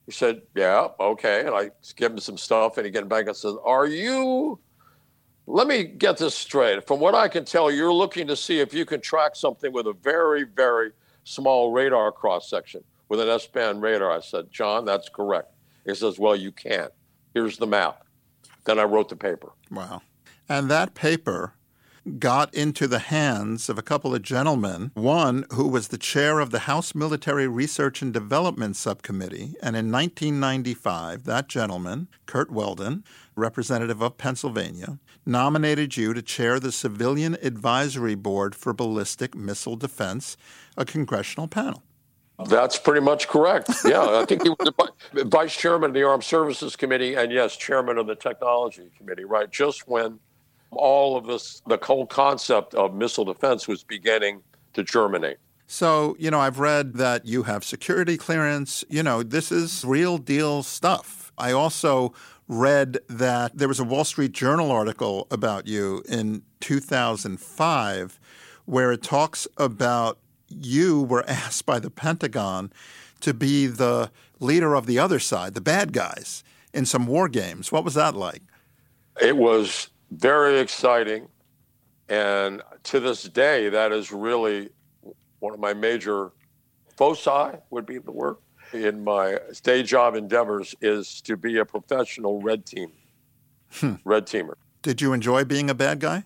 He 0.07 0.13
said, 0.13 0.43
Yeah, 0.55 0.89
okay. 1.01 1.41
And 1.41 1.55
I 1.55 1.71
give 1.97 2.13
him 2.13 2.19
some 2.19 2.39
stuff, 2.39 2.77
and 2.77 2.87
he 2.87 2.93
came 2.93 3.09
back 3.09 3.27
and 3.27 3.37
says, 3.37 3.55
Are 3.65 3.87
you 3.87 4.59
let 5.51 5.67
me 5.67 5.83
get 5.83 6.19
this 6.19 6.35
straight. 6.35 6.87
From 6.87 7.01
what 7.01 7.15
I 7.15 7.27
can 7.27 7.47
tell, 7.47 7.71
you're 7.71 7.93
looking 7.93 8.27
to 8.27 8.37
see 8.37 8.61
if 8.61 8.75
you 8.75 8.85
can 8.85 9.01
track 9.01 9.35
something 9.35 9.73
with 9.73 9.87
a 9.87 9.95
very, 9.95 10.45
very 10.45 10.93
small 11.25 11.73
radar 11.73 12.13
cross 12.13 12.51
section 12.51 12.85
with 13.09 13.19
an 13.19 13.29
S 13.29 13.47
band 13.47 13.81
radar. 13.81 14.13
I 14.13 14.21
said, 14.21 14.51
John, 14.51 14.85
that's 14.85 15.09
correct. 15.09 15.55
He 15.87 15.95
says, 15.95 16.19
Well, 16.19 16.37
you 16.37 16.53
can't. 16.53 16.93
Here's 17.33 17.57
the 17.57 17.67
map. 17.67 18.05
Then 18.65 18.79
I 18.79 18.85
wrote 18.85 19.09
the 19.09 19.17
paper. 19.17 19.53
Wow. 19.71 20.03
And 20.51 20.71
that 20.71 20.95
paper 20.95 21.55
got 22.09 22.53
into 22.55 22.87
the 22.87 22.99
hands 22.99 23.69
of 23.69 23.79
a 23.79 23.83
couple 23.83 24.15
of 24.15 24.23
gentlemen, 24.23 24.91
one 24.95 25.45
who 25.53 25.69
was 25.69 25.89
the 25.89 25.99
chair 25.99 26.41
of 26.41 26.51
the 26.51 26.61
House 26.61 26.95
Military 26.95 27.47
Research 27.47 28.03
and 28.03 28.13
Development 28.13 28.75
Subcommittee. 28.77 29.55
And 29.63 29.77
in 29.77 29.93
1995, 29.93 31.25
that 31.25 31.49
gentleman, 31.49 32.09
Curt 32.27 32.51
Weldon, 32.51 33.05
representative 33.37 34.03
of 34.03 34.19
Pennsylvania, 34.19 34.99
nominated 35.25 35.97
you 35.97 36.15
to 36.15 36.23
chair 36.23 36.59
the 36.59 36.73
Civilian 36.73 37.37
Advisory 37.43 38.15
Board 38.15 38.55
for 38.55 38.73
Ballistic 38.73 39.35
Missile 39.35 39.77
Defense, 39.77 40.37
a 40.77 40.85
congressional 40.85 41.49
panel. 41.49 41.83
That's 42.47 42.79
pretty 42.79 43.01
much 43.01 43.27
correct. 43.27 43.69
Yeah, 43.85 44.21
I 44.21 44.25
think 44.25 44.45
he 44.45 44.51
was 44.51 44.71
vice 45.13 45.57
chairman 45.57 45.91
of 45.91 45.95
the 45.95 46.05
Armed 46.05 46.23
Services 46.23 46.77
Committee 46.77 47.15
and, 47.15 47.33
yes, 47.33 47.57
chairman 47.57 47.99
of 47.99 48.07
the 48.07 48.15
Technology 48.15 48.91
Committee, 48.97 49.25
right? 49.25 49.51
Just 49.51 49.89
when 49.89 50.21
all 50.71 51.17
of 51.17 51.27
this, 51.27 51.63
the 51.67 51.79
whole 51.83 52.07
concept 52.07 52.75
of 52.75 52.95
missile 52.95 53.25
defense 53.25 53.67
was 53.67 53.83
beginning 53.83 54.43
to 54.75 54.83
germinate. 54.83 55.39
So, 55.67 56.17
you 56.19 56.31
know, 56.31 56.41
I've 56.41 56.59
read 56.59 56.95
that 56.95 57.27
you 57.27 57.43
have 57.43 57.63
security 57.63 58.17
clearance. 58.17 58.85
You 58.89 59.03
know, 59.03 59.23
this 59.23 59.53
is 59.53 59.85
real 59.85 60.17
deal 60.17 60.63
stuff. 60.63 61.31
I 61.37 61.53
also 61.53 62.15
read 62.49 62.99
that 63.09 63.57
there 63.57 63.69
was 63.69 63.79
a 63.79 63.85
Wall 63.85 64.05
Street 64.05 64.33
Journal 64.33 64.71
article 64.71 65.27
about 65.31 65.67
you 65.67 66.03
in 66.09 66.43
2005 66.61 68.19
where 68.65 68.93
it 68.93 69.03
talks 69.03 69.47
about 69.59 70.19
you 70.49 71.03
were 71.03 71.25
asked 71.29 71.67
by 71.67 71.79
the 71.79 71.91
Pentagon 71.91 72.73
to 73.21 73.35
be 73.35 73.67
the 73.67 74.11
leader 74.41 74.75
of 74.75 74.87
the 74.87 74.99
other 74.99 75.19
side, 75.19 75.55
the 75.55 75.61
bad 75.61 75.93
guys, 75.93 76.43
in 76.73 76.87
some 76.87 77.07
war 77.07 77.29
games. 77.29 77.71
What 77.71 77.85
was 77.85 77.95
that 77.95 78.15
like? 78.15 78.43
It 79.21 79.37
was 79.37 79.91
very 80.11 80.59
exciting. 80.59 81.29
And 82.09 82.63
to 82.85 83.01
this 83.01 83.25
day, 83.25 83.69
that 83.69 83.93
is 83.93 84.13
really 84.13 84.71
one 85.41 85.55
of 85.55 85.61
my 85.61 85.75
major 85.75 86.33
foci, 86.97 87.57
would 87.71 87.87
be 87.87 87.99
the 87.99 88.11
word, 88.11 88.37
in 88.73 89.05
my 89.05 89.39
day 89.63 89.83
job 89.83 90.15
endeavors 90.15 90.75
is 90.81 91.21
to 91.23 91.37
be 91.37 91.59
a 91.59 91.65
professional 91.65 92.41
red 92.43 92.67
team, 92.67 92.93
hmm. 93.73 93.95
red 94.05 94.27
teamer. 94.27 94.55
Did 94.83 95.01
you 95.01 95.13
enjoy 95.13 95.45
being 95.45 95.71
a 95.71 95.75
bad 95.75 96.01
guy? 96.01 96.25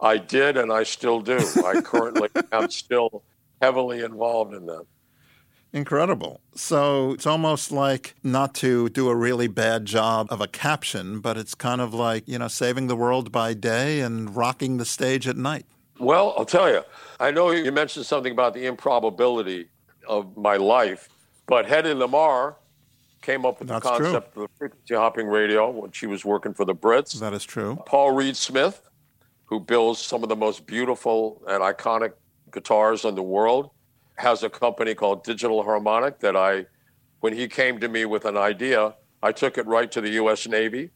I 0.00 0.16
did, 0.16 0.56
and 0.56 0.72
I 0.72 0.82
still 0.82 1.20
do. 1.20 1.38
I 1.64 1.80
currently 1.80 2.28
am 2.52 2.70
still 2.70 3.22
heavily 3.60 4.02
involved 4.02 4.54
in 4.54 4.66
that. 4.66 4.86
Incredible. 5.72 6.40
So 6.54 7.12
it's 7.12 7.26
almost 7.26 7.70
like 7.70 8.14
not 8.24 8.54
to 8.56 8.88
do 8.88 9.08
a 9.08 9.14
really 9.14 9.46
bad 9.46 9.84
job 9.84 10.26
of 10.30 10.40
a 10.40 10.48
caption, 10.48 11.20
but 11.20 11.36
it's 11.36 11.54
kind 11.54 11.80
of 11.80 11.94
like, 11.94 12.26
you 12.26 12.38
know, 12.38 12.48
saving 12.48 12.88
the 12.88 12.96
world 12.96 13.30
by 13.30 13.54
day 13.54 14.00
and 14.00 14.34
rocking 14.34 14.78
the 14.78 14.84
stage 14.84 15.28
at 15.28 15.36
night. 15.36 15.66
Well, 15.98 16.34
I'll 16.36 16.46
tell 16.46 16.68
you, 16.68 16.82
I 17.20 17.30
know 17.30 17.50
you 17.50 17.70
mentioned 17.70 18.06
something 18.06 18.32
about 18.32 18.54
the 18.54 18.66
improbability 18.66 19.68
of 20.08 20.36
my 20.36 20.56
life, 20.56 21.08
but 21.46 21.66
Hedy 21.66 21.94
Lamarr 21.94 22.56
came 23.22 23.44
up 23.44 23.58
with 23.60 23.68
That's 23.68 23.84
the 23.84 23.90
concept 23.90 24.32
true. 24.32 24.44
of 24.44 24.50
the 24.50 24.56
frequency 24.56 24.94
hopping 24.94 25.26
radio 25.28 25.70
when 25.70 25.92
she 25.92 26.06
was 26.06 26.24
working 26.24 26.54
for 26.54 26.64
the 26.64 26.74
Brits. 26.74 27.20
That 27.20 27.34
is 27.34 27.44
true. 27.44 27.78
Paul 27.86 28.12
Reed 28.12 28.36
Smith, 28.36 28.82
who 29.44 29.60
builds 29.60 30.00
some 30.00 30.22
of 30.22 30.28
the 30.30 30.36
most 30.36 30.66
beautiful 30.66 31.42
and 31.46 31.62
iconic 31.62 32.12
guitars 32.50 33.04
in 33.04 33.14
the 33.14 33.22
world, 33.22 33.70
has 34.20 34.42
a 34.42 34.50
company 34.50 34.94
called 34.94 35.24
Digital 35.24 35.62
Harmonic 35.62 36.20
that 36.20 36.36
I, 36.36 36.66
when 37.20 37.34
he 37.34 37.48
came 37.48 37.80
to 37.80 37.88
me 37.88 38.04
with 38.04 38.24
an 38.26 38.36
idea, 38.36 38.94
I 39.22 39.32
took 39.32 39.58
it 39.58 39.66
right 39.66 39.90
to 39.92 40.00
the 40.00 40.10
U.S. 40.10 40.46
Navy, 40.46 40.90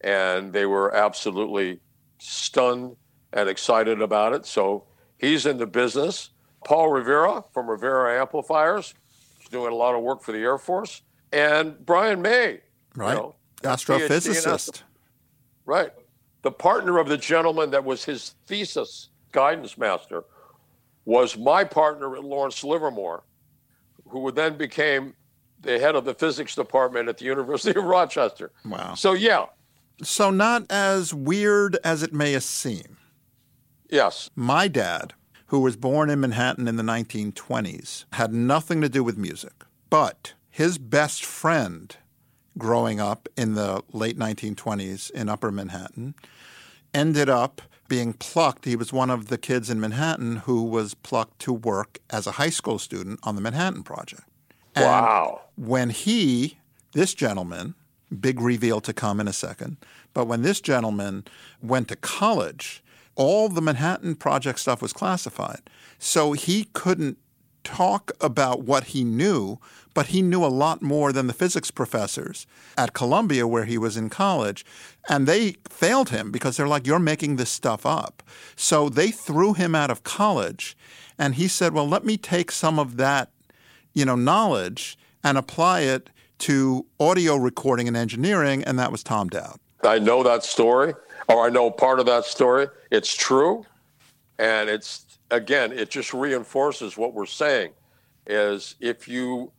and 0.00 0.52
they 0.52 0.66
were 0.66 0.94
absolutely 0.94 1.80
stunned 2.18 2.96
and 3.32 3.48
excited 3.48 4.00
about 4.00 4.32
it. 4.32 4.46
So 4.46 4.84
he's 5.18 5.44
in 5.44 5.58
the 5.58 5.66
business. 5.66 6.30
Paul 6.64 6.90
Rivera 6.90 7.44
from 7.52 7.68
Rivera 7.68 8.20
Amplifiers, 8.20 8.94
he's 9.38 9.48
doing 9.48 9.72
a 9.72 9.76
lot 9.76 9.94
of 9.94 10.02
work 10.02 10.22
for 10.22 10.32
the 10.32 10.38
Air 10.38 10.58
Force, 10.58 11.02
and 11.32 11.84
Brian 11.84 12.22
May, 12.22 12.60
right, 12.96 13.12
you 13.12 13.18
know, 13.18 13.34
astrophysicist, 13.62 14.82
right, 15.66 15.92
the 16.42 16.50
partner 16.50 16.98
of 16.98 17.08
the 17.08 17.16
gentleman 17.16 17.70
that 17.70 17.84
was 17.84 18.04
his 18.04 18.34
thesis 18.46 19.10
guidance 19.30 19.78
master 19.78 20.24
was 21.08 21.38
my 21.38 21.64
partner 21.64 22.14
at 22.16 22.22
Lawrence 22.22 22.62
Livermore, 22.62 23.24
who 24.08 24.30
then 24.30 24.58
became 24.58 25.14
the 25.58 25.78
head 25.78 25.96
of 25.96 26.04
the 26.04 26.12
physics 26.12 26.54
department 26.54 27.08
at 27.08 27.16
the 27.16 27.24
University 27.24 27.78
of 27.78 27.84
Rochester. 27.86 28.52
Wow. 28.66 28.92
So, 28.94 29.14
yeah. 29.14 29.46
So, 30.02 30.28
not 30.28 30.70
as 30.70 31.14
weird 31.14 31.78
as 31.82 32.02
it 32.02 32.12
may 32.12 32.38
seem. 32.40 32.98
Yes. 33.88 34.28
My 34.36 34.68
dad, 34.68 35.14
who 35.46 35.60
was 35.60 35.76
born 35.76 36.10
in 36.10 36.20
Manhattan 36.20 36.68
in 36.68 36.76
the 36.76 36.82
1920s, 36.82 38.04
had 38.12 38.34
nothing 38.34 38.82
to 38.82 38.90
do 38.90 39.02
with 39.02 39.16
music. 39.16 39.64
But 39.88 40.34
his 40.50 40.76
best 40.76 41.24
friend 41.24 41.96
growing 42.58 43.00
up 43.00 43.30
in 43.34 43.54
the 43.54 43.82
late 43.94 44.18
1920s 44.18 45.10
in 45.12 45.30
Upper 45.30 45.50
Manhattan 45.50 46.14
ended 46.92 47.30
up 47.30 47.62
being 47.88 48.12
plucked. 48.12 48.66
He 48.66 48.76
was 48.76 48.92
one 48.92 49.10
of 49.10 49.28
the 49.28 49.38
kids 49.38 49.70
in 49.70 49.80
Manhattan 49.80 50.36
who 50.36 50.62
was 50.62 50.94
plucked 50.94 51.38
to 51.40 51.52
work 51.52 51.98
as 52.10 52.26
a 52.26 52.32
high 52.32 52.50
school 52.50 52.78
student 52.78 53.18
on 53.22 53.34
the 53.34 53.40
Manhattan 53.40 53.82
Project. 53.82 54.24
And 54.74 54.84
wow. 54.84 55.40
When 55.56 55.90
he, 55.90 56.58
this 56.92 57.14
gentleman, 57.14 57.74
big 58.20 58.40
reveal 58.40 58.80
to 58.82 58.92
come 58.92 59.20
in 59.20 59.26
a 59.26 59.32
second, 59.32 59.78
but 60.14 60.26
when 60.26 60.42
this 60.42 60.60
gentleman 60.60 61.24
went 61.62 61.88
to 61.88 61.96
college, 61.96 62.82
all 63.16 63.48
the 63.48 63.62
Manhattan 63.62 64.14
Project 64.14 64.60
stuff 64.60 64.80
was 64.80 64.92
classified. 64.92 65.60
So 65.98 66.32
he 66.32 66.64
couldn't 66.72 67.18
talk 67.64 68.12
about 68.20 68.62
what 68.62 68.84
he 68.84 69.04
knew, 69.04 69.58
but 69.98 70.06
he 70.06 70.22
knew 70.22 70.44
a 70.44 70.46
lot 70.46 70.80
more 70.80 71.12
than 71.12 71.26
the 71.26 71.32
physics 71.32 71.72
professors 71.72 72.46
at 72.76 72.92
Columbia, 72.92 73.48
where 73.48 73.64
he 73.64 73.76
was 73.76 73.96
in 73.96 74.08
college. 74.08 74.64
And 75.08 75.26
they 75.26 75.56
failed 75.68 76.10
him 76.10 76.30
because 76.30 76.56
they're 76.56 76.68
like, 76.68 76.86
You're 76.86 77.00
making 77.00 77.34
this 77.34 77.50
stuff 77.50 77.84
up. 77.84 78.22
So 78.54 78.88
they 78.88 79.10
threw 79.10 79.54
him 79.54 79.74
out 79.74 79.90
of 79.90 80.04
college. 80.04 80.76
And 81.18 81.34
he 81.34 81.48
said, 81.48 81.74
Well, 81.74 81.88
let 81.88 82.04
me 82.04 82.16
take 82.16 82.52
some 82.52 82.78
of 82.78 82.96
that, 82.98 83.32
you 83.92 84.04
know, 84.04 84.14
knowledge 84.14 84.96
and 85.24 85.36
apply 85.36 85.80
it 85.80 86.10
to 86.46 86.86
audio 87.00 87.34
recording 87.34 87.88
and 87.88 87.96
engineering. 87.96 88.62
And 88.62 88.78
that 88.78 88.92
was 88.92 89.02
Tom 89.02 89.28
Dowd. 89.28 89.58
I 89.82 89.98
know 89.98 90.22
that 90.22 90.44
story, 90.44 90.94
or 91.28 91.44
I 91.44 91.50
know 91.50 91.72
part 91.72 91.98
of 91.98 92.06
that 92.06 92.24
story. 92.24 92.68
It's 92.92 93.12
true. 93.12 93.66
And 94.38 94.70
it's 94.70 95.18
again, 95.32 95.72
it 95.72 95.90
just 95.90 96.14
reinforces 96.14 96.96
what 96.96 97.14
we're 97.14 97.26
saying 97.26 97.72
is 98.28 98.76
if 98.78 99.08
you 99.08 99.50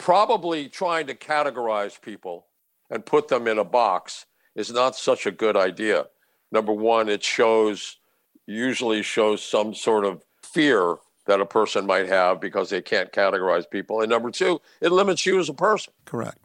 probably 0.00 0.66
trying 0.66 1.06
to 1.06 1.14
categorize 1.14 2.00
people 2.00 2.46
and 2.88 3.04
put 3.04 3.28
them 3.28 3.46
in 3.46 3.58
a 3.58 3.64
box 3.64 4.24
is 4.56 4.72
not 4.72 4.96
such 4.96 5.26
a 5.26 5.30
good 5.30 5.56
idea. 5.56 6.06
Number 6.50 6.72
one, 6.72 7.08
it 7.08 7.22
shows 7.22 7.98
usually 8.46 9.02
shows 9.02 9.44
some 9.44 9.74
sort 9.74 10.06
of 10.06 10.24
fear 10.42 10.96
that 11.26 11.40
a 11.40 11.46
person 11.46 11.86
might 11.86 12.08
have 12.08 12.40
because 12.40 12.70
they 12.70 12.80
can't 12.80 13.12
categorize 13.12 13.70
people. 13.70 14.00
And 14.00 14.10
number 14.10 14.30
two, 14.30 14.60
it 14.80 14.90
limits 14.90 15.26
you 15.26 15.38
as 15.38 15.50
a 15.50 15.54
person. 15.54 15.92
Correct. 16.06 16.38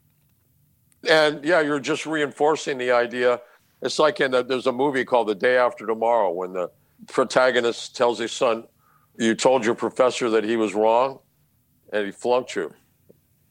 And 1.10 1.44
yeah, 1.44 1.62
you're 1.62 1.80
just 1.80 2.06
reinforcing 2.06 2.78
the 2.78 2.92
idea. 2.92 3.40
It's 3.82 3.98
like 3.98 4.20
in 4.20 4.34
a, 4.34 4.44
there's 4.44 4.68
a 4.68 4.72
movie 4.74 5.06
called 5.06 5.30
The 5.30 5.36
Day 5.36 5.58
After 5.58 5.88
Tomorrow 5.88 6.32
when 6.32 6.52
the 6.52 6.70
protagonist 7.08 7.96
tells 7.96 8.20
his 8.20 8.34
son, 8.34 8.66
You 9.18 9.34
told 9.34 9.66
your 9.66 9.76
professor 9.76 10.30
that 10.32 10.44
he 10.44 10.58
was 10.58 10.76
wrong 10.76 11.20
and 11.94 12.06
he 12.06 12.12
flunked 12.12 12.56
you. 12.56 12.74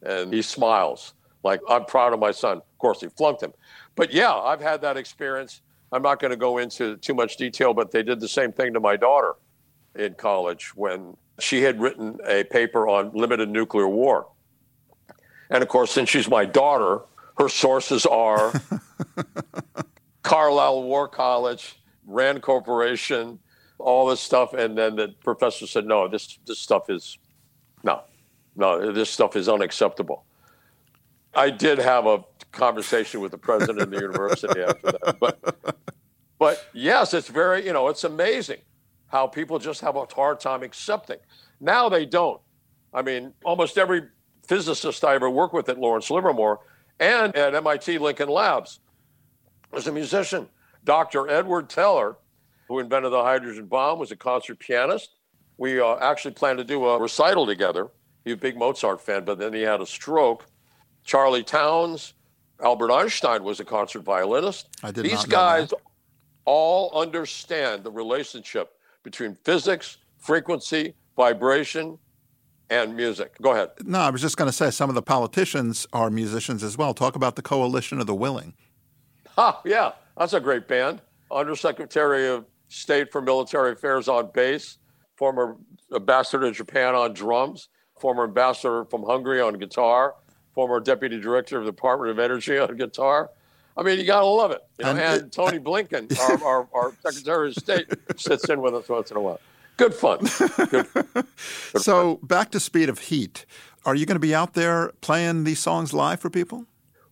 And 0.05 0.33
he 0.33 0.43
smiles, 0.43 1.15
like, 1.43 1.61
I'm 1.69 1.85
proud 1.85 2.13
of 2.13 2.21
my 2.21 2.31
son. 2.31 2.59
Of 2.59 2.79
course, 2.79 3.01
he 3.01 3.09
flunked 3.09 3.43
him. 3.43 3.53
But 3.97 4.13
yeah, 4.13 4.33
I've 4.33 4.61
had 4.61 4.81
that 4.83 4.97
experience. 4.97 5.63
I'm 5.93 6.03
not 6.03 6.21
going 6.21 6.31
to 6.31 6.37
go 6.37 6.59
into 6.59 6.97
too 6.97 7.15
much 7.15 7.37
detail, 7.37 7.73
but 7.73 7.91
they 7.91 8.03
did 8.03 8.21
the 8.21 8.29
same 8.29 8.53
thing 8.53 8.75
to 8.75 8.81
my 8.81 8.97
daughter 8.97 9.35
in 9.95 10.15
college 10.15 10.75
when 10.75 11.17
she 11.39 11.63
had 11.63 11.81
written 11.81 12.19
a 12.27 12.45
paper 12.45 12.89
on 12.89 13.13
limited 13.15 13.49
nuclear 13.49 13.89
war. 13.89 14.29
And 15.51 15.63
of 15.63 15.69
course, 15.69 15.91
since 15.91 16.09
she's 16.09 16.29
my 16.29 16.45
daughter, 16.45 17.03
her 17.39 17.49
sources 17.49 18.07
are 18.07 18.53
Carlisle 20.23 20.83
War 20.83 21.09
College, 21.09 21.77
Rand 22.07 22.43
Corporation, 22.43 23.39
all 23.79 24.07
this 24.07 24.21
stuff. 24.21 24.55
And 24.55 24.77
then 24.77 24.97
the 24.97 25.15
professor 25.23 25.67
said, 25.67 25.87
no, 25.87 26.09
this, 26.09 26.39
this 26.47 26.59
stuff 26.59 26.91
is, 26.91 27.19
no, 27.83 28.03
no, 28.57 28.93
this 28.93 29.11
stuff 29.11 29.37
is 29.37 29.49
unacceptable. 29.49 30.25
I 31.35 31.51
did 31.51 31.79
have 31.79 32.07
a 32.07 32.25
conversation 32.53 33.21
with 33.21 33.33
the 33.33 33.39
president 33.39 33.81
of 33.81 33.91
the 33.91 33.97
university 33.97 34.61
after 34.63 34.93
that. 34.93 35.17
But, 35.19 35.75
but 36.39 36.67
yes, 36.73 37.13
it's 37.15 37.29
very, 37.29 37.67
you 37.67 37.73
know, 37.73 37.89
it's 37.89 38.05
amazing 38.05 38.61
how 39.09 39.27
people 39.27 39.59
just 39.59 39.81
have 39.81 39.97
a 39.97 40.07
hard 40.15 40.41
time 40.41 40.63
accepting. 40.63 41.19
Now 41.61 41.89
they 41.89 42.07
don't. 42.07 42.41
I 42.93 43.03
mean, 43.03 43.33
almost 43.45 43.77
every 43.79 44.03
physicist 44.47 45.05
I 45.05 45.15
ever 45.15 45.29
worked 45.29 45.55
with 45.55 45.69
at 45.69 45.79
Lawrence 45.79 46.11
Livermore 46.11 46.61
and 47.01 47.35
at 47.35 47.55
MIT 47.55 47.99
Lincoln 47.99 48.29
Labs 48.29 48.81
was 49.73 49.87
a 49.87 49.93
musician. 49.93 50.49
Dr. 50.85 51.29
Edward 51.29 51.69
Teller, 51.69 52.17
who 52.69 52.79
invented 52.79 53.13
the 53.13 53.23
hydrogen 53.23 53.67
bomb, 53.67 53.99
was 53.99 54.13
a 54.13 54.17
concert 54.17 54.59
pianist. 54.59 55.17
We 55.57 55.81
uh, 55.81 55.97
actually 55.97 56.35
planned 56.35 56.59
to 56.59 56.65
do 56.65 56.85
a 56.87 56.99
recital 56.99 57.47
together. 57.47 57.89
He 58.25 58.31
was 58.31 58.39
a 58.39 58.41
big 58.41 58.57
Mozart 58.57 59.01
fan, 59.01 59.25
but 59.25 59.39
then 59.39 59.53
he 59.53 59.63
had 59.63 59.81
a 59.81 59.87
stroke. 59.87 60.47
Charlie 61.05 61.45
Townes, 61.45 62.15
Albert 62.63 62.91
Einstein 62.91 63.45
was 63.45 63.61
a 63.61 63.65
concert 63.65 64.03
violinist. 64.03 64.69
I 64.83 64.91
did 64.91 65.05
These 65.05 65.25
guys 65.27 65.73
all 66.47 66.91
understand 66.99 67.85
the 67.85 67.91
relationship 67.91 68.73
between 69.03 69.35
physics, 69.35 69.99
frequency, 70.19 70.95
vibration, 71.17 71.99
and 72.71 72.97
music. 72.97 73.35
Go 73.43 73.53
ahead. 73.53 73.71
No, 73.85 73.99
I 73.99 74.11
was 74.11 74.23
just 74.23 74.37
going 74.37 74.49
to 74.49 74.57
say 74.57 74.71
some 74.71 74.89
of 74.89 74.95
the 74.95 75.03
politicians 75.03 75.87
are 75.93 76.11
musicians 76.11 76.63
as 76.63 76.79
well. 76.79 76.95
Talk 76.95 77.17
about 77.17 77.37
the 77.37 77.43
Coalition 77.43 78.01
of 78.01 78.07
the 78.07 78.15
Willing. 78.15 78.55
Ha, 79.37 79.61
yeah, 79.65 79.93
that's 80.17 80.33
a 80.33 80.41
great 80.41 80.67
band. 80.67 81.03
Undersecretary 81.31 82.29
of 82.29 82.47
State 82.69 83.13
for 83.13 83.21
Military 83.21 83.73
Affairs 83.73 84.09
on 84.09 84.31
bass, 84.33 84.79
former 85.17 85.57
ambassador 85.95 86.47
to 86.47 86.53
Japan 86.53 86.95
on 86.95 87.13
drums, 87.13 87.69
former 88.05 88.25
ambassador 88.25 88.85
from 88.85 89.03
Hungary 89.03 89.41
on 89.41 89.55
guitar, 89.55 90.15
former 90.55 90.79
deputy 90.79 91.19
director 91.19 91.57
of 91.59 91.65
the 91.65 91.71
Department 91.71 92.11
of 92.11 92.19
Energy 92.19 92.59
on 92.59 92.77
guitar. 92.77 93.31
I 93.79 93.83
mean, 93.83 93.99
you 93.99 94.05
got 94.05 94.21
to 94.21 94.27
love 94.27 94.51
it. 94.51 94.63
You 94.79 94.85
know? 94.85 94.91
and, 94.91 94.99
and, 95.01 95.33
Tony 95.33 95.59
Blinken, 95.59 96.15
our, 96.21 96.45
our, 96.45 96.69
our, 96.75 96.93
Secretary 97.03 97.49
of 97.49 97.55
State, 97.55 97.87
sits 98.19 98.47
in 98.51 98.61
with 98.61 98.75
us 98.75 98.91
once 98.91 99.11
in 99.11 99.17
a 99.17 99.21
while. 99.23 99.41
Good 99.79 99.95
fun. 99.95 100.19
Good, 100.69 100.87
good 100.93 101.27
so, 101.79 102.17
fun. 102.17 102.27
back 102.27 102.51
to 102.51 102.61
Speed 102.61 102.91
of 102.91 102.99
Heat. 102.99 103.47
Are 103.87 103.95
you 103.95 104.05
going 104.05 104.17
to 104.17 104.21
be 104.21 104.35
out 104.35 104.53
there 104.53 104.93
playing 105.01 105.45
these 105.45 105.61
songs 105.61 105.95
live 105.95 106.21
for 106.21 106.29
people? 106.29 106.67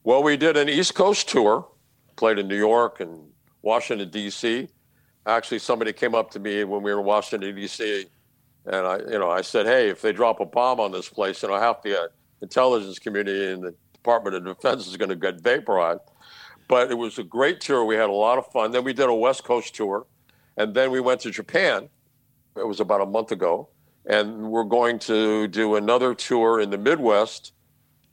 Well, 0.04 0.22
we 0.22 0.36
did 0.36 0.58
an 0.58 0.68
East 0.68 0.94
Coast 0.94 1.26
tour, 1.26 1.66
played 2.16 2.38
in 2.38 2.48
New 2.48 2.58
York 2.58 3.00
and 3.00 3.30
Washington, 3.62 4.10
D.C. 4.10 4.68
Actually, 5.24 5.60
somebody 5.60 5.94
came 5.94 6.14
up 6.14 6.30
to 6.32 6.38
me 6.38 6.64
when 6.64 6.82
we 6.82 6.92
were 6.92 7.00
in 7.00 7.06
Washington, 7.06 7.56
D.C., 7.56 8.08
and 8.66 8.86
I, 8.86 8.98
you 8.98 9.18
know, 9.18 9.30
I 9.30 9.42
said, 9.42 9.66
"Hey, 9.66 9.88
if 9.88 10.02
they 10.02 10.12
drop 10.12 10.40
a 10.40 10.46
bomb 10.46 10.80
on 10.80 10.92
this 10.92 11.08
place, 11.08 11.42
you 11.42 11.48
know, 11.48 11.58
half 11.58 11.82
the 11.82 12.00
uh, 12.00 12.06
intelligence 12.40 12.98
community 12.98 13.52
and 13.52 13.62
the 13.62 13.74
Department 13.92 14.36
of 14.36 14.44
Defense 14.44 14.86
is 14.86 14.96
going 14.96 15.08
to 15.08 15.16
get 15.16 15.40
vaporized." 15.40 16.00
But 16.68 16.90
it 16.90 16.94
was 16.94 17.18
a 17.18 17.24
great 17.24 17.60
tour. 17.60 17.84
We 17.84 17.96
had 17.96 18.08
a 18.08 18.12
lot 18.12 18.38
of 18.38 18.46
fun. 18.52 18.70
Then 18.70 18.84
we 18.84 18.92
did 18.92 19.08
a 19.08 19.14
West 19.14 19.44
Coast 19.44 19.74
tour, 19.74 20.06
and 20.56 20.74
then 20.74 20.90
we 20.90 21.00
went 21.00 21.20
to 21.22 21.30
Japan. 21.30 21.88
It 22.56 22.66
was 22.66 22.80
about 22.80 23.00
a 23.00 23.06
month 23.06 23.32
ago, 23.32 23.68
and 24.06 24.50
we're 24.50 24.64
going 24.64 24.98
to 25.00 25.48
do 25.48 25.74
another 25.76 26.14
tour 26.14 26.60
in 26.60 26.70
the 26.70 26.78
Midwest 26.78 27.52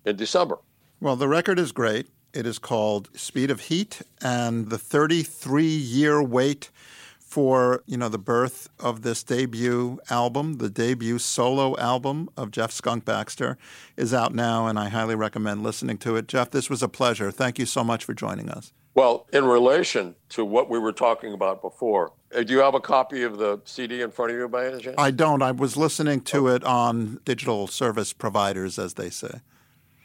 in 0.06 0.16
December. 0.16 0.58
Well, 1.00 1.16
the 1.16 1.28
record 1.28 1.60
is 1.60 1.72
great. 1.72 2.08
It 2.34 2.46
is 2.46 2.60
called 2.60 3.10
Speed 3.18 3.52
of 3.52 3.62
Heat, 3.62 4.02
and 4.22 4.70
the 4.70 4.78
33 4.78 5.66
year 5.66 6.22
wait 6.22 6.70
for 7.30 7.84
you 7.86 7.96
know 7.96 8.10
the 8.10 8.18
birth 8.18 8.70
of 8.80 9.04
this 9.04 9.24
debut 9.24 10.00
album, 10.10 10.58
the 10.58 10.70
debut 10.70 11.20
solo 11.20 11.78
album 11.78 12.28
of 12.36 12.50
Jeff 12.50 12.72
Skunk 12.72 13.06
Baxter, 13.06 13.58
is 13.96 14.14
out 14.14 14.34
now, 14.34 14.66
and 14.66 14.80
I 14.80 14.90
highly 14.90 15.14
recommend 15.14 15.62
listening 15.62 16.00
to 16.00 16.16
it. 16.16 16.28
Jeff, 16.28 16.50
this 16.50 16.70
was 16.70 16.82
a 16.82 16.90
pleasure. 16.90 17.30
Thank 17.30 17.60
you 17.60 17.68
so 17.68 17.84
much 17.84 18.04
for 18.04 18.16
joining 18.16 18.50
us. 18.50 18.74
Well, 18.96 19.28
in 19.32 19.46
relation 19.46 20.16
to 20.30 20.44
what 20.44 20.72
we 20.72 20.80
were 20.80 20.92
talking 20.92 21.34
about 21.34 21.62
before, 21.62 22.14
uh, 22.36 22.42
do 22.42 22.52
you 22.52 22.60
have 22.60 22.74
a 22.74 22.80
copy 22.80 23.22
of 23.22 23.38
the 23.38 23.62
CD 23.64 24.02
in 24.02 24.10
front 24.10 24.32
of 24.32 24.38
you 24.38 24.48
by 24.48 24.66
any 24.66 24.82
chance? 24.82 24.96
I 24.98 25.12
don't. 25.12 25.44
I 25.44 25.52
was 25.52 25.78
listening 25.78 26.22
to 26.22 26.48
it 26.48 26.64
on 26.64 27.20
digital 27.26 27.68
service 27.68 28.12
providers, 28.12 28.80
as 28.80 28.96
they 28.96 29.12
say. 29.12 29.42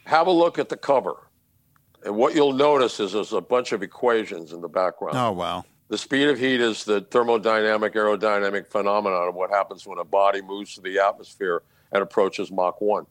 Have 0.05 0.27
a 0.27 0.31
look 0.31 0.59
at 0.59 0.69
the 0.69 0.77
cover. 0.77 1.15
And 2.05 2.17
what 2.17 2.35
you'll 2.35 2.53
notice 2.53 3.01
is 3.01 3.13
there's 3.13 3.33
a 3.33 3.41
bunch 3.41 3.73
of 3.73 3.83
equations 3.83 4.53
in 4.53 4.61
the 4.61 4.69
background. 4.69 5.17
Oh, 5.17 5.33
wow. 5.33 5.65
The 5.95 5.99
speed 5.99 6.27
of 6.27 6.41
heat 6.41 6.61
is 6.61 6.83
the 6.83 7.03
thermodynamic, 7.03 7.95
aerodynamic 7.95 8.67
phenomenon 8.67 9.29
of 9.29 9.37
what 9.37 9.51
happens 9.51 9.87
when 9.87 9.99
a 9.99 10.05
body 10.05 10.43
moves 10.43 10.75
through 10.75 10.93
the 10.93 10.99
atmosphere 10.99 11.63
and 11.93 12.03
approaches 12.03 12.51
Mach 12.51 12.81
1. 12.81 13.07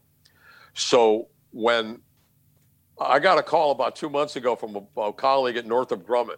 So 0.73 1.29
when 1.51 2.01
I 2.99 3.19
got 3.19 3.37
a 3.37 3.41
call 3.41 3.71
about 3.71 3.95
two 3.95 4.09
months 4.09 4.35
ago 4.35 4.57
from 4.57 4.75
a, 4.75 4.99
a 4.99 5.13
colleague 5.13 5.55
at 5.55 5.65
Northrop 5.65 6.05
Grumman, 6.05 6.35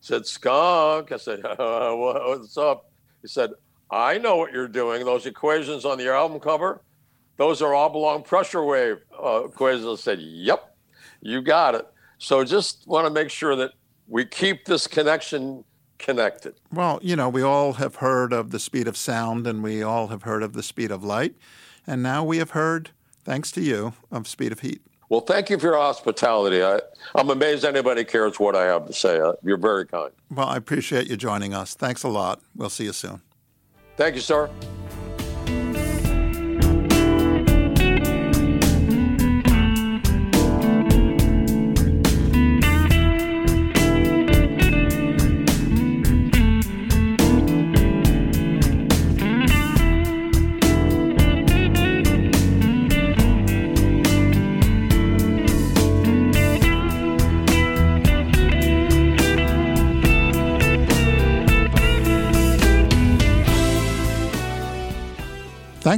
said, 0.00 0.24
Skunk, 0.24 1.10
I 1.10 1.16
said, 1.16 1.44
uh, 1.44 1.92
what's 1.96 2.56
up? 2.56 2.92
He 3.20 3.26
said, 3.26 3.50
I 3.90 4.18
know 4.18 4.36
what 4.36 4.52
you're 4.52 4.68
doing. 4.68 5.04
Those 5.04 5.26
equations 5.26 5.84
on 5.84 5.98
your 5.98 6.14
album 6.14 6.38
cover, 6.38 6.80
those 7.38 7.60
are 7.60 7.74
oblong 7.74 8.22
pressure 8.22 8.62
wave 8.62 8.98
uh, 9.20 9.46
equations. 9.46 9.84
I 9.84 10.00
said, 10.00 10.20
yep, 10.20 10.76
you 11.20 11.42
got 11.42 11.74
it. 11.74 11.88
So 12.18 12.44
just 12.44 12.86
want 12.86 13.08
to 13.08 13.12
make 13.12 13.30
sure 13.30 13.56
that 13.56 13.72
we 14.06 14.24
keep 14.24 14.64
this 14.64 14.86
connection 14.86 15.64
connected. 15.98 16.54
Well, 16.72 16.98
you 17.02 17.16
know, 17.16 17.28
we 17.28 17.42
all 17.42 17.74
have 17.74 17.96
heard 17.96 18.32
of 18.32 18.50
the 18.50 18.58
speed 18.58 18.88
of 18.88 18.96
sound 18.96 19.46
and 19.46 19.62
we 19.62 19.82
all 19.82 20.08
have 20.08 20.22
heard 20.22 20.42
of 20.42 20.52
the 20.52 20.62
speed 20.62 20.90
of 20.90 21.04
light. 21.04 21.34
And 21.86 22.02
now 22.02 22.24
we 22.24 22.38
have 22.38 22.50
heard, 22.50 22.90
thanks 23.24 23.50
to 23.52 23.60
you, 23.60 23.94
of 24.10 24.28
speed 24.28 24.52
of 24.52 24.60
heat. 24.60 24.82
Well, 25.08 25.20
thank 25.20 25.48
you 25.48 25.58
for 25.58 25.66
your 25.66 25.76
hospitality. 25.76 26.62
I, 26.62 26.80
am 27.18 27.30
amazed 27.30 27.64
anybody 27.64 28.04
cares 28.04 28.38
what 28.38 28.54
I 28.54 28.66
have 28.66 28.86
to 28.86 28.92
say. 28.92 29.18
Uh, 29.18 29.32
you're 29.42 29.56
very 29.56 29.86
kind. 29.86 30.10
Well, 30.30 30.46
I 30.46 30.56
appreciate 30.56 31.08
you 31.08 31.16
joining 31.16 31.54
us. 31.54 31.74
Thanks 31.74 32.02
a 32.02 32.08
lot. 32.08 32.42
We'll 32.54 32.68
see 32.68 32.84
you 32.84 32.92
soon. 32.92 33.22
Thank 33.96 34.16
you, 34.16 34.20
sir. 34.20 34.50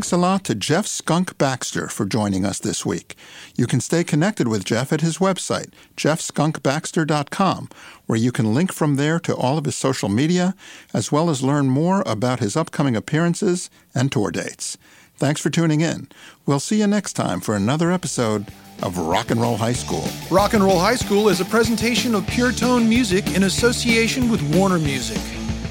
Thanks 0.01 0.13
a 0.13 0.17
lot 0.17 0.45
to 0.45 0.55
Jeff 0.55 0.87
Skunk 0.87 1.37
Baxter 1.37 1.87
for 1.87 2.07
joining 2.07 2.47
us 2.47 2.59
this 2.59 2.87
week. 2.87 3.17
You 3.55 3.67
can 3.67 3.83
stay 3.83 4.03
connected 4.03 4.49
with 4.49 4.65
Jeff 4.65 4.95
at 4.95 5.03
his 5.03 5.19
website, 5.19 5.75
jeffskunkbaxter.com, 5.95 7.69
where 8.07 8.19
you 8.19 8.33
can 8.33 8.55
link 8.55 8.73
from 8.73 8.95
there 8.95 9.21
to 9.21 9.37
all 9.37 9.59
of 9.59 9.67
his 9.67 9.77
social 9.77 10.09
media, 10.09 10.55
as 10.95 11.13
well 11.13 11.29
as 11.29 11.43
learn 11.43 11.67
more 11.67 12.03
about 12.07 12.41
his 12.41 12.57
upcoming 12.57 12.97
appearances 12.97 13.69
and 13.95 14.11
tour 14.11 14.31
dates. 14.31 14.79
Thanks 15.17 15.43
for 15.43 15.51
tuning 15.51 15.83
in. 15.83 16.09
We'll 16.47 16.61
see 16.61 16.79
you 16.79 16.87
next 16.87 17.13
time 17.13 17.41
for 17.41 17.55
another 17.55 17.93
episode 17.93 18.47
of 18.83 18.97
Rock 18.97 19.31
and 19.31 19.39
Roll 19.39 19.59
High 19.59 19.75
School. 19.75 20.09
Rock 20.31 20.55
and 20.55 20.65
Roll 20.65 20.79
High 20.79 20.97
School 20.97 21.29
is 21.29 21.43
a 21.43 21.45
presentation 21.45 22.15
of 22.15 22.27
Pure 22.27 22.53
Tone 22.53 22.89
Music 22.89 23.37
in 23.37 23.43
association 23.43 24.31
with 24.31 24.41
Warner 24.57 24.79
Music. 24.79 25.21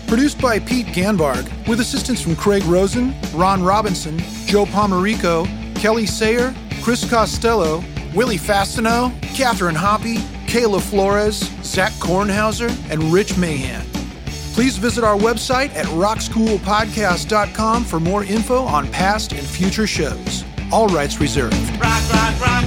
Produced 0.09 0.41
by 0.41 0.57
Pete 0.57 0.87
Ganbarg, 0.87 1.47
with 1.67 1.81
assistance 1.81 2.19
from 2.19 2.35
Craig 2.35 2.63
Rosen, 2.63 3.13
Ron 3.31 3.61
Robinson, 3.61 4.17
Joe 4.47 4.65
Pomerico, 4.65 5.45
Kelly 5.75 6.07
Sayer, 6.07 6.51
Chris 6.81 7.07
Costello, 7.07 7.83
Willie 8.15 8.39
Fastino, 8.39 9.13
Catherine 9.35 9.75
Hoppy, 9.75 10.15
Kayla 10.47 10.81
Flores, 10.81 11.47
Zach 11.63 11.91
Kornhauser, 11.99 12.71
and 12.89 13.03
Rich 13.13 13.37
Mahan. 13.37 13.85
Please 14.55 14.77
visit 14.77 15.03
our 15.03 15.15
website 15.15 15.75
at 15.75 15.85
rockschoolpodcast.com 15.85 17.83
for 17.83 17.99
more 17.99 18.23
info 18.23 18.63
on 18.63 18.87
past 18.91 19.31
and 19.31 19.45
future 19.45 19.85
shows. 19.85 20.43
All 20.71 20.87
rights 20.87 21.21
reserved. 21.21 21.53
Rock, 21.79 22.01
rock, 22.11 22.41
rock, 22.41 22.65